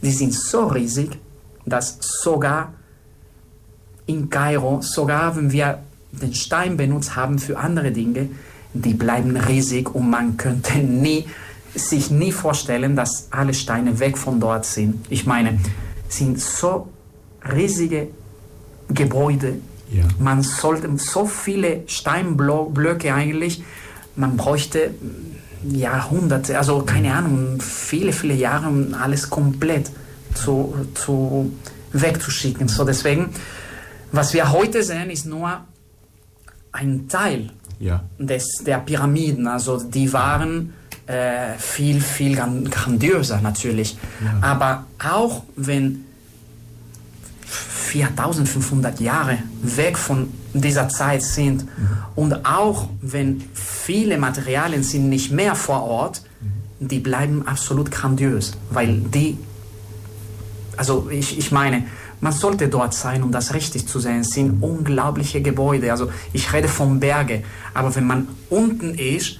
[0.00, 1.10] die sind so riesig,
[1.68, 2.72] dass sogar
[4.06, 5.80] in Kairo, sogar wenn wir
[6.12, 8.30] den Stein benutzt haben für andere Dinge,
[8.72, 11.26] die bleiben riesig und man könnte nie,
[11.74, 15.06] sich nie vorstellen, dass alle Steine weg von dort sind.
[15.10, 15.58] Ich meine,
[16.08, 16.88] sind so
[17.54, 18.08] riesige
[18.88, 19.56] Gebäude.
[19.90, 20.04] Ja.
[20.18, 23.62] Man sollte so viele Steinblöcke eigentlich,
[24.16, 24.90] man bräuchte
[25.64, 29.90] Jahrhunderte, also keine Ahnung, viele, viele Jahre, um alles komplett
[30.34, 31.52] zu, zu
[31.92, 32.68] wegzuschicken.
[32.68, 33.30] So deswegen,
[34.12, 35.60] was wir heute sehen, ist nur
[36.72, 37.50] ein Teil
[37.80, 38.02] Ja.
[38.18, 39.46] des, der Pyramiden.
[39.46, 40.72] Also die waren
[41.06, 43.96] äh, viel, viel gran- grandiöser natürlich.
[44.42, 46.04] Aber auch wenn
[47.88, 51.64] 4500 Jahre weg von dieser Zeit sind
[52.14, 56.22] und auch wenn viele Materialien sind nicht mehr vor Ort,
[56.80, 59.38] die bleiben absolut grandiös, weil die
[60.78, 61.84] also ich, ich meine,
[62.20, 64.20] man sollte dort sein, um das richtig zu sehen.
[64.20, 65.90] Es sind unglaubliche Gebäude.
[65.92, 67.42] Also ich rede von Berge,
[67.74, 69.38] aber wenn man unten ist,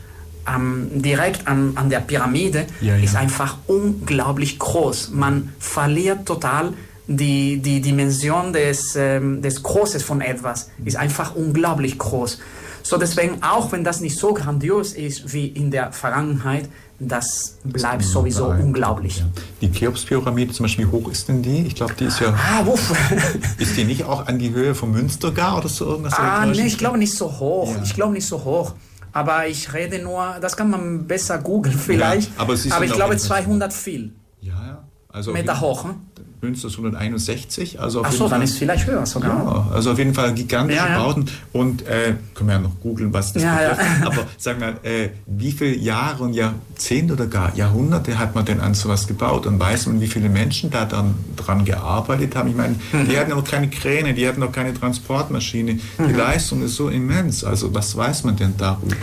[0.49, 3.03] ähm, direkt an, an der Pyramide, Ja, ja.
[3.05, 5.11] ist einfach unglaublich groß.
[5.13, 6.73] Man verliert total
[7.07, 10.71] die, die Dimension des, ähm, des Großes von etwas.
[10.85, 12.39] Ist einfach unglaublich groß.
[12.83, 16.69] So deswegen, auch wenn das nicht so grandios ist wie in der Vergangenheit,
[17.01, 18.65] das bleibt sowieso Nein.
[18.65, 19.19] unglaublich.
[19.19, 19.27] Ja.
[19.61, 21.63] Die Cheops-Pyramide zum Beispiel, wie hoch ist denn die?
[21.67, 22.35] Ich glaube, die ist ja.
[22.35, 22.93] Ah, wuff.
[23.59, 26.15] Ist die nicht auch an die Höhe vom Münster gar oder so irgendwas?
[26.15, 27.75] Ah, nee, ich glaube nicht so hoch.
[27.75, 27.83] Ja.
[27.85, 28.75] Ich glaube nicht so hoch.
[29.13, 32.31] Aber ich rede nur, das kann man besser googeln vielleicht.
[32.39, 34.13] aber ist aber dann ich glaube etwas- 200 viel.
[34.41, 34.85] Ja, ja.
[35.09, 35.85] Also Meter hoch.
[35.85, 35.95] Hm?
[36.41, 37.81] Münster ist 161.
[37.81, 39.31] Also auf Ach jeden so, dann Fall- ist es vielleicht höher sogar.
[39.71, 41.03] Ja, also auf jeden Fall gigantische Ja, ja.
[41.03, 41.27] Bauten.
[41.53, 43.81] Und äh, können wir ja noch googeln, was das Ja, betrifft.
[44.07, 48.61] Aber sag mal, äh, wie viele Jahre und Jahrzehnte oder gar Jahrhunderte hat man denn
[48.61, 49.47] an sowas gebaut?
[49.47, 52.49] Und weiß man, wie viele Menschen da dann dran gearbeitet haben?
[52.51, 53.09] Ich meine, Mhm.
[53.09, 55.75] die hatten ja noch keine Kräne, die hatten noch keine Transportmaschine.
[55.99, 56.15] Die Mhm.
[56.17, 57.43] Leistung ist so immens.
[57.45, 58.95] Also was weiß man denn darüber?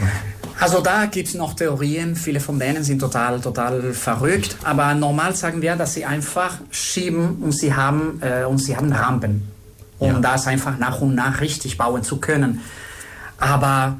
[0.59, 5.35] Also da gibt es noch Theorien, viele von denen sind total, total verrückt, aber normal
[5.35, 9.47] sagen wir, dass sie einfach schieben und sie haben, äh, und sie haben Rampen,
[9.99, 10.19] um Ja.
[10.19, 12.61] das einfach nach und nach richtig bauen zu können.
[13.37, 13.97] Aber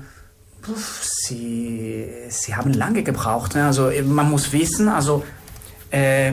[0.62, 0.72] puh,
[1.02, 3.56] sie, sie haben lange gebraucht.
[3.56, 3.66] Ne?
[3.66, 5.26] Also äh, man muss wissen, also
[5.92, 6.32] äh,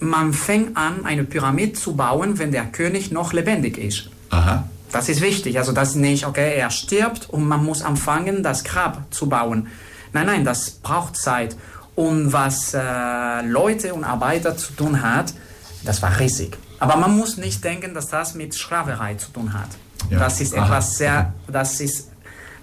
[0.00, 4.10] man fängt an, eine Pyramide zu bauen, wenn der König noch lebendig ist.
[4.30, 4.68] Aha.
[4.92, 5.58] Das ist wichtig.
[5.58, 9.68] Also das ist nicht, okay, er stirbt und man muss anfangen, das Grab zu bauen.
[10.12, 11.56] Nein, nein, das braucht Zeit.
[11.94, 15.32] Und was äh, Leute und Arbeiter zu tun hat,
[15.84, 16.56] das war riesig.
[16.78, 19.68] Aber man muss nicht denken, dass das mit Sklaverei zu tun hat.
[20.10, 20.18] Ja.
[20.18, 20.64] Das ist Aha.
[20.64, 22.10] etwas sehr, das ist,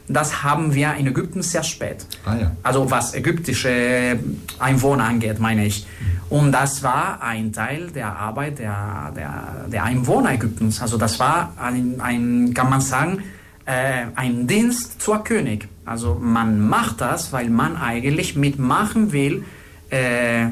[0.08, 2.06] das haben wir in Ägypten sehr spät.
[2.26, 2.52] Ah ja.
[2.62, 4.20] Also was ägyptische
[4.60, 5.86] Einwohner angeht, meine ich.
[6.30, 10.82] Und das war ein Teil der Arbeit der, der, der Einwohner Ägyptens.
[10.82, 13.24] Also das war ein, ein kann man sagen,
[13.66, 15.68] äh, ein Dienst zur König.
[15.86, 19.46] Also man macht das, weil man eigentlich mitmachen will,
[19.90, 20.46] äh,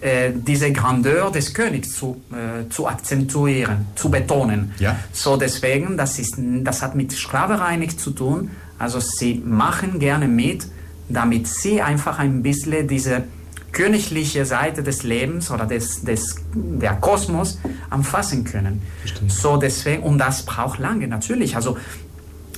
[0.00, 4.72] äh, diese Grandeur des Königs zu, äh, zu akzentuieren, zu betonen.
[4.78, 4.96] Ja.
[5.12, 8.50] So deswegen, das, ist, das hat mit Sklaverei nichts zu tun.
[8.80, 10.66] Also sie machen gerne mit,
[11.08, 13.24] damit sie einfach ein bisschen diese
[13.72, 17.58] königliche Seite des Lebens oder des, des, der Kosmos
[17.88, 18.82] anfassen können.
[19.28, 21.54] So deswegen, und das braucht lange, natürlich.
[21.54, 21.76] Also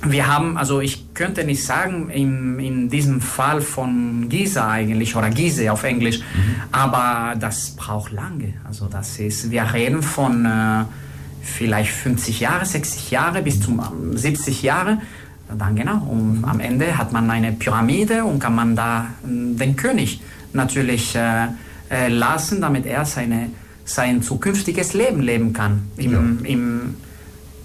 [0.04, 5.30] wir haben, also ich könnte nicht sagen, in, in diesem Fall von Giza eigentlich, oder
[5.30, 6.20] Gizeh auf Englisch,
[6.72, 8.54] aber das braucht lange.
[8.64, 10.84] Also das ist, wir reden von äh,
[11.42, 14.98] vielleicht 50 Jahre, 60 Jahre bis zum ähm, 70 Jahre.
[15.58, 19.76] Dann genau, und am Ende hat man eine Pyramide und kann man da äh, den
[19.76, 20.20] König
[20.52, 21.46] natürlich äh,
[21.90, 23.50] äh, lassen, damit er seine,
[23.84, 26.94] sein zukünftiges Leben leben kann im, im,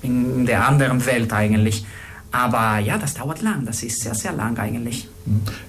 [0.02, 1.86] in der anderen Welt eigentlich.
[2.32, 5.08] Aber ja, das dauert lang, das ist sehr, sehr lang eigentlich.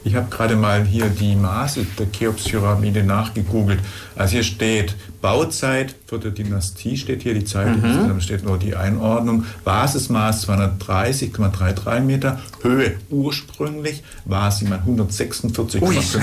[0.05, 3.81] Ich habe gerade mal hier die Maße der Cheops-Pyramide nachgegoogelt.
[4.17, 8.09] Also hier steht Bauzeit für die Dynastie, steht hier die Zeit, Mhm.
[8.09, 9.45] dann steht nur die Einordnung.
[9.65, 16.21] Basismaß 230,33 Meter, Höhe ursprünglich war sie mal 146,59.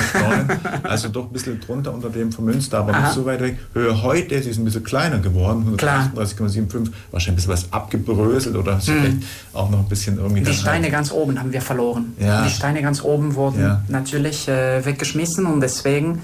[0.84, 3.02] Also doch ein bisschen drunter unter dem von Münster, aber Aha.
[3.02, 3.58] nicht so weit weg.
[3.74, 6.12] Höhe heute, sie ist ein bisschen kleiner geworden, Klar.
[6.16, 9.18] 138,75, wahrscheinlich ein bisschen was abgebröselt oder vielleicht
[9.54, 10.42] auch noch ein bisschen irgendwie...
[10.42, 10.46] Mhm.
[10.46, 12.14] Die dann Steine halt- ganz oben haben wir verloren.
[12.20, 12.44] Ja.
[12.44, 13.82] Die Steine ganz oben wurden Ja.
[13.90, 16.22] natürlich äh, weggeschmissen und deswegen,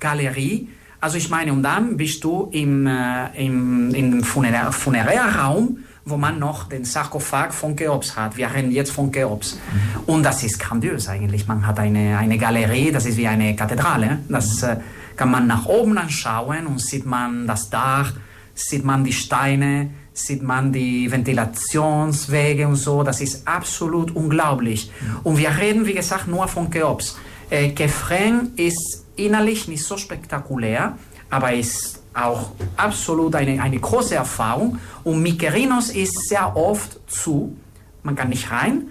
[0.00, 0.68] Galerie.
[1.00, 6.38] Also ich meine, und dann bist du im, äh, im, im Funerär, Funerärraum, wo man
[6.38, 8.36] noch den Sarkophag von Cheops hat.
[8.36, 9.58] Wir reden jetzt von Cheops.
[10.06, 11.46] Und das ist grandios eigentlich.
[11.46, 14.18] Man hat eine, eine Galerie, das ist wie eine Kathedrale.
[14.28, 14.76] Das äh,
[15.16, 18.12] kann man nach oben anschauen und sieht man das Dach,
[18.54, 23.02] sieht man die Steine, sieht man die Ventilationswege und so.
[23.02, 24.90] Das ist absolut unglaublich.
[25.22, 27.16] Und wir reden, wie gesagt, nur von Cheops.
[27.48, 30.96] Äh, Kefren ist innerlich nicht so spektakulär,
[31.30, 34.78] aber ist auch absolut eine, eine große Erfahrung.
[35.04, 37.56] Und Mykerinos ist sehr oft zu.
[38.02, 38.88] Man kann nicht rein.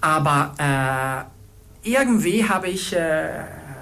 [0.00, 3.30] Aber äh, irgendwie habe ich, äh,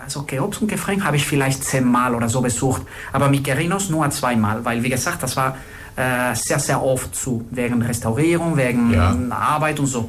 [0.03, 2.83] also Cheops und Kefren habe ich vielleicht zehnmal oder so besucht.
[3.13, 5.57] Aber Mykerinos nur zweimal, weil wie gesagt, das war
[5.97, 7.47] äh, sehr, sehr oft zu.
[7.51, 9.15] Wegen Restaurierung, wegen Ja.
[9.31, 10.09] Arbeit und so.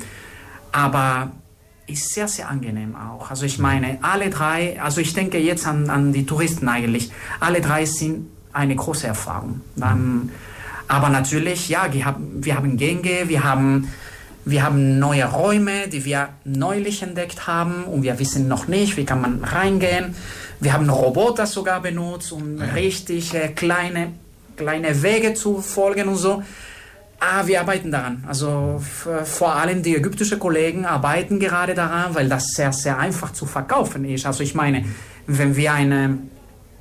[0.71, 1.31] Aber
[1.93, 3.29] ist sehr, sehr angenehm auch.
[3.29, 7.61] Also ich meine, alle drei, also ich denke jetzt an, an die Touristen eigentlich, alle
[7.61, 9.61] drei sind eine große Erfahrung.
[9.75, 10.31] Dann,
[10.87, 13.87] aber natürlich, ja, wir haben, Gänge, wir haben,
[14.43, 19.05] wir haben neue Räume, die wir neulich entdeckt haben und wir wissen noch nicht, wie
[19.05, 20.15] kann man reingehen.
[20.59, 24.13] Wir haben Roboter sogar benutzt, um richtig äh, kleine,
[24.57, 26.43] kleine Wege zu folgen und so.
[27.23, 28.23] Ah, wir arbeiten daran.
[28.27, 28.81] Also
[29.25, 34.05] vor allem die ägyptischen Kollegen arbeiten gerade daran, weil das sehr, sehr einfach zu verkaufen
[34.05, 34.25] ist.
[34.25, 34.85] Also ich meine,
[35.27, 36.17] wenn wir eine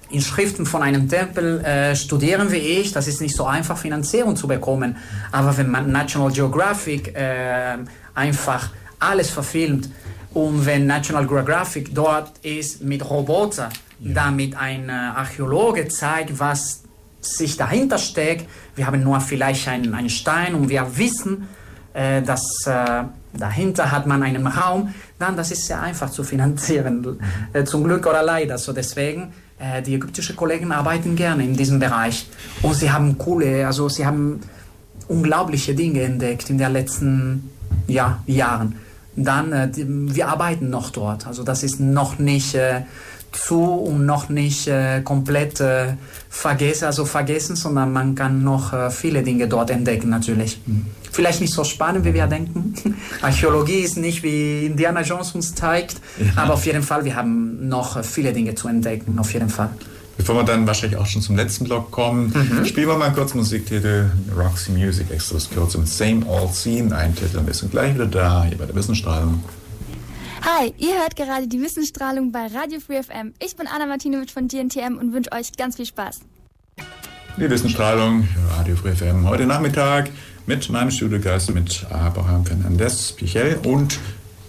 [0.09, 4.49] Inschriften von einem Tempel äh, studieren wie ich, das ist nicht so einfach, Finanzierung zu
[4.49, 4.97] bekommen.
[5.31, 7.77] Aber wenn man National Geographic äh,
[8.15, 9.91] einfach alles verfilmt
[10.33, 13.69] und wenn National Geographic dort ist mit Roboter,
[13.99, 16.80] damit ein äh, Archäologe zeigt, was
[17.21, 18.49] sich dahinter steckt.
[18.77, 21.49] Wir haben nur vielleicht einen, einen Stein und wir wissen,
[21.93, 24.95] äh, dass äh, dahinter hat man einen Raum.
[25.19, 27.19] Dann, das ist sehr einfach zu finanzieren,
[27.53, 28.59] äh, zum Glück oder leider.
[28.59, 32.27] So deswegen, äh, die ägyptischen Kollegen arbeiten gerne in diesem Bereich
[32.63, 34.41] und sie haben coole, also sie haben
[35.09, 37.51] unglaubliche Dinge entdeckt in den letzten
[37.87, 38.77] ja, Jahren.
[39.17, 39.85] Dann, äh, die,
[40.15, 41.27] wir arbeiten noch dort.
[41.27, 42.83] Also das ist noch nicht äh,
[43.33, 44.69] zu und noch nicht
[45.05, 45.63] komplett
[46.31, 50.61] vergessen, also vergessen, sondern man kann noch äh, viele Dinge dort entdecken natürlich.
[51.13, 52.73] Vielleicht nicht so spannend, wie wir denken.
[53.21, 55.97] Archäologie ist nicht wie Indiana Jones uns zeigt,
[56.37, 59.71] aber auf jeden Fall, wir haben noch äh, viele Dinge zu entdecken, auf jeden Fall.
[60.17, 62.65] Bevor wir dann wahrscheinlich auch schon zum letzten Block kommen, Mhm.
[62.65, 67.41] spielen wir mal kurz Musiktitel Roxy Music extra kurz mit Same Old Scene, ein Titel.
[67.45, 69.43] Wir sind gleich wieder da, hier bei der Wissenstrahlung.
[70.43, 73.35] Hi, ihr hört gerade die Wissensstrahlung bei Radio Free FM.
[73.41, 76.21] Ich bin Anna Martinovic von DNTM und wünsche euch ganz viel Spaß.
[77.37, 78.27] Die Wissenstrahlung,
[78.57, 80.11] Radio Free FM, heute Nachmittag
[80.47, 83.99] mit meinem Studiogast, mit Abraham Fernandez Pichel und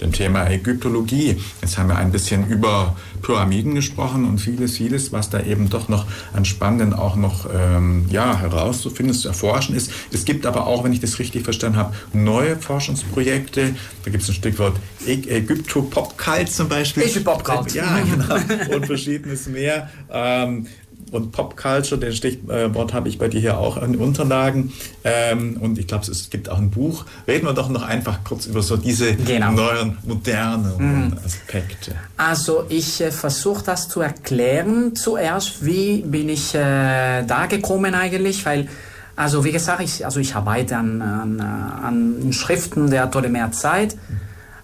[0.01, 1.37] dem Thema Ägyptologie.
[1.61, 5.89] Jetzt haben wir ein bisschen über Pyramiden gesprochen und vieles, vieles, was da eben doch
[5.89, 9.91] noch an Spannenden auch noch ähm, ja, herauszufinden, zu erforschen ist.
[10.11, 13.75] Es gibt aber auch, wenn ich das richtig verstanden habe, neue Forschungsprojekte.
[14.03, 14.75] Da gibt es ein Stichwort
[15.05, 17.03] Ä- Ägypto-Popcult zum Beispiel.
[17.03, 17.73] Ägypto-Popcult.
[17.73, 18.75] Ja, genau.
[18.75, 19.89] Und verschiedenes mehr.
[20.11, 20.65] Ähm,
[21.11, 24.71] und Popculture, den Stichwort habe ich bei dir hier auch in Unterlagen.
[25.03, 27.05] Ähm, und ich glaube, es gibt auch ein Buch.
[27.27, 29.51] Reden wir doch noch einfach kurz über so diese Genau.
[29.51, 31.95] neuen, modernen Aspekte.
[32.17, 38.45] Also ich äh, versuche das zu erklären zuerst, wie bin ich äh, da gekommen eigentlich,
[38.45, 38.67] weil,
[39.15, 43.97] also wie gesagt, ich, also ich arbeite an, an, äh, an Schriften der Ptolemäerzeit,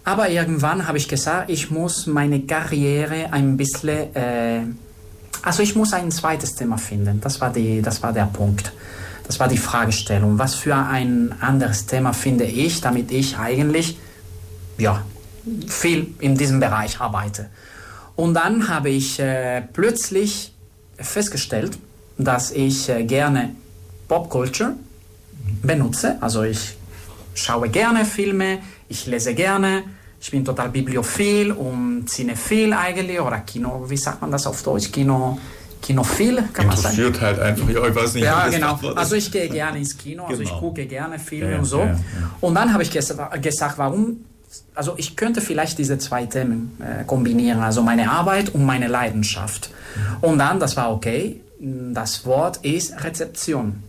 [0.04, 4.62] aber irgendwann habe ich gesagt, ich muss meine Karriere ein bisschen, äh,
[5.42, 8.72] also ich muss ein zweites Thema finden, das war, die, das war der Punkt.
[9.28, 10.40] Das war die Fragestellung.
[10.40, 14.00] Was für ein anderes Thema finde ich, damit ich eigentlich
[14.78, 15.04] ja,
[15.68, 17.50] viel in diesem Bereich arbeite.
[18.16, 20.54] Und dann habe ich äh, plötzlich
[20.98, 21.78] festgestellt,
[22.18, 23.54] dass ich äh, gerne
[24.08, 24.74] Popculture
[25.62, 26.18] benutze.
[26.22, 26.78] Also ich
[27.36, 29.84] schaue gerne Filme, ich lese gerne,
[30.20, 34.92] ich bin total bibliophil und cinephil eigentlich, oder Kino, wie sagt man das auf Deutsch?
[34.92, 35.38] Kino,
[35.82, 36.96] Kinophil, kann man sagen.
[36.98, 38.24] Interessiert halt einfach, ja, ich weiß nicht.
[38.24, 38.80] Ja, genau.
[38.96, 40.60] Also ich gehe gerne ins Kino, also ich Genau.
[40.60, 41.80] gucke gerne Filme Ja, und so.
[41.80, 41.98] ja, ja.
[42.42, 44.18] Und dann habe ich ges gesagt, warum,
[44.74, 49.70] also ich könnte vielleicht diese zwei Themen äh, kombinieren, also meine Arbeit und meine Leidenschaft.
[50.22, 53.84] Und dann, das war okay, das Wort ist Rezeption.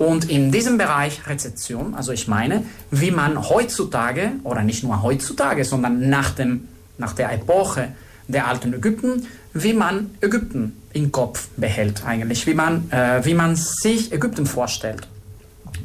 [0.00, 5.62] Und in diesem Bereich Rezeption, also ich meine, wie man heutzutage, oder nicht nur heutzutage,
[5.66, 7.88] sondern nach, dem, nach der Epoche
[8.26, 13.56] der alten Ägypten, wie man Ägypten im Kopf behält eigentlich, wie man, äh, wie man
[13.56, 15.06] sich Ägypten vorstellt.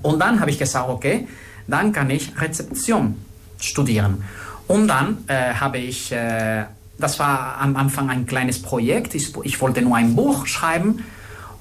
[0.01, 1.27] Und dann habe ich gesagt, okay,
[1.67, 3.17] dann kann ich Rezeption
[3.59, 4.23] studieren.
[4.69, 6.63] Und dann äh, habe ich, äh,
[6.97, 11.03] das war am Anfang ein kleines Projekt, ich, ich wollte nur ein Buch schreiben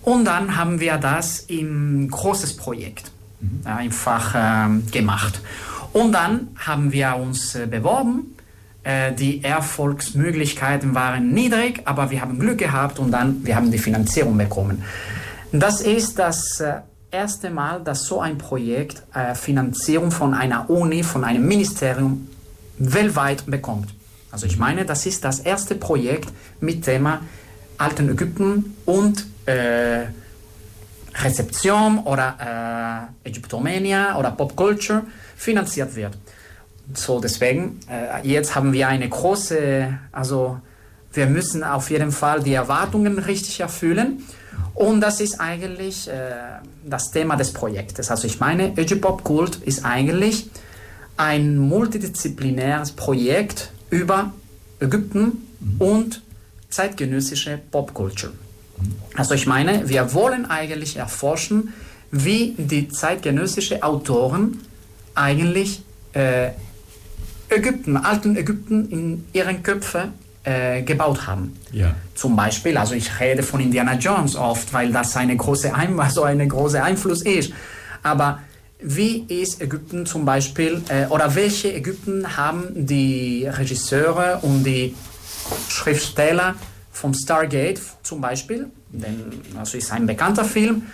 [0.04, 3.10] und dann haben wir das im großes Projekt
[3.64, 5.40] äh, einfach ähm, gemacht.
[5.92, 8.36] Und dann haben wir uns äh, beworben.
[8.82, 13.78] Äh, die Erfolgsmöglichkeiten waren niedrig, aber wir haben Glück gehabt und dann wir haben die
[13.78, 14.82] Finanzierung bekommen.
[15.52, 21.02] Das ist das äh, erste Mal, dass so ein Projekt äh, Finanzierung von einer Uni,
[21.02, 22.28] von einem Ministerium
[22.78, 23.94] weltweit bekommt.
[24.32, 26.28] Also ich meine, das ist das erste Projekt
[26.60, 27.20] mit Thema
[27.78, 30.06] Alten Ägypten und äh,
[31.22, 35.02] Rezeption oder äh, Ägyptomania oder Popculture
[35.36, 36.16] finanziert wird.
[36.92, 40.60] So deswegen, äh, jetzt haben wir eine große, also
[41.12, 44.24] wir müssen auf jeden Fall die Erwartungen richtig erfüllen.
[44.74, 46.12] Und das ist eigentlich äh,
[46.84, 48.10] das Thema des Projektes.
[48.10, 50.50] Also ich meine, Egypop Kult ist eigentlich
[51.16, 54.32] ein multidisziplinäres Projekt über
[54.80, 55.46] Ägypten
[55.78, 56.22] und
[56.68, 58.32] zeitgenössische Popculture.
[59.16, 61.72] Also ich meine, wir wollen eigentlich erforschen,
[62.10, 64.60] wie die zeitgenössische Autoren
[65.14, 65.82] eigentlich
[66.12, 66.50] äh,
[67.48, 70.12] Ägypten, alten Ägypten in ihren Köpfen
[70.44, 71.58] äh, gebaut haben.
[71.72, 71.94] Ja.
[72.14, 76.22] Zum Beispiel, also ich rede von Indiana Jones oft, weil das eine große, Ein also
[76.22, 77.52] eine große Einfluss ist.
[78.02, 78.40] Aber
[78.80, 84.94] wie ist Ägypten zum Beispiel, äh, oder welche Ägypten haben die Regisseure und die
[85.68, 86.54] Schriftsteller
[86.94, 90.84] vom Stargate zum Beispiel, denn also ist ein bekannter Film,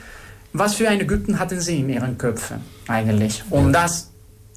[0.53, 3.45] was für ein Ägypten hatten sie in ihren Köpfen eigentlich?
[3.51, 4.11] Und das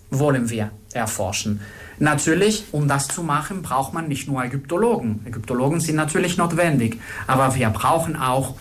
[0.09, 1.59] wollen wir erforschen.
[1.99, 5.19] Natürlich, um das zu machen, braucht man nicht nur Ägyptologen.
[5.25, 8.55] Ägyptologen sind natürlich notwendig, aber wir brauchen auch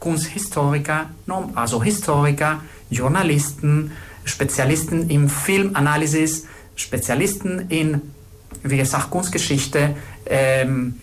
[0.00, 1.06] Kunsthistoriker,
[1.54, 3.92] also Historiker, Journalisten,
[4.24, 8.02] Spezialisten in Filmanalysis, Spezialisten in,
[8.62, 9.96] wie gesagt, Kunstgeschichte,
[10.26, 10.96] ähm,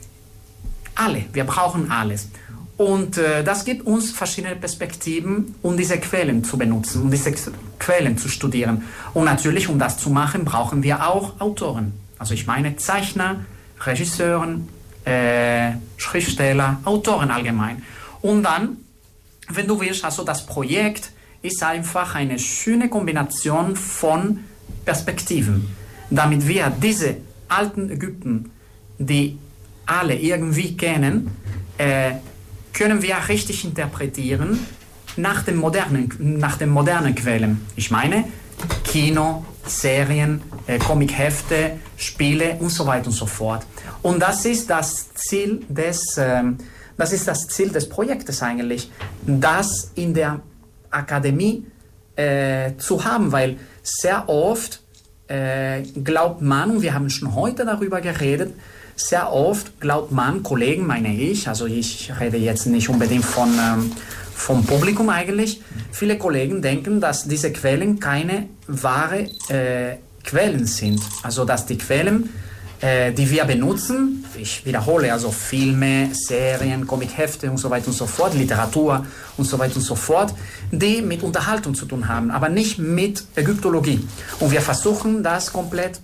[0.95, 2.30] alle, wir brauchen alles.
[2.78, 7.34] Und äh, das gibt uns verschiedene Perspektiven, um diese Quellen zu benutzen, um diese
[7.80, 8.84] Quellen zu studieren.
[9.14, 11.94] Und natürlich, um das zu machen, brauchen wir auch Autoren.
[12.18, 13.45] Also ich meine Zeichner,
[13.80, 14.68] Regisseuren,
[15.06, 17.84] äh, Schriftsteller, Autoren allgemein.
[18.22, 18.78] Und dann,
[19.49, 21.11] wenn du willst, also das Projekt
[21.41, 24.40] ist einfach eine schöne Kombination von
[24.86, 25.68] Perspektiven,
[26.10, 27.18] damit wir diese
[27.49, 28.52] alten Ägypten,
[28.98, 29.38] die
[29.85, 31.31] alle irgendwie kennen,
[31.77, 32.14] äh,
[32.73, 34.60] können wir richtig interpretieren
[35.15, 37.65] nach den modernen, nach den modernen Quellen.
[37.76, 38.26] Ich meine
[38.84, 43.65] Kino, Serien, äh, Comichefte, Spiele und so weiter und so fort.
[44.01, 46.57] Und das ist das Ziel des, ähm,
[46.97, 48.91] das ist das Ziel des Projektes eigentlich,
[49.26, 50.41] das in der
[50.89, 51.65] Akademie
[52.15, 54.81] äh, zu haben, weil sehr oft
[55.27, 58.53] äh, glaubt man, und wir haben schon heute darüber geredet,
[58.95, 63.91] sehr oft glaubt man, Kollegen meine ich, also ich rede jetzt nicht unbedingt von, ähm,
[64.36, 65.61] vom Publikum eigentlich,
[65.91, 71.02] viele Kollegen denken, dass diese Quellen keine wahre äh, Quellen sind.
[71.22, 72.30] Also dass die Quellen,
[72.82, 78.06] äh, die wir benutzen, ich wiederhole, also Filme, Serien, Comichefte und so weiter und so
[78.06, 79.06] fort, Literatur
[79.38, 80.34] und so weiter und so fort,
[80.72, 84.07] die mit Unterhaltung zu tun haben, aber nicht mit Ägyptologie.
[84.40, 85.99] Und wir versuchen das komplett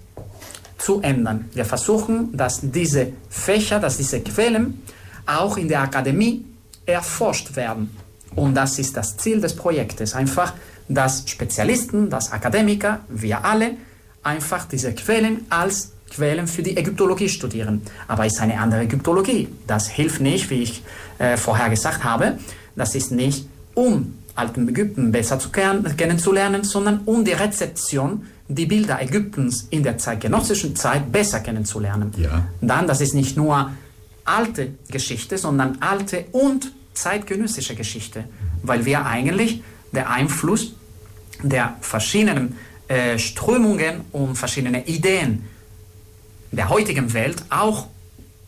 [0.79, 1.49] zu ändern.
[1.53, 4.81] Wir versuchen, dass diese Fächer, dass diese Quellen
[5.25, 6.45] auch in der Akademie
[6.85, 7.95] erforscht werden.
[8.35, 10.15] Und das ist das Ziel des Projektes.
[10.15, 10.53] Einfach,
[10.87, 13.77] dass Spezialisten, dass Akademiker, wir alle,
[14.23, 17.81] einfach diese Quellen als Quellen für die Ägyptologie studieren.
[18.07, 19.47] Aber es ist eine andere Ägyptologie.
[19.67, 20.83] Das hilft nicht, wie ich
[21.19, 22.39] äh, vorher gesagt habe.
[22.75, 29.01] Das ist nicht, um alten Ägypten besser zu kennenzulernen, sondern um die Rezeption, die Bilder
[29.01, 32.11] Ägyptens in der zeitgenössischen Zeit besser kennenzulernen.
[32.17, 32.47] Ja.
[32.59, 33.71] Dann, das ist nicht nur
[34.25, 38.25] alte Geschichte, sondern alte und zeitgenössische Geschichte,
[38.63, 40.73] weil wir eigentlich der Einfluss
[41.43, 42.57] der verschiedenen
[42.87, 45.45] äh, Strömungen und verschiedene Ideen
[46.51, 47.87] der heutigen Welt auch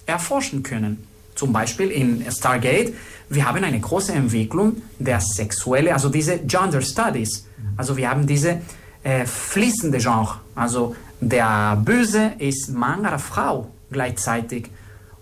[0.07, 1.07] erforschen können.
[1.35, 2.93] Zum Beispiel in Stargate,
[3.29, 7.45] wir haben eine große Entwicklung der sexuelle, also diese Gender Studies.
[7.77, 8.61] Also wir haben diese
[9.03, 10.39] äh, fließende Genre.
[10.55, 14.69] Also der Böse ist Mann oder Frau gleichzeitig.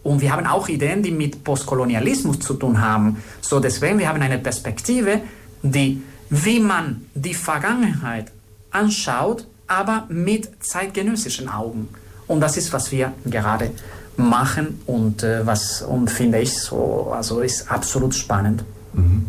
[0.04, 3.18] Und wir haben auch Ideen, die mit Postkolonialismus zu tun haben.
[3.42, 5.22] So deswegen, wir haben eine Perspektive,
[5.62, 8.32] die, wie man die Vergangenheit
[8.72, 11.90] anschaut, aber mit zeitgenössischen Augen.
[12.28, 13.72] Und das ist, was wir gerade
[14.16, 18.64] machen und äh, was und finde ich so, also ist absolut spannend.
[18.94, 19.26] Mhm.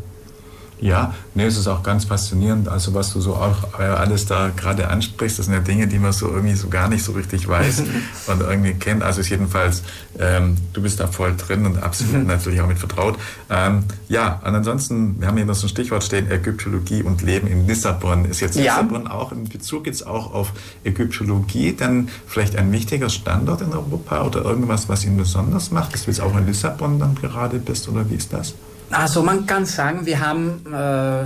[0.81, 4.51] Ja, nee, es ist auch ganz faszinierend, also was du so auch äh, alles da
[4.55, 7.47] gerade ansprichst, das sind ja Dinge, die man so irgendwie so gar nicht so richtig
[7.47, 7.83] weiß
[8.29, 9.03] und irgendwie kennt.
[9.03, 9.83] Also ist jedenfalls,
[10.19, 13.19] ähm, du bist da voll drin und absolut natürlich auch mit vertraut.
[13.51, 17.47] Ähm, ja, und ansonsten, wir haben hier noch so ein Stichwort stehen, Ägyptologie und Leben
[17.47, 18.25] in Lissabon.
[18.25, 18.81] Ist jetzt ja.
[18.81, 20.53] Lissabon auch in Bezug jetzt auch auf
[20.85, 26.05] Ägyptologie dann vielleicht ein wichtiger Standort in Europa oder irgendwas, was ihn besonders macht, dass
[26.05, 28.55] du jetzt auch in Lissabon dann gerade bist oder wie ist das?
[28.91, 31.25] Also man kann sagen, wir haben äh,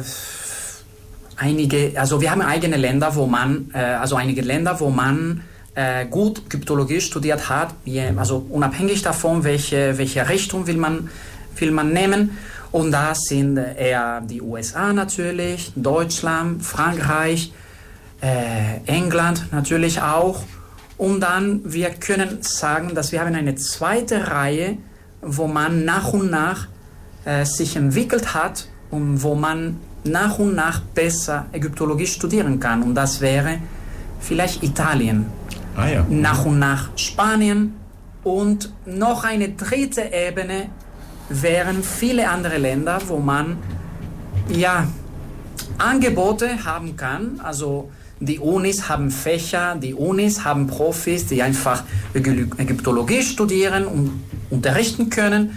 [1.37, 5.43] einige, also wir haben eigene Länder, wo man, äh, also einige Länder, wo man
[5.75, 7.75] äh, gut Kryptologie studiert hat,
[8.17, 11.09] also unabhängig davon, welche, welche Richtung will man,
[11.57, 12.37] will man nehmen.
[12.71, 17.53] Und da sind eher die USA natürlich, Deutschland, Frankreich,
[18.21, 20.43] äh, England natürlich auch.
[20.99, 24.77] Und dann, wir können sagen, dass wir haben eine zweite Reihe,
[25.23, 26.69] wo man nach und nach
[27.25, 32.83] äh, sich entwickelt hat und wo man nach und nach besser Ägyptologie studieren kann.
[32.83, 33.59] Und das wäre
[34.21, 35.27] vielleicht Italien.
[35.77, 36.07] Ah, ja.
[36.09, 37.75] Nach und nach Spanien.
[38.23, 40.67] Und noch eine dritte Ebene
[41.29, 43.57] wären viele andere Länder, wo man
[44.49, 44.87] ja
[45.79, 47.41] Angebote haben kann.
[47.43, 47.91] Also
[48.21, 51.83] die Unis haben Fächer, die Unis haben Profis, die einfach
[52.15, 55.57] Ägyptologie studieren und unterrichten können.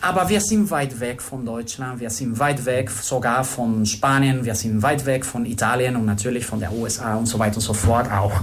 [0.00, 4.54] Aber wir sind weit weg von Deutschland, wir sind weit weg sogar von Spanien, wir
[4.54, 7.74] sind weit weg von Italien und natürlich von der USA und so weiter und so
[7.74, 8.40] fort auch.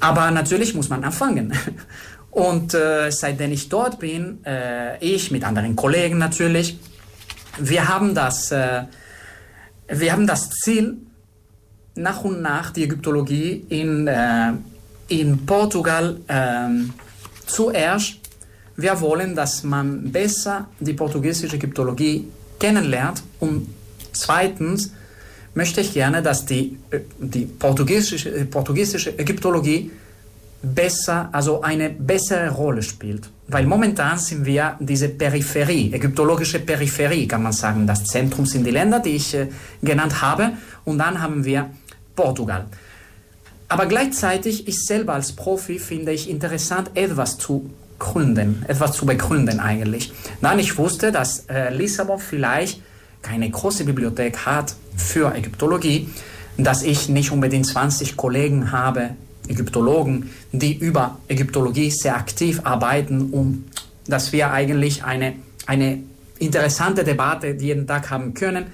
[0.00, 1.52] Aber natürlich muss man anfangen.
[2.30, 6.78] Und äh, seitdem ich dort bin, äh, ich mit anderen Kollegen natürlich,
[7.58, 8.84] wir haben das, äh,
[9.88, 10.98] wir haben das Ziel,
[11.96, 14.52] nach und nach die Ägyptologie in, äh,
[15.08, 16.94] in Portugal ähm,
[17.46, 18.19] zuerst
[18.80, 22.28] wir wollen, dass man besser die portugiesische Ägyptologie
[22.58, 23.68] kennenlernt und
[24.12, 24.92] zweitens
[25.54, 29.90] möchte ich gerne, dass die, äh, die portugiesische, äh, portugiesische Ägyptologie
[30.62, 33.30] besser, also eine bessere Rolle spielt.
[33.48, 37.86] Weil momentan sind wir diese Peripherie, ägyptologische Peripherie, kann man sagen.
[37.86, 39.48] Das Zentrum sind die Länder, die ich äh,
[39.82, 40.52] genannt habe,
[40.84, 41.70] und dann haben wir
[42.14, 42.66] Portugal.
[43.68, 47.70] Aber gleichzeitig, ich selber als Profi finde ich interessant, etwas zu
[48.00, 50.12] gründen, etwas zu begründen eigentlich.
[50.40, 52.82] Dann ich wusste, dass äh, Lissabon vielleicht
[53.22, 56.08] keine große Bibliothek hat für Ägyptologie,
[56.58, 59.10] dass ich nicht unbedingt 20 Kollegen habe,
[59.46, 63.64] Ägyptologen, die über Ägyptologie sehr aktiv arbeiten und
[64.06, 65.34] dass wir eigentlich eine,
[65.66, 66.02] eine
[66.38, 68.66] interessante Debatte jeden Tag haben können.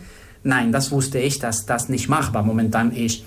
[0.42, 3.24] Nein, das wusste ich, dass das nicht machbar momentan ist.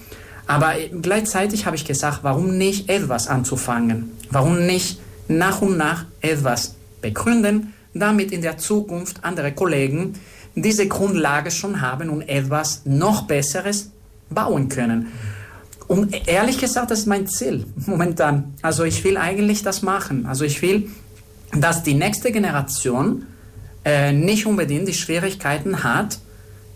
[0.47, 4.11] Aber äh, gleichzeitig habe ich gesagt, warum nicht etwas anzufangen?
[4.31, 4.99] Warum nicht
[5.30, 10.15] nach und nach etwas begründen, damit in der Zukunft andere Kollegen
[10.56, 13.91] diese Grundlage schon haben und etwas noch Besseres
[14.30, 15.07] bauen können.
[15.88, 18.53] Und ehrlich gesagt, das ist mein Ziel momentan.
[18.61, 20.26] Also ich will eigentlich das machen.
[20.26, 20.89] Also ich will,
[21.51, 23.26] dass die nächste Generation
[23.84, 26.19] äh, nicht unbedingt die Schwierigkeiten hat,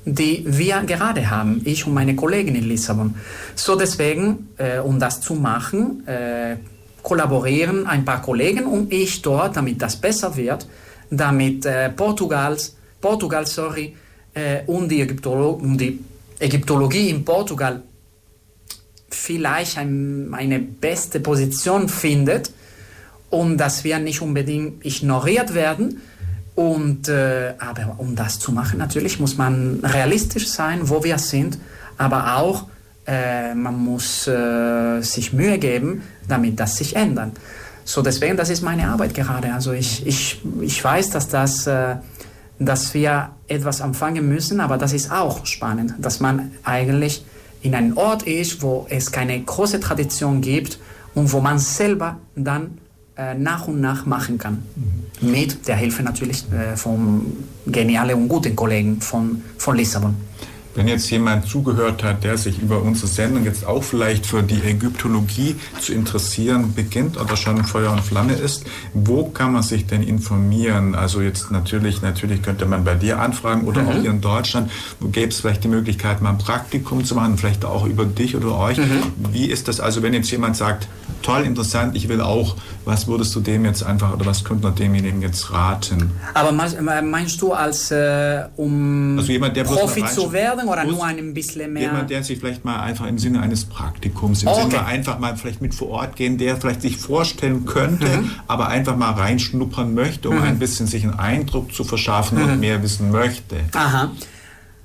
[0.05, 3.15] die wir gerade haben, ich und meine Kollegin in Lissabon.
[3.55, 6.57] So deswegen, äh, um das zu machen, äh,
[7.03, 10.65] kollaborieren ein paar Kollegen und ich dort, damit das besser wird,
[11.11, 13.95] damit äh, Portugals, Portugal sorry,
[14.33, 15.99] äh, und, die und die
[16.39, 17.83] Ägyptologie in Portugal
[19.09, 22.51] vielleicht ein, eine beste Position findet
[23.29, 26.01] und dass wir nicht unbedingt ignoriert werden.
[26.55, 31.57] Und, äh, aber um das zu machen, natürlich muss man realistisch sein, wo wir sind,
[31.97, 32.67] aber auch
[33.07, 37.31] äh, man muss äh, sich Mühe geben, damit das sich ändert.
[37.85, 39.53] So deswegen, das ist meine Arbeit gerade.
[39.53, 41.95] Also ich, ich, ich weiß, dass, das, äh,
[42.59, 47.25] dass wir etwas anfangen müssen, aber das ist auch spannend, dass man eigentlich
[47.61, 50.79] in einem Ort ist, wo es keine große Tradition gibt
[51.13, 52.77] und wo man selber dann
[53.17, 54.63] äh, nach und nach machen kann.
[55.21, 55.31] Mhm.
[55.31, 57.25] Mit der Hilfe natürlich äh, von
[57.65, 60.15] genialen und guten Kollegen von, von Lissabon.
[60.75, 64.61] Wenn jetzt jemand zugehört hat, der sich über unsere Sendung jetzt auch vielleicht für die
[64.61, 70.01] Ägyptologie zu interessieren beginnt oder schon Feuer und Flamme ist, wo kann man sich denn
[70.01, 70.95] informieren?
[70.95, 73.87] Also jetzt natürlich, natürlich könnte man bei dir anfragen oder mhm.
[73.89, 74.71] auch hier in Deutschland.
[74.99, 78.35] Wo gäbe es vielleicht die Möglichkeit, mal ein Praktikum zu machen, vielleicht auch über dich
[78.35, 78.77] oder euch?
[78.77, 79.03] Mhm.
[79.31, 80.87] Wie ist das also, wenn jetzt jemand sagt,
[81.23, 82.55] toll, interessant, ich will auch,
[82.85, 86.11] was würdest du dem jetzt einfach oder was könnte man demjenigen jetzt raten?
[86.33, 91.33] Aber meinst du als äh, um also jemand, der Profi zu werden oder nur ein
[91.33, 91.83] bisschen mehr?
[91.83, 94.61] Jemand, der sich vielleicht mal einfach im Sinne eines Praktikums, im okay.
[94.69, 98.31] Sinne einfach mal vielleicht mit vor Ort gehen, der vielleicht sich vorstellen könnte, mhm.
[98.47, 100.43] aber einfach mal reinschnuppern möchte, um mhm.
[100.43, 102.43] ein bisschen sich einen Eindruck zu verschaffen mhm.
[102.43, 103.57] und mehr wissen möchte.
[103.73, 104.11] Aha.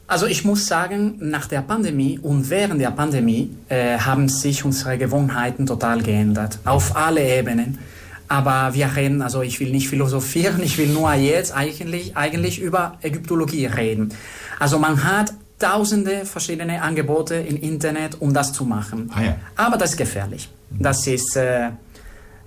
[0.09, 4.97] Also ich muss sagen, nach der Pandemie und während der Pandemie äh, haben sich unsere
[4.97, 7.78] Gewohnheiten total geändert, auf alle Ebenen.
[8.26, 12.97] Aber wir reden, also ich will nicht philosophieren, ich will nur jetzt eigentlich, eigentlich über
[13.02, 14.14] Ägyptologie reden.
[14.59, 19.10] Also man hat tausende verschiedene Angebote im Internet, um das zu machen.
[19.14, 19.36] Ah ja.
[19.56, 20.48] Aber das ist gefährlich.
[20.70, 21.68] Das ist äh,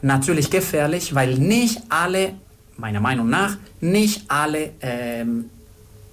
[0.02, 2.34] natürlich gefährlich, weil nicht alle,
[2.78, 5.46] meiner Meinung nach, nicht alle ähm,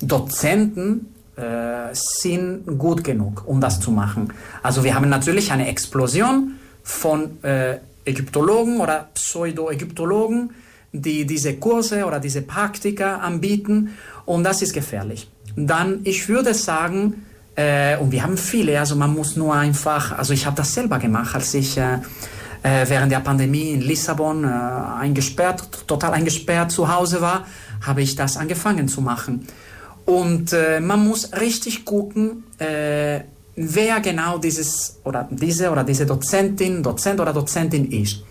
[0.01, 4.33] Dozenten äh, sind gut genug, um das zu machen.
[4.63, 10.51] Also wir haben natürlich eine Explosion von äh, Ägyptologen oder Pseudo-Ägyptologen,
[10.93, 13.91] die diese Kurse oder diese Praktika anbieten
[14.27, 15.31] und das ist gefährlich.
[15.55, 17.25] Dann, ich würde sagen,
[17.55, 20.99] äh, und wir haben viele, also man muss nur einfach, also ich habe das selber
[20.99, 21.99] gemacht, als ich äh,
[22.65, 27.47] äh während der Pandemie in Lissabon eingesperrt, total eingesperrt zu Hause war,
[27.87, 29.47] habe ich das angefangen zu machen.
[30.09, 33.21] Und äh, man muss richtig gucken, äh,
[33.57, 38.23] wer genau dieses oder diese oder diese Dozentin, Dozent oder Dozentin ist.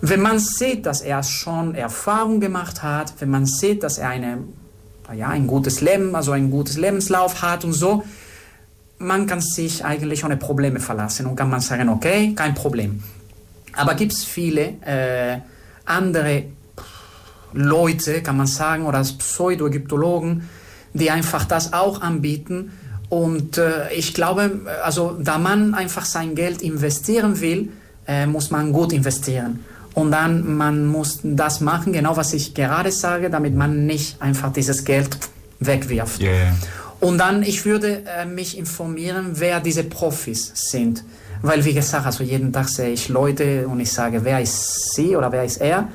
[0.00, 4.38] Wenn man sieht, dass er schon Erfahrung gemacht hat, wenn man sieht, dass er eine,
[5.14, 8.02] ja, ein gutes Leben, also ein gutes Lebenslauf hat und so,
[8.96, 13.02] man kann sich eigentlich ohne Probleme verlassen und kann man sagen, okay, kein Problem.
[13.74, 15.40] Aber gibt es viele äh,
[15.84, 16.44] andere
[17.52, 20.48] Leute, kann man sagen, oder Pseudo-Ägyptologen,
[20.94, 22.72] die einfach das auch anbieten.
[23.10, 27.70] Und äh, ich glaube, also da man einfach sein Geld investieren will,
[28.06, 29.64] äh, muss man gut investieren.
[29.92, 34.52] Und dann man muss das machen, genau was ich gerade sage, damit man nicht einfach
[34.52, 35.16] dieses Geld
[35.60, 36.20] wegwirft.
[36.20, 36.54] Yeah.
[37.00, 41.04] Und dann, ich würde äh, mich informieren, wer diese Profis sind.
[41.42, 45.14] Weil, wie gesagt, also jeden Tag sehe ich Leute und ich sage, wer ist sie
[45.14, 45.88] oder wer ist er.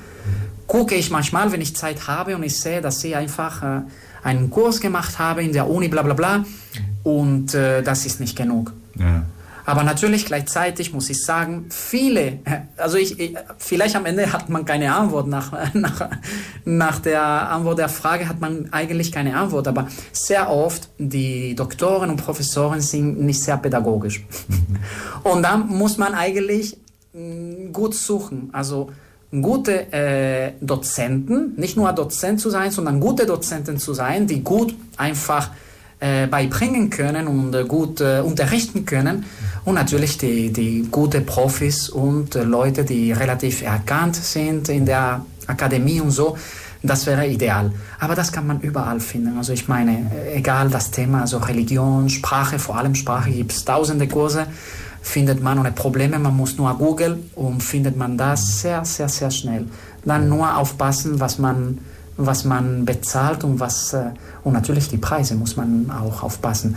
[0.67, 3.81] Gucke ich manchmal, wenn ich Zeit habe und ich sehe, dass sie einfach äh,
[4.23, 6.45] einen Kurs gemacht habe in der Uni, bla bla bla.
[7.03, 8.73] Und äh, das ist nicht genug.
[8.95, 9.23] Ja.
[9.69, 12.39] Aber natürlich gleichzeitig muss ich sagen, viele,
[12.75, 16.09] also ich, ich, vielleicht am Ende hat man keine Antwort nach, nach,
[16.65, 22.09] nach der Antwort der Frage hat man eigentlich keine Antwort, aber sehr oft die Doktoren
[22.09, 24.25] und Professoren sind nicht sehr pädagogisch.
[24.47, 24.77] Mhm.
[25.21, 26.75] Und dann muss man eigentlich
[27.13, 28.49] mm, gut suchen.
[28.51, 28.89] Also
[29.31, 34.73] gute äh, Dozenten, nicht nur Dozent zu sein, sondern gute Dozenten zu sein, die gut
[34.97, 35.51] einfach
[35.99, 39.25] äh, beibringen können und äh, gut äh, unterrichten können.
[39.65, 45.25] Und natürlich die, die gute Profis und äh, Leute, die relativ erkannt sind in der
[45.45, 46.37] Akademie und so.
[46.81, 47.71] Das wäre ideal.
[47.99, 49.37] Aber das kann man überall finden.
[49.37, 53.65] Also ich meine, äh, egal das Thema, also Religion, Sprache, vor allem Sprache, gibt es
[53.65, 54.47] tausende Kurse
[55.01, 56.19] findet man ohne Probleme.
[56.19, 59.65] Man muss nur googeln und findet man das sehr, sehr, sehr schnell.
[60.05, 61.79] Dann nur aufpassen, was man,
[62.17, 64.11] was man bezahlt und was, äh,
[64.43, 66.75] und natürlich die Preise muss man auch aufpassen.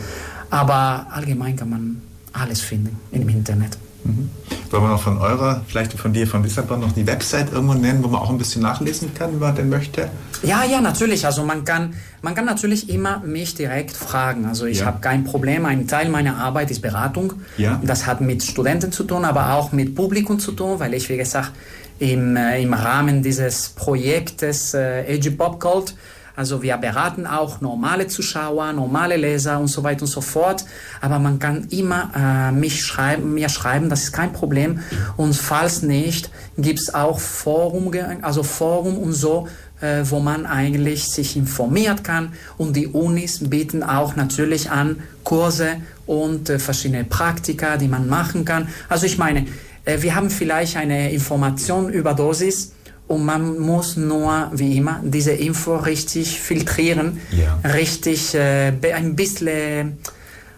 [0.51, 3.77] Aber allgemein kann man alles finden im Internet.
[4.05, 4.31] Mhm.
[4.70, 8.03] Wollen wir noch von eurer, vielleicht von dir, von Lissabon noch die Website irgendwo nennen,
[8.03, 10.11] wo man auch ein bisschen nachlesen kann, wenn man denn möchte?
[10.43, 11.24] Ja, ja, natürlich.
[11.24, 14.47] Also man kann, man kann natürlich immer mich direkt fragen.
[14.47, 14.86] Also ich ja.
[14.86, 15.66] habe kein Problem.
[15.66, 17.35] Ein Teil meiner Arbeit ist Beratung.
[17.56, 17.81] Ja.
[17.85, 21.16] Das hat mit Studenten zu tun, aber auch mit Publikum zu tun, weil ich, wie
[21.16, 21.52] gesagt,
[21.98, 25.94] im, äh, im Rahmen dieses Projektes äh, Age Pop Cult
[26.35, 30.64] also wir beraten auch normale Zuschauer, normale Leser und so weiter und so fort.
[31.01, 34.81] Aber man kann immer äh, mich schreiben, mir schreiben, das ist kein Problem.
[35.16, 37.90] Und falls nicht, gibt es auch Forum,
[38.23, 39.48] also Forum und so,
[39.83, 42.33] äh, wo man eigentlich sich informiert kann.
[42.57, 45.77] Und die Unis bieten auch natürlich an Kurse
[46.07, 48.69] und äh, verschiedene Praktika, die man machen kann.
[48.89, 49.47] Also ich meine,
[49.85, 52.73] äh, wir haben vielleicht eine Information über Dosis
[53.09, 57.59] und man muss nur, wie immer, diese Info richtig filtrieren, ja.
[57.73, 59.99] richtig äh, ein bisschen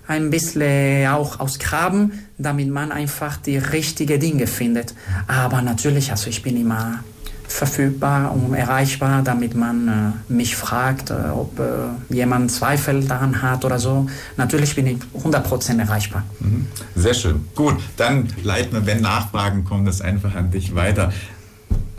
[0.07, 4.95] ein bisschen auch ausgraben, damit man einfach die richtigen Dinge findet.
[5.27, 7.03] Aber natürlich, also ich bin immer
[7.47, 9.89] verfügbar und erreichbar, damit man
[10.29, 14.07] äh, mich fragt, äh, ob äh, jemand Zweifel daran hat oder so.
[14.37, 16.25] Natürlich bin ich 100% erreichbar.
[16.41, 16.67] Mhm.
[16.95, 17.45] Sehr schön.
[17.55, 21.13] Gut, dann leiten wir, wenn Nachfragen kommen, das einfach an dich weiter.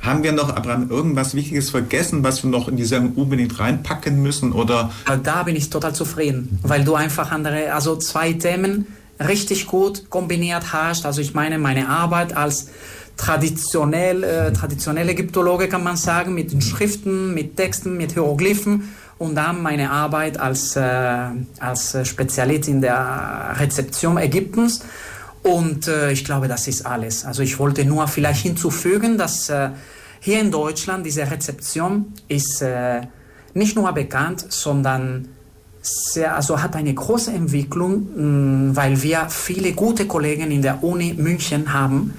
[0.01, 4.21] Haben wir noch, Abraham, irgendwas Wichtiges vergessen, was wir noch in die Sendung unbedingt reinpacken
[4.21, 4.51] müssen?
[4.51, 4.91] Oder?
[5.23, 8.85] Da bin ich total zufrieden, weil du einfach andere, also zwei Themen
[9.19, 11.05] richtig gut kombiniert hast.
[11.05, 12.67] Also ich meine, meine Arbeit als
[13.17, 19.61] traditionell, äh, traditionelle Ägyptologe kann man sagen, mit Schriften, mit Texten, mit Hieroglyphen und dann
[19.61, 20.81] meine Arbeit als, äh,
[21.59, 24.81] als Spezialist in der Rezeption Ägyptens.
[25.43, 27.23] Und äh, ich glaube, das ist alles.
[27.23, 29.69] Also ich wollte nur vielleicht hinzufügen, dass äh,
[30.19, 33.01] hier in Deutschland diese Rezeption ist äh,
[33.53, 35.29] nicht nur bekannt, sondern
[35.81, 41.13] sehr, also hat eine große Entwicklung, mh, weil wir viele gute Kollegen in der Uni
[41.13, 42.15] München haben.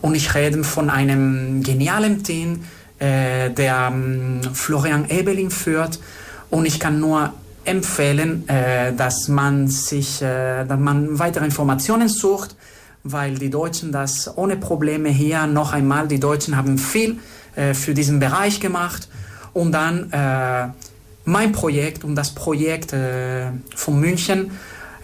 [0.00, 2.64] Und ich rede von einem genialen Team,
[2.98, 5.98] äh, der mh, Florian Ebeling führt.
[6.50, 7.32] Und ich kann nur
[7.64, 12.56] empfehlen, äh, dass man sich, äh, dass man weitere Informationen sucht,
[13.04, 17.18] weil die Deutschen das ohne Probleme hier noch einmal, die Deutschen haben viel
[17.56, 19.08] äh, für diesen Bereich gemacht
[19.52, 20.68] und dann äh,
[21.24, 24.50] mein Projekt und das Projekt äh, von München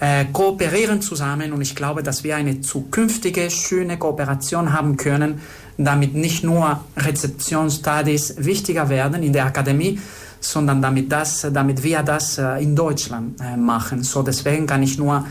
[0.01, 5.41] äh, kooperieren zusammen und ich glaube, dass wir eine zukünftige schöne Kooperation haben können,
[5.79, 9.99] damit nicht nur Rezeptionsstudies wichtiger werden in der Akademie,
[10.41, 14.03] sondern damit, das, damit wir das äh, in Deutschland äh, machen.
[14.03, 15.27] So deswegen kann ich nur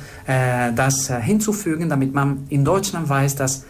[0.75, 3.63] das hinzufügen, damit man in Deutschland weiß, dass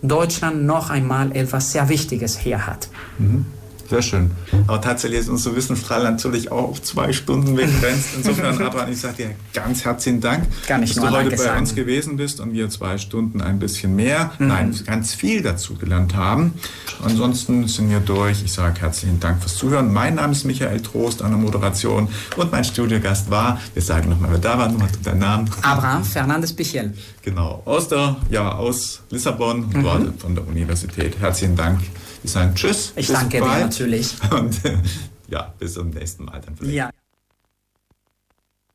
[0.00, 2.88] Deutschland noch einmal etwas sehr Wichtiges hier hat.
[3.18, 3.44] Mhm.
[3.88, 4.30] Sehr schön.
[4.66, 8.08] Aber tatsächlich ist unser Wissensstrahl natürlich auch auf zwei Stunden begrenzt.
[8.16, 11.60] Insofern, Abraham, ich sage dir ganz herzlichen Dank, dass du heute Danke bei sagen.
[11.60, 14.46] uns gewesen bist und wir zwei Stunden ein bisschen mehr, Mhm.
[14.48, 16.54] nein, ganz viel dazu gelernt haben.
[17.02, 18.42] Ansonsten sind wir durch.
[18.44, 19.92] Ich sage herzlichen Dank fürs Zuhören.
[19.92, 24.30] Mein Name ist Michael Trost an der Moderation und mein Studiogast war, wir sagen nochmal,
[24.32, 25.50] wer da war, nochmal deinen Namen.
[25.62, 26.92] Abraham Fernandes Pichel.
[27.22, 30.18] Genau, aus der, ja, aus Lissabon und Mhm.
[30.18, 31.18] von der Universität.
[31.20, 31.80] Herzlichen Dank.
[32.22, 32.92] Wir sagen Tschüss.
[32.96, 34.14] Ich danke dir natürlich.
[34.30, 34.76] Und äh,
[35.28, 36.74] ja, bis zum nächsten Mal dann vielleicht.
[36.74, 36.90] Ja.